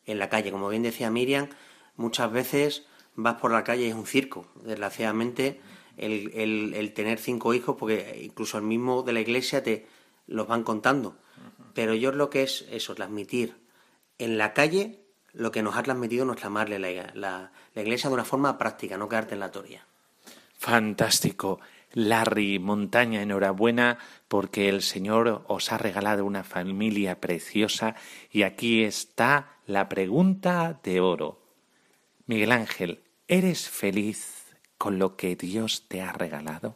en 0.06 0.20
la 0.20 0.30
calle. 0.30 0.52
Como 0.52 0.70
bien 0.70 0.84
decía 0.84 1.10
Miriam, 1.10 1.50
muchas 1.96 2.32
veces 2.32 2.86
vas 3.16 3.36
por 3.36 3.52
la 3.52 3.64
calle 3.64 3.86
y 3.86 3.90
es 3.90 3.96
un 3.96 4.06
circo. 4.06 4.48
Desgraciadamente, 4.64 5.60
el, 5.98 6.32
el, 6.34 6.74
el 6.76 6.94
tener 6.94 7.20
cinco 7.20 7.54
hijos, 7.54 7.76
porque 7.78 8.22
incluso 8.24 8.58
el 8.58 8.64
mismo 8.64 9.04
de 9.04 9.14
la 9.14 9.20
Iglesia 9.20 9.64
te 9.64 9.88
los 10.28 10.48
van 10.48 10.64
contando. 10.64 11.18
Pero 11.74 11.94
yo 11.94 12.12
lo 12.12 12.30
que 12.30 12.44
es 12.44 12.66
eso, 12.72 12.96
transmitir 12.96 13.56
en 14.18 14.38
la 14.38 14.54
calle 14.54 15.00
lo 15.38 15.52
que 15.52 15.62
nos 15.62 15.76
ha 15.76 15.84
transmitido 15.84 16.26
nuestra 16.26 16.50
madre, 16.50 16.80
la, 16.80 17.12
la, 17.14 17.52
la 17.74 17.82
Iglesia, 17.82 18.10
de 18.10 18.16
una 18.16 18.26
forma 18.26 18.58
práctica, 18.58 18.98
no 18.98 19.08
quedarte 19.08 19.36
en 19.36 19.40
la 19.40 19.52
teoría. 19.52 19.86
Fantástico. 20.58 21.60
Larry 21.94 22.60
Montaña, 22.60 23.22
enhorabuena 23.22 23.98
porque 24.28 24.70
el 24.70 24.82
Señor 24.82 25.44
os 25.48 25.72
ha 25.72 25.78
regalado 25.78 26.26
una 26.26 26.44
familia 26.44 27.22
preciosa 27.22 27.96
y 28.32 28.44
aquí 28.44 28.84
está 28.84 29.58
la 29.66 29.88
pregunta 29.88 30.80
de 30.84 31.00
oro. 31.00 31.40
Miguel 32.26 32.52
Ángel, 32.52 33.02
¿eres 33.28 33.70
feliz 33.70 34.44
con 34.78 35.00
lo 35.00 35.16
que 35.16 35.36
Dios 35.36 35.86
te 35.88 36.02
ha 36.02 36.12
regalado? 36.12 36.76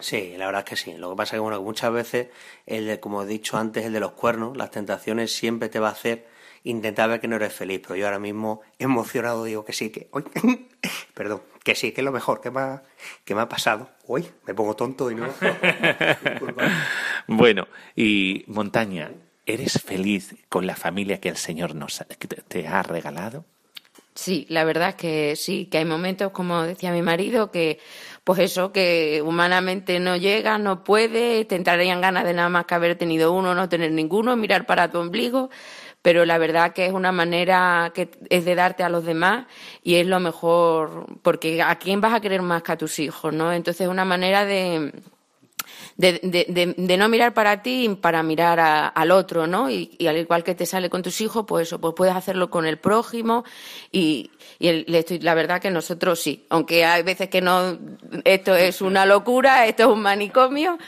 Sí, 0.00 0.34
la 0.36 0.46
verdad 0.46 0.64
es 0.64 0.70
que 0.70 0.76
sí. 0.76 0.94
Lo 0.96 1.10
que 1.10 1.16
pasa 1.16 1.36
es 1.36 1.38
que, 1.38 1.42
bueno, 1.42 1.62
muchas 1.62 1.92
veces, 1.92 2.28
el 2.66 2.86
de, 2.86 3.00
como 3.00 3.22
he 3.22 3.26
dicho 3.26 3.56
antes, 3.56 3.84
el 3.84 3.92
de 3.92 4.00
los 4.00 4.12
cuernos, 4.12 4.56
las 4.56 4.70
tentaciones 4.70 5.32
siempre 5.32 5.68
te 5.68 5.80
va 5.80 5.88
a 5.88 5.92
hacer 5.92 6.26
intentar 6.64 7.08
ver 7.08 7.20
que 7.20 7.28
no 7.28 7.36
eres 7.36 7.52
feliz. 7.52 7.80
Pero 7.82 7.96
yo 7.96 8.06
ahora 8.06 8.18
mismo, 8.18 8.60
emocionado, 8.78 9.44
digo 9.44 9.64
que 9.64 9.72
sí, 9.72 9.90
que 9.90 10.08
hoy, 10.12 10.24
perdón, 11.14 11.42
que 11.64 11.74
sí, 11.74 11.92
que 11.92 12.00
es 12.00 12.04
lo 12.04 12.12
mejor 12.12 12.40
que 12.40 12.50
me 12.50 12.60
ha, 12.60 12.82
que 13.24 13.34
me 13.34 13.40
ha 13.42 13.48
pasado. 13.48 13.90
Hoy 14.06 14.24
me 14.46 14.54
pongo 14.54 14.74
tonto 14.74 15.10
y 15.10 15.14
no. 15.14 15.28
bueno, 17.26 17.66
y 17.96 18.44
Montaña, 18.46 19.10
¿eres 19.46 19.82
feliz 19.82 20.34
con 20.48 20.66
la 20.66 20.76
familia 20.76 21.20
que 21.20 21.28
el 21.28 21.36
Señor 21.36 21.74
nos 21.74 22.00
ha- 22.00 22.04
que 22.06 22.28
te- 22.28 22.42
te 22.42 22.66
ha 22.66 22.82
regalado? 22.82 23.44
Sí, 24.14 24.46
la 24.48 24.64
verdad 24.64 24.90
es 24.90 24.94
que 24.96 25.36
sí, 25.36 25.66
que 25.66 25.78
hay 25.78 25.84
momentos, 25.84 26.32
como 26.32 26.62
decía 26.62 26.90
mi 26.90 27.02
marido, 27.02 27.52
que 27.52 27.78
pues 28.24 28.40
eso, 28.40 28.72
que 28.72 29.22
humanamente 29.24 30.00
no 30.00 30.16
llega, 30.16 30.58
no 30.58 30.82
puede, 30.82 31.44
te 31.44 31.54
entrarían 31.54 32.00
ganas 32.00 32.24
de 32.24 32.34
nada 32.34 32.48
más 32.48 32.66
que 32.66 32.74
haber 32.74 32.96
tenido 32.98 33.32
uno, 33.32 33.54
no 33.54 33.68
tener 33.68 33.92
ninguno, 33.92 34.34
mirar 34.36 34.66
para 34.66 34.90
tu 34.90 34.98
ombligo, 34.98 35.50
pero 36.02 36.24
la 36.24 36.38
verdad 36.38 36.72
que 36.72 36.86
es 36.86 36.92
una 36.92 37.12
manera 37.12 37.92
que 37.94 38.10
es 38.30 38.44
de 38.44 38.54
darte 38.54 38.82
a 38.82 38.88
los 38.88 39.04
demás 39.04 39.46
y 39.82 39.96
es 39.96 40.06
lo 40.06 40.20
mejor, 40.20 41.06
porque 41.22 41.62
¿a 41.62 41.76
quién 41.76 42.00
vas 42.00 42.14
a 42.14 42.20
querer 42.20 42.42
más 42.42 42.62
que 42.62 42.72
a 42.72 42.78
tus 42.78 42.98
hijos, 42.98 43.32
no? 43.32 43.52
Entonces 43.52 43.82
es 43.82 43.88
una 43.88 44.04
manera 44.04 44.44
de 44.44 44.92
de, 45.96 46.96
no 46.96 47.08
mirar 47.08 47.34
para 47.34 47.62
ti 47.62 47.98
para 48.00 48.22
mirar 48.22 48.92
al 48.94 49.10
otro, 49.10 49.46
¿no? 49.46 49.68
Y, 49.68 49.96
y 49.98 50.06
al 50.06 50.16
igual 50.16 50.44
que 50.44 50.54
te 50.54 50.64
sale 50.64 50.88
con 50.90 51.02
tus 51.02 51.20
hijos, 51.20 51.44
pues 51.46 51.74
pues 51.80 51.94
puedes 51.96 52.14
hacerlo 52.14 52.50
con 52.50 52.66
el 52.66 52.78
prójimo 52.78 53.44
y, 53.90 54.30
y 54.58 54.84
le 54.90 54.98
estoy- 55.00 55.18
la 55.20 55.34
verdad 55.34 55.60
que 55.60 55.70
nosotros 55.70 56.20
sí, 56.20 56.44
aunque 56.50 56.84
hay 56.84 57.02
veces 57.02 57.28
que 57.28 57.40
no, 57.40 57.78
esto 58.24 58.54
es 58.54 58.80
una 58.82 59.06
locura, 59.06 59.66
esto 59.66 59.84
es 59.84 59.88
un 59.88 60.02
manicomio, 60.02 60.78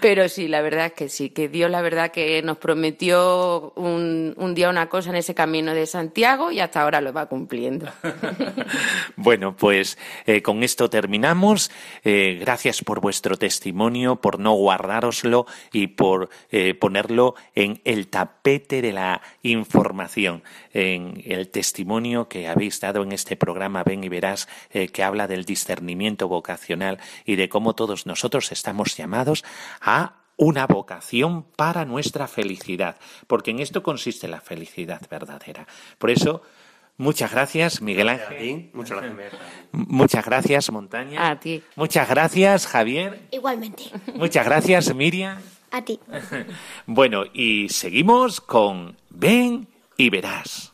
pero 0.00 0.28
sí, 0.28 0.48
la 0.48 0.60
verdad 0.62 0.86
es 0.86 0.92
que 0.92 1.08
sí, 1.08 1.30
que 1.30 1.48
Dios 1.48 1.70
la 1.70 1.82
verdad 1.82 2.10
que 2.10 2.42
nos 2.42 2.58
prometió 2.58 3.72
un, 3.76 4.34
un 4.36 4.54
día 4.54 4.68
una 4.70 4.88
cosa 4.88 5.10
en 5.10 5.16
ese 5.16 5.34
camino 5.34 5.74
de 5.74 5.86
Santiago 5.86 6.50
y 6.50 6.60
hasta 6.60 6.82
ahora 6.82 7.00
lo 7.00 7.12
va 7.12 7.26
cumpliendo. 7.26 7.86
Bueno, 9.16 9.54
pues 9.56 9.98
eh, 10.26 10.42
con 10.42 10.62
esto 10.62 10.88
terminamos. 10.88 11.70
Eh, 12.04 12.38
gracias 12.40 12.82
por 12.82 13.00
vuestro 13.00 13.36
testimonio, 13.36 14.16
por 14.16 14.38
no 14.38 14.52
guardároslo 14.54 15.46
y 15.72 15.88
por 15.88 16.30
eh, 16.50 16.74
ponerlo 16.74 17.34
en 17.54 17.80
el 17.84 18.08
tapete 18.08 18.80
de 18.82 18.92
la 18.92 19.20
información, 19.42 20.42
en 20.72 21.22
el 21.24 21.48
testimonio 21.48 22.28
que 22.28 22.48
habéis 22.48 22.80
dado 22.80 23.02
en 23.02 23.12
este 23.12 23.36
programa 23.36 23.84
Ven 23.84 24.04
y 24.04 24.08
Verás, 24.08 24.48
eh, 24.70 24.88
que 24.88 25.02
habla 25.02 25.26
del 25.26 25.44
discernimiento 25.44 26.28
vocacional 26.28 26.98
y 27.24 27.36
de 27.36 27.48
cómo 27.48 27.74
todos 27.74 28.06
nosotros 28.06 28.52
estamos 28.52 28.96
llamados 28.96 29.44
a 29.80 30.16
una 30.36 30.66
vocación 30.66 31.42
para 31.54 31.84
nuestra 31.84 32.26
felicidad, 32.26 32.96
porque 33.26 33.50
en 33.50 33.58
esto 33.58 33.82
consiste 33.82 34.26
la 34.26 34.40
felicidad 34.40 35.02
verdadera. 35.10 35.66
Por 35.98 36.10
eso, 36.10 36.40
muchas 36.96 37.30
gracias, 37.30 37.82
Miguel 37.82 38.08
Ángel. 38.08 38.70
Muchas 38.72 39.02
gracias. 39.02 39.32
Muchas 39.72 40.24
gracias, 40.24 40.70
Montaña. 40.70 41.28
A 41.28 41.38
ti. 41.38 41.62
Muchas 41.76 42.08
gracias, 42.08 42.66
Javier. 42.66 43.20
Igualmente. 43.30 43.84
Muchas 44.14 44.46
gracias, 44.46 44.94
Miriam. 44.94 45.38
A 45.70 45.82
ti. 45.82 46.00
Bueno, 46.86 47.24
y 47.34 47.68
seguimos 47.68 48.40
con 48.40 48.96
Ven 49.10 49.68
y 50.00 50.08
verás. 50.08 50.72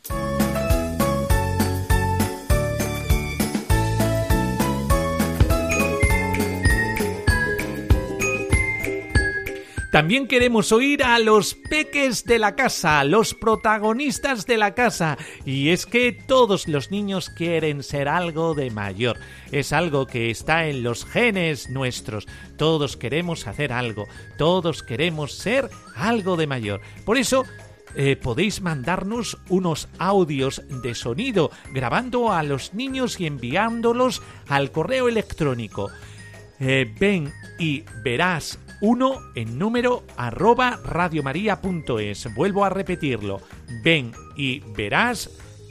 También 9.91 10.27
queremos 10.27 10.71
oír 10.71 11.03
a 11.03 11.17
los 11.19 11.55
peques 11.55 12.23
de 12.23 12.39
la 12.39 12.55
casa, 12.55 13.03
los 13.03 13.33
protagonistas 13.33 14.45
de 14.45 14.57
la 14.57 14.73
casa. 14.75 15.17
Y 15.43 15.69
es 15.69 15.85
que 15.85 16.11
todos 16.11 16.67
los 16.67 16.91
niños 16.91 17.29
quieren 17.29 17.83
ser 17.83 18.07
algo 18.07 18.53
de 18.53 18.69
mayor. 18.69 19.17
Es 19.51 19.73
algo 19.73 20.05
que 20.05 20.29
está 20.29 20.67
en 20.67 20.83
los 20.83 21.03
genes 21.03 21.69
nuestros. 21.69 22.27
Todos 22.57 22.95
queremos 22.95 23.47
hacer 23.47 23.73
algo. 23.73 24.07
Todos 24.37 24.83
queremos 24.83 25.33
ser 25.33 25.69
algo 25.95 26.37
de 26.37 26.47
mayor. 26.47 26.81
Por 27.03 27.17
eso 27.17 27.43
eh, 27.95 28.15
podéis 28.15 28.61
mandarnos 28.61 29.37
unos 29.49 29.89
audios 29.97 30.61
de 30.69 30.95
sonido 30.95 31.51
grabando 31.73 32.31
a 32.31 32.43
los 32.43 32.73
niños 32.73 33.19
y 33.19 33.25
enviándolos 33.25 34.21
al 34.47 34.71
correo 34.71 35.07
electrónico. 35.07 35.89
Eh, 36.59 36.91
ven 36.99 37.31
y 37.59 37.83
verás 38.03 38.59
uno 38.81 39.21
en 39.35 39.57
número 39.57 40.03
arroba 40.17 40.79
radiomaria.es. 40.83 42.33
Vuelvo 42.35 42.65
a 42.65 42.69
repetirlo. 42.69 43.41
Ven 43.83 44.11
y 44.35 44.59
verás 44.75 45.29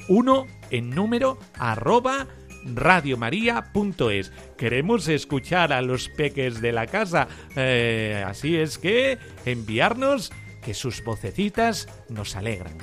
uno 0.09 0.47
en 0.71 0.91
número 0.91 1.39
arroba 1.59 2.27
radiomaria.es. 2.65 4.33
Queremos 4.57 5.09
escuchar 5.09 5.73
a 5.73 5.83
los 5.83 6.09
peques 6.09 6.61
de 6.61 6.73
la 6.73 6.87
casa. 6.87 7.29
Eh, 7.55 8.25
así 8.27 8.57
es 8.57 8.79
que 8.79 9.19
enviarnos 9.45 10.33
que 10.67 10.75
sus 10.75 11.05
vocecitas 11.05 11.87
nos 12.09 12.35
alegran. 12.35 12.77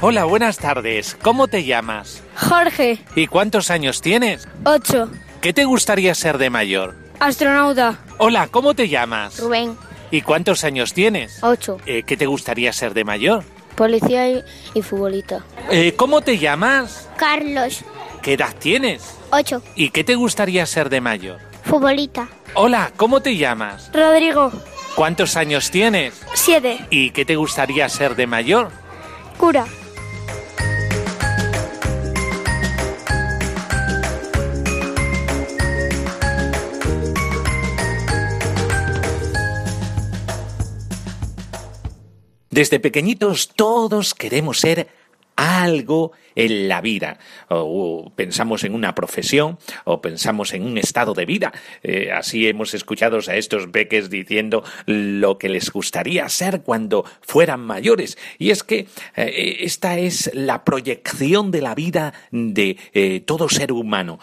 Hola, 0.00 0.24
buenas 0.24 0.56
tardes. 0.58 1.16
¿Cómo 1.22 1.48
te 1.48 1.64
llamas? 1.64 2.22
Jorge, 2.34 2.98
¿Y 3.14 3.26
cuántos 3.26 3.70
años 3.70 4.00
tienes? 4.00 4.48
8. 4.64 5.10
¿Qué 5.42 5.52
te 5.52 5.64
gustaría 5.64 6.14
ser 6.14 6.38
de 6.38 6.48
mayor? 6.50 6.96
Astronauta. 7.20 7.98
Hola, 8.18 8.48
¿cómo 8.48 8.74
te 8.74 8.88
llamas? 8.88 9.38
Rubén, 9.38 9.76
¿Y 10.10 10.22
cuántos 10.22 10.64
años 10.64 10.92
tienes? 10.94 11.38
8. 11.42 11.78
Eh, 11.86 12.02
¿Qué 12.04 12.16
te 12.16 12.26
gustaría 12.26 12.72
ser 12.72 12.94
de 12.94 13.04
mayor? 13.04 13.44
Policía 13.76 14.28
y, 14.30 14.42
y 14.74 14.82
futbolista. 14.82 15.44
Eh, 15.70 15.94
¿Cómo 15.96 16.20
te 16.22 16.38
llamas? 16.38 17.08
Carlos, 17.16 17.82
¿Qué 18.22 18.34
edad 18.34 18.54
tienes? 18.58 19.02
8. 19.34 19.62
¿Y 19.76 19.90
qué 19.90 20.04
te 20.04 20.14
gustaría 20.14 20.66
ser 20.66 20.90
de 20.90 21.00
mayor? 21.00 21.38
Futbolista. 21.64 22.28
Hola, 22.54 22.92
¿cómo 22.96 23.22
te 23.22 23.36
llamas? 23.36 23.90
Rodrigo, 23.92 24.52
¿Cuántos 24.94 25.36
años 25.36 25.70
tienes? 25.70 26.20
7. 26.34 26.88
¿Y 26.90 27.10
qué 27.12 27.24
te 27.24 27.36
gustaría 27.36 27.88
ser 27.88 28.14
de 28.14 28.26
mayor? 28.26 28.70
Cura. 29.38 29.64
Desde 42.50 42.78
pequeñitos 42.80 43.48
todos 43.48 44.12
queremos 44.14 44.60
ser 44.60 44.88
algo 45.36 46.12
en 46.34 46.68
la 46.68 46.80
vida. 46.80 47.18
O, 47.48 48.12
pensamos 48.14 48.64
en 48.64 48.74
una 48.74 48.94
profesión 48.94 49.58
o 49.84 50.00
pensamos 50.00 50.54
en 50.54 50.64
un 50.64 50.78
estado 50.78 51.14
de 51.14 51.26
vida. 51.26 51.52
Eh, 51.82 52.10
así 52.12 52.46
hemos 52.46 52.74
escuchado 52.74 53.18
a 53.26 53.36
estos 53.36 53.66
peques 53.68 54.10
diciendo 54.10 54.64
lo 54.86 55.38
que 55.38 55.48
les 55.48 55.70
gustaría 55.70 56.28
ser 56.28 56.62
cuando 56.62 57.04
fueran 57.20 57.60
mayores. 57.60 58.18
Y 58.38 58.50
es 58.50 58.62
que 58.62 58.86
eh, 59.16 59.56
esta 59.60 59.98
es 59.98 60.30
la 60.34 60.64
proyección 60.64 61.50
de 61.50 61.62
la 61.62 61.74
vida 61.74 62.14
de 62.30 62.76
eh, 62.92 63.20
todo 63.20 63.48
ser 63.48 63.72
humano. 63.72 64.18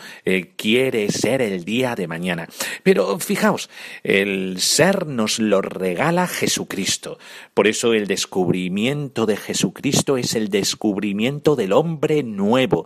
Quiere 0.56 1.10
ser 1.12 1.42
el 1.42 1.66
día 1.66 1.96
de 1.96 2.08
mañana. 2.08 2.48
Pero 2.84 3.20
fijaos, 3.20 3.70
el 4.04 4.60
ser 4.60 5.08
nos 5.08 5.40
lo 5.40 5.62
regala 5.62 6.28
Jesucristo. 6.28 7.18
Por 7.54 7.68
eso 7.68 7.94
el 7.94 8.08
descubrimiento 8.08 9.26
de 9.26 9.38
Jesucristo 9.38 10.18
es 10.18 10.36
el 10.36 10.50
descubrimiento 10.50 11.56
del 11.56 11.74
hombre 11.74 11.99
nuevo. 12.24 12.86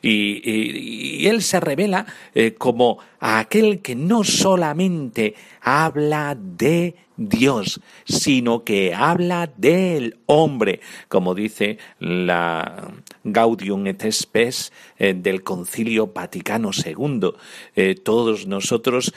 Y, 0.00 1.26
él 1.26 1.42
se 1.42 1.60
revela 1.60 2.06
eh, 2.34 2.54
como 2.54 2.98
aquel 3.20 3.80
que 3.80 3.94
no 3.94 4.24
solamente 4.24 5.34
habla 5.60 6.36
de 6.36 6.96
Dios, 7.16 7.80
sino 8.04 8.64
que 8.64 8.94
habla 8.94 9.50
del 9.56 10.18
hombre, 10.26 10.80
como 11.08 11.34
dice 11.34 11.78
la 12.00 12.90
Gaudium 13.22 13.86
et 13.86 14.10
Spes 14.10 14.72
eh, 14.98 15.14
del 15.14 15.42
Concilio 15.42 16.08
Vaticano 16.08 16.70
II. 16.72 17.30
Eh, 17.76 17.94
todos 17.94 18.46
nosotros 18.46 19.12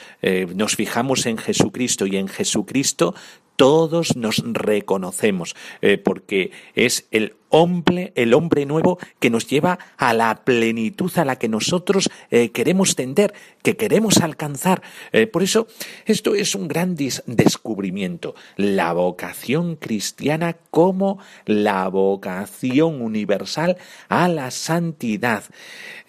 nos 0.54 0.76
fijamos 0.76 1.26
en 1.26 1.38
Jesucristo 1.38 2.06
y 2.06 2.16
en 2.16 2.28
Jesucristo 2.28 3.14
todos 3.56 4.16
nos 4.16 4.42
reconocemos, 4.44 5.56
porque 6.04 6.50
es 6.74 7.06
el 7.10 7.34
hombre, 7.48 8.12
el 8.16 8.34
hombre 8.34 8.66
nuevo 8.66 8.98
que 9.18 9.30
nos 9.30 9.46
lleva 9.46 9.78
a 9.96 10.12
la 10.12 10.44
plenitud 10.44 11.10
a 11.16 11.24
la 11.24 11.36
que 11.36 11.48
nosotros 11.48 12.10
eh, 12.30 12.50
queremos 12.50 12.96
tender, 12.96 13.34
que 13.62 13.76
queremos 13.76 14.18
alcanzar. 14.18 14.82
Eh, 15.12 15.26
por 15.26 15.42
eso, 15.42 15.66
esto 16.04 16.34
es 16.34 16.54
un 16.54 16.68
gran 16.68 16.96
descubrimiento. 16.96 18.34
La 18.56 18.92
vocación 18.92 19.76
cristiana 19.76 20.56
como 20.70 21.18
la 21.44 21.88
vocación 21.88 23.00
universal 23.00 23.76
a 24.08 24.28
la 24.28 24.50
santidad. 24.50 25.44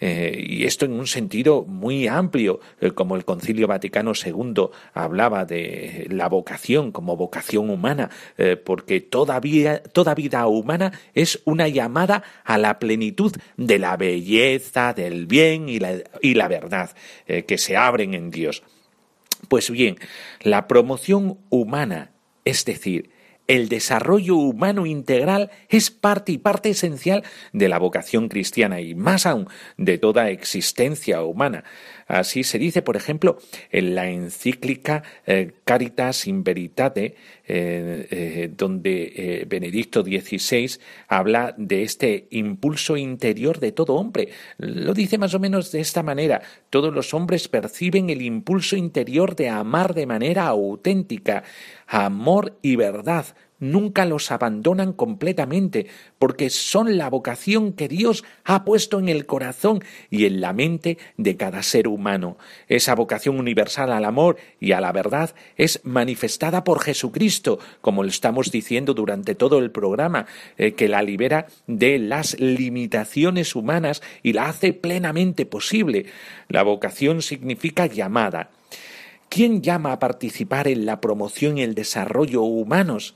Eh, 0.00 0.44
y 0.48 0.64
esto 0.64 0.84
en 0.84 0.92
un 0.92 1.06
sentido 1.06 1.64
muy 1.64 2.06
amplio, 2.06 2.60
como 2.94 3.16
el 3.16 3.24
Concilio 3.24 3.66
Vaticano 3.66 4.12
II 4.14 4.68
hablaba 4.94 5.44
de 5.44 6.06
la 6.10 6.28
vocación 6.28 6.92
como 6.92 7.16
vocación 7.16 7.70
humana, 7.70 8.10
porque 8.64 9.00
toda 9.00 9.40
vida, 9.40 9.82
toda 9.82 10.14
vida 10.14 10.46
humana 10.46 10.92
es 11.14 11.37
una 11.44 11.68
llamada 11.68 12.22
a 12.44 12.58
la 12.58 12.78
plenitud 12.78 13.32
de 13.56 13.78
la 13.78 13.96
belleza, 13.96 14.92
del 14.92 15.26
bien 15.26 15.68
y 15.68 15.78
la, 15.78 15.98
y 16.22 16.34
la 16.34 16.48
verdad 16.48 16.90
eh, 17.26 17.44
que 17.44 17.58
se 17.58 17.76
abren 17.76 18.14
en 18.14 18.30
Dios. 18.30 18.62
Pues 19.48 19.70
bien, 19.70 19.96
la 20.40 20.66
promoción 20.66 21.38
humana, 21.48 22.10
es 22.44 22.64
decir, 22.64 23.10
el 23.48 23.70
desarrollo 23.70 24.36
humano 24.36 24.84
integral 24.84 25.50
es 25.70 25.90
parte 25.90 26.32
y 26.32 26.38
parte 26.38 26.68
esencial 26.68 27.24
de 27.52 27.68
la 27.68 27.78
vocación 27.78 28.28
cristiana 28.28 28.80
y 28.82 28.94
más 28.94 29.24
aún 29.24 29.48
de 29.78 29.96
toda 29.96 30.28
existencia 30.28 31.22
humana. 31.22 31.64
Así 32.08 32.42
se 32.42 32.58
dice, 32.58 32.80
por 32.80 32.96
ejemplo, 32.96 33.38
en 33.70 33.94
la 33.94 34.08
encíclica 34.08 35.02
eh, 35.26 35.52
Caritas 35.64 36.26
in 36.26 36.42
Veritate, 36.42 37.14
eh, 37.46 38.06
eh, 38.10 38.50
donde 38.56 39.44
Benedicto 39.46 40.02
XVI 40.02 40.80
habla 41.06 41.54
de 41.58 41.82
este 41.82 42.26
impulso 42.30 42.96
interior 42.96 43.60
de 43.60 43.72
todo 43.72 43.94
hombre. 43.94 44.30
Lo 44.56 44.94
dice 44.94 45.18
más 45.18 45.34
o 45.34 45.38
menos 45.38 45.70
de 45.70 45.80
esta 45.80 46.02
manera. 46.02 46.40
Todos 46.70 46.94
los 46.94 47.12
hombres 47.12 47.46
perciben 47.48 48.08
el 48.08 48.22
impulso 48.22 48.74
interior 48.74 49.36
de 49.36 49.50
amar 49.50 49.92
de 49.94 50.06
manera 50.06 50.46
auténtica, 50.46 51.44
amor 51.86 52.58
y 52.62 52.76
verdad, 52.76 53.26
nunca 53.60 54.04
los 54.04 54.30
abandonan 54.30 54.92
completamente, 54.92 55.86
porque 56.18 56.50
son 56.50 56.98
la 56.98 57.10
vocación 57.10 57.72
que 57.72 57.88
Dios 57.88 58.24
ha 58.44 58.64
puesto 58.64 58.98
en 58.98 59.08
el 59.08 59.26
corazón 59.26 59.82
y 60.10 60.26
en 60.26 60.40
la 60.40 60.52
mente 60.52 60.98
de 61.16 61.36
cada 61.36 61.62
ser 61.62 61.88
humano. 61.88 62.38
Esa 62.68 62.94
vocación 62.94 63.38
universal 63.38 63.92
al 63.92 64.04
amor 64.04 64.36
y 64.60 64.72
a 64.72 64.80
la 64.80 64.92
verdad 64.92 65.34
es 65.56 65.80
manifestada 65.84 66.64
por 66.64 66.80
Jesucristo, 66.80 67.58
como 67.80 68.02
lo 68.02 68.08
estamos 68.08 68.50
diciendo 68.50 68.94
durante 68.94 69.34
todo 69.34 69.58
el 69.58 69.70
programa, 69.70 70.26
eh, 70.56 70.72
que 70.72 70.88
la 70.88 71.02
libera 71.02 71.46
de 71.66 71.98
las 71.98 72.38
limitaciones 72.40 73.54
humanas 73.54 74.02
y 74.22 74.32
la 74.32 74.48
hace 74.48 74.72
plenamente 74.72 75.46
posible. 75.46 76.06
La 76.48 76.62
vocación 76.62 77.22
significa 77.22 77.86
llamada. 77.86 78.50
¿Quién 79.28 79.62
llama 79.62 79.92
a 79.92 79.98
participar 79.98 80.68
en 80.68 80.86
la 80.86 81.00
promoción 81.00 81.58
y 81.58 81.62
el 81.62 81.74
desarrollo 81.74 82.42
humanos? 82.42 83.14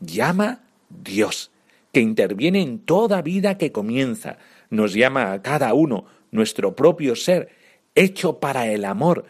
Llama 0.00 0.60
Dios, 0.88 1.50
que 1.92 2.00
interviene 2.00 2.62
en 2.62 2.80
toda 2.80 3.22
vida 3.22 3.58
que 3.58 3.72
comienza, 3.72 4.38
nos 4.70 4.94
llama 4.94 5.32
a 5.32 5.42
cada 5.42 5.74
uno, 5.74 6.06
nuestro 6.30 6.74
propio 6.74 7.16
ser, 7.16 7.50
hecho 7.94 8.38
para 8.38 8.68
el 8.68 8.84
amor. 8.84 9.26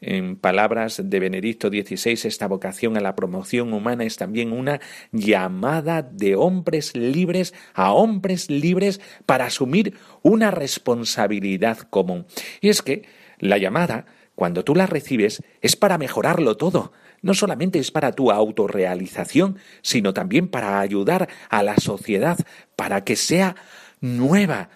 En 0.00 0.36
palabras 0.36 1.00
de 1.02 1.18
Benedicto 1.18 1.68
XVI, 1.68 2.28
esta 2.28 2.46
vocación 2.46 2.96
a 2.96 3.00
la 3.00 3.16
promoción 3.16 3.72
humana 3.72 4.04
es 4.04 4.16
también 4.16 4.52
una 4.52 4.80
llamada 5.12 6.02
de 6.02 6.36
hombres 6.36 6.94
libres 6.94 7.54
a 7.72 7.92
hombres 7.92 8.50
libres 8.50 9.00
para 9.24 9.46
asumir 9.46 9.94
una 10.20 10.50
responsabilidad 10.50 11.78
común. 11.78 12.26
Y 12.60 12.68
es 12.68 12.82
que 12.82 13.04
la 13.38 13.56
llamada, 13.56 14.04
cuando 14.34 14.62
tú 14.62 14.74
la 14.74 14.86
recibes, 14.86 15.42
es 15.62 15.74
para 15.74 15.96
mejorarlo 15.96 16.58
todo, 16.58 16.92
no 17.24 17.34
solamente 17.34 17.78
es 17.78 17.90
para 17.90 18.12
tu 18.12 18.30
autorrealización, 18.30 19.58
sino 19.82 20.12
también 20.12 20.46
para 20.46 20.78
ayudar 20.78 21.28
a 21.48 21.62
la 21.62 21.76
sociedad, 21.78 22.38
para 22.76 23.02
que 23.02 23.16
sea 23.16 23.56
nueva, 24.00 24.68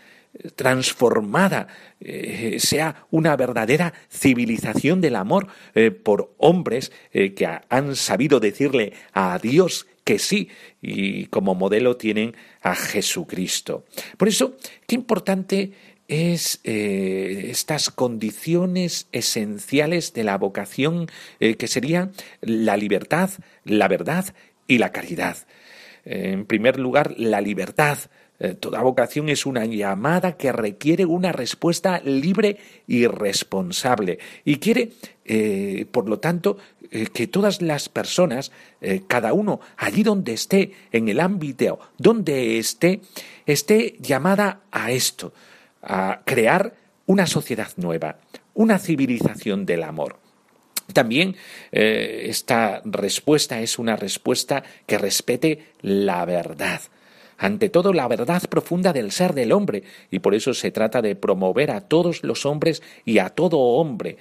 transformada, 0.56 1.68
eh, 2.00 2.56
sea 2.58 3.06
una 3.10 3.36
verdadera 3.36 3.92
civilización 4.10 5.00
del 5.00 5.16
amor 5.16 5.48
eh, 5.74 5.90
por 5.90 6.34
hombres 6.38 6.92
eh, 7.12 7.34
que 7.34 7.46
han 7.68 7.96
sabido 7.96 8.40
decirle 8.40 8.92
a 9.12 9.38
Dios 9.38 9.86
que 10.04 10.18
sí 10.18 10.48
y 10.80 11.26
como 11.26 11.54
modelo 11.54 11.98
tienen 11.98 12.34
a 12.62 12.74
Jesucristo. 12.74 13.84
Por 14.16 14.28
eso, 14.28 14.56
qué 14.86 14.94
importante 14.94 15.72
es 16.08 16.60
eh, 16.64 17.48
estas 17.50 17.90
condiciones 17.90 19.06
esenciales 19.12 20.14
de 20.14 20.24
la 20.24 20.38
vocación 20.38 21.06
eh, 21.38 21.56
que 21.56 21.68
serían 21.68 22.12
la 22.40 22.76
libertad, 22.76 23.30
la 23.64 23.88
verdad 23.88 24.24
y 24.66 24.78
la 24.78 24.90
caridad. 24.90 25.36
En 26.04 26.46
primer 26.46 26.78
lugar, 26.78 27.14
la 27.18 27.42
libertad. 27.42 27.98
Eh, 28.40 28.54
toda 28.54 28.82
vocación 28.82 29.28
es 29.28 29.44
una 29.44 29.66
llamada 29.66 30.36
que 30.36 30.52
requiere 30.52 31.04
una 31.04 31.32
respuesta 31.32 32.00
libre 32.00 32.56
y 32.86 33.06
responsable 33.06 34.18
y 34.44 34.56
quiere, 34.56 34.92
por 35.90 36.08
lo 36.08 36.18
tanto, 36.20 36.56
que 37.12 37.26
todas 37.26 37.60
las 37.60 37.90
personas, 37.90 38.50
cada 39.08 39.34
uno 39.34 39.60
allí 39.76 40.02
donde 40.02 40.32
esté, 40.32 40.72
en 40.92 41.08
el 41.08 41.20
ámbito 41.20 41.80
donde 41.98 42.58
esté, 42.58 43.00
esté 43.44 43.96
llamada 44.00 44.62
a 44.70 44.92
esto, 44.92 45.34
a 45.82 46.20
crear 46.24 46.74
una 47.06 47.26
sociedad 47.26 47.68
nueva, 47.76 48.18
una 48.54 48.78
civilización 48.78 49.64
del 49.66 49.82
amor. 49.82 50.18
También 50.92 51.36
eh, 51.70 52.26
esta 52.28 52.80
respuesta 52.84 53.60
es 53.60 53.78
una 53.78 53.96
respuesta 53.96 54.62
que 54.86 54.98
respete 54.98 55.72
la 55.82 56.24
verdad. 56.24 56.80
Ante 57.36 57.68
todo, 57.68 57.92
la 57.92 58.08
verdad 58.08 58.42
profunda 58.48 58.92
del 58.92 59.12
ser 59.12 59.32
del 59.32 59.52
hombre, 59.52 59.84
y 60.10 60.18
por 60.18 60.34
eso 60.34 60.54
se 60.54 60.72
trata 60.72 61.00
de 61.02 61.14
promover 61.14 61.70
a 61.70 61.82
todos 61.82 62.24
los 62.24 62.44
hombres 62.46 62.82
y 63.04 63.18
a 63.18 63.30
todo 63.30 63.58
hombre. 63.58 64.16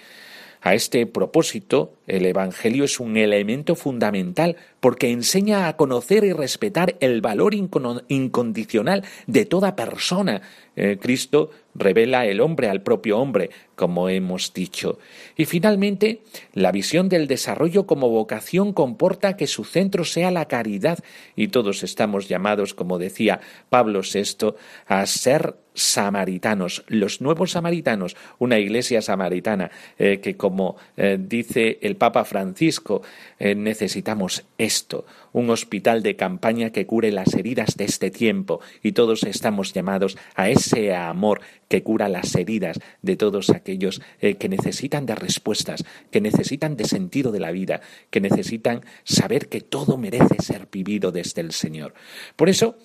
A 0.62 0.76
este 0.76 1.06
propósito, 1.06 1.94
el 2.06 2.26
Evangelio 2.26 2.84
es 2.84 3.00
un 3.00 3.18
elemento 3.18 3.76
fundamental 3.76 4.56
porque 4.80 5.12
enseña 5.12 5.68
a 5.68 5.78
conocer 5.78 6.24
y 6.24 6.34
respetar 6.34 6.96
el 7.00 7.22
valor 7.22 7.54
incondicional 7.54 9.04
de 9.26 9.46
toda 9.46 9.76
persona. 9.76 10.42
Eh, 10.80 11.00
Cristo 11.02 11.50
revela 11.74 12.28
el 12.28 12.40
hombre 12.40 12.70
al 12.70 12.84
propio 12.84 13.18
hombre, 13.18 13.50
como 13.76 14.10
hemos 14.10 14.54
dicho. 14.54 15.00
Y 15.36 15.46
finalmente, 15.46 16.22
la 16.54 16.72
visión 16.72 17.10
del 17.10 17.28
desarrollo 17.28 17.88
como 17.88 18.10
vocación 18.10 18.74
comporta 18.74 19.36
que 19.36 19.48
su 19.48 19.64
centro 19.64 20.06
sea 20.06 20.30
la 20.30 20.48
caridad, 20.48 21.00
y 21.36 21.48
todos 21.48 21.84
estamos 21.84 22.28
llamados, 22.28 22.76
como 22.76 23.00
decía 23.00 23.40
Pablo 23.70 24.02
VI, 24.02 24.54
a 24.88 25.06
ser 25.08 25.56
samaritanos, 25.74 26.84
los 26.88 27.22
nuevos 27.22 27.52
samaritanos, 27.52 28.16
una 28.38 28.60
iglesia 28.60 29.02
samaritana 29.02 29.72
eh, 29.98 30.20
que, 30.20 30.38
como 30.38 30.78
eh, 30.96 31.18
dice 31.20 31.80
el 31.82 31.96
Papa 31.96 32.24
Francisco, 32.24 33.02
necesitamos 33.40 34.44
esto, 34.68 35.06
un 35.34 35.50
hospital 35.50 36.04
de 36.04 36.16
campaña 36.16 36.70
que 36.70 36.86
cure 36.86 37.12
las 37.12 37.34
heridas 37.34 37.76
de 37.78 37.86
este 37.86 38.12
tiempo 38.12 38.60
y 38.84 38.92
todos 38.92 39.24
estamos 39.24 39.74
llamados 39.74 40.18
a 40.36 40.50
ese 40.50 40.94
amor 40.94 41.42
que 41.68 41.82
cura 41.82 42.10
las 42.10 42.36
heridas 42.36 42.80
de 43.02 43.16
todos 43.16 43.50
aquellos 43.50 44.02
eh, 44.20 44.36
que 44.36 44.50
necesitan 44.50 45.06
de 45.06 45.16
respuestas, 45.16 45.84
que 46.12 46.22
necesitan 46.22 46.78
de 46.78 46.86
sentido 46.86 47.32
de 47.32 47.40
la 47.40 47.52
vida, 47.52 47.82
que 48.12 48.22
necesitan 48.22 48.86
saber 49.04 49.50
que 49.50 49.62
todo 49.62 49.98
merece 49.98 50.36
ser 50.44 50.68
vivido 50.72 51.12
desde 51.12 51.42
el 51.42 51.52
Señor. 51.52 51.94
Por 52.36 52.50
eso 52.50 52.78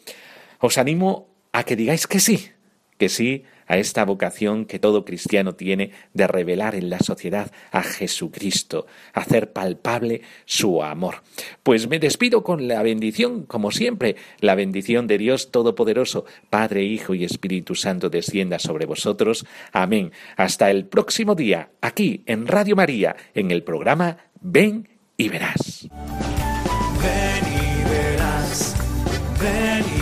os 0.59 0.79
animo 0.79 1.29
a 1.53 1.65
que 1.65 1.77
digáis 1.77 2.07
que 2.07 2.21
sí, 2.21 2.51
que 2.97 3.09
sí 3.09 3.45
a 3.73 3.79
esta 3.79 4.05
vocación 4.05 4.67
que 4.67 4.79
todo 4.79 5.07
cristiano 5.07 5.55
tiene 5.55 5.93
de 6.13 6.27
revelar 6.27 6.75
en 6.75 6.91
la 6.91 6.99
sociedad 6.99 7.51
a 7.71 7.83
Jesucristo, 7.83 8.87
hacer 9.15 9.55
palpable 9.55 10.21
su 10.45 10.83
amor. 10.83 11.23
Pues 11.63 11.89
me 11.89 11.99
despido 11.99 12.45
con 12.45 12.69
la 12.69 12.83
bendición, 12.83 13.45
como 13.45 13.71
siempre, 13.71 14.17
la 14.41 14.55
bendición 14.55 15.07
de 15.07 15.17
Dios 15.17 15.51
Todopoderoso, 15.51 16.27
Padre, 16.51 16.85
Hijo 16.85 17.15
y 17.15 17.25
Espíritu 17.25 17.75
Santo 17.75 18.11
descienda 18.11 18.59
sobre 18.59 18.85
vosotros. 18.85 19.47
Amén. 19.73 20.13
Hasta 20.37 20.71
el 20.71 20.85
próximo 20.85 21.35
día, 21.35 21.71
aquí 21.81 22.25
en 22.27 22.47
Radio 22.47 22.77
María, 22.77 23.17
en 23.33 23.51
el 23.53 23.63
programa 23.63 24.19
Ven 24.43 24.87
y 25.17 25.31
verás. 25.31 25.89
Ven 27.01 27.45
y 27.55 27.91
verás, 27.91 28.77
ven 29.41 29.85
y 29.99 30.02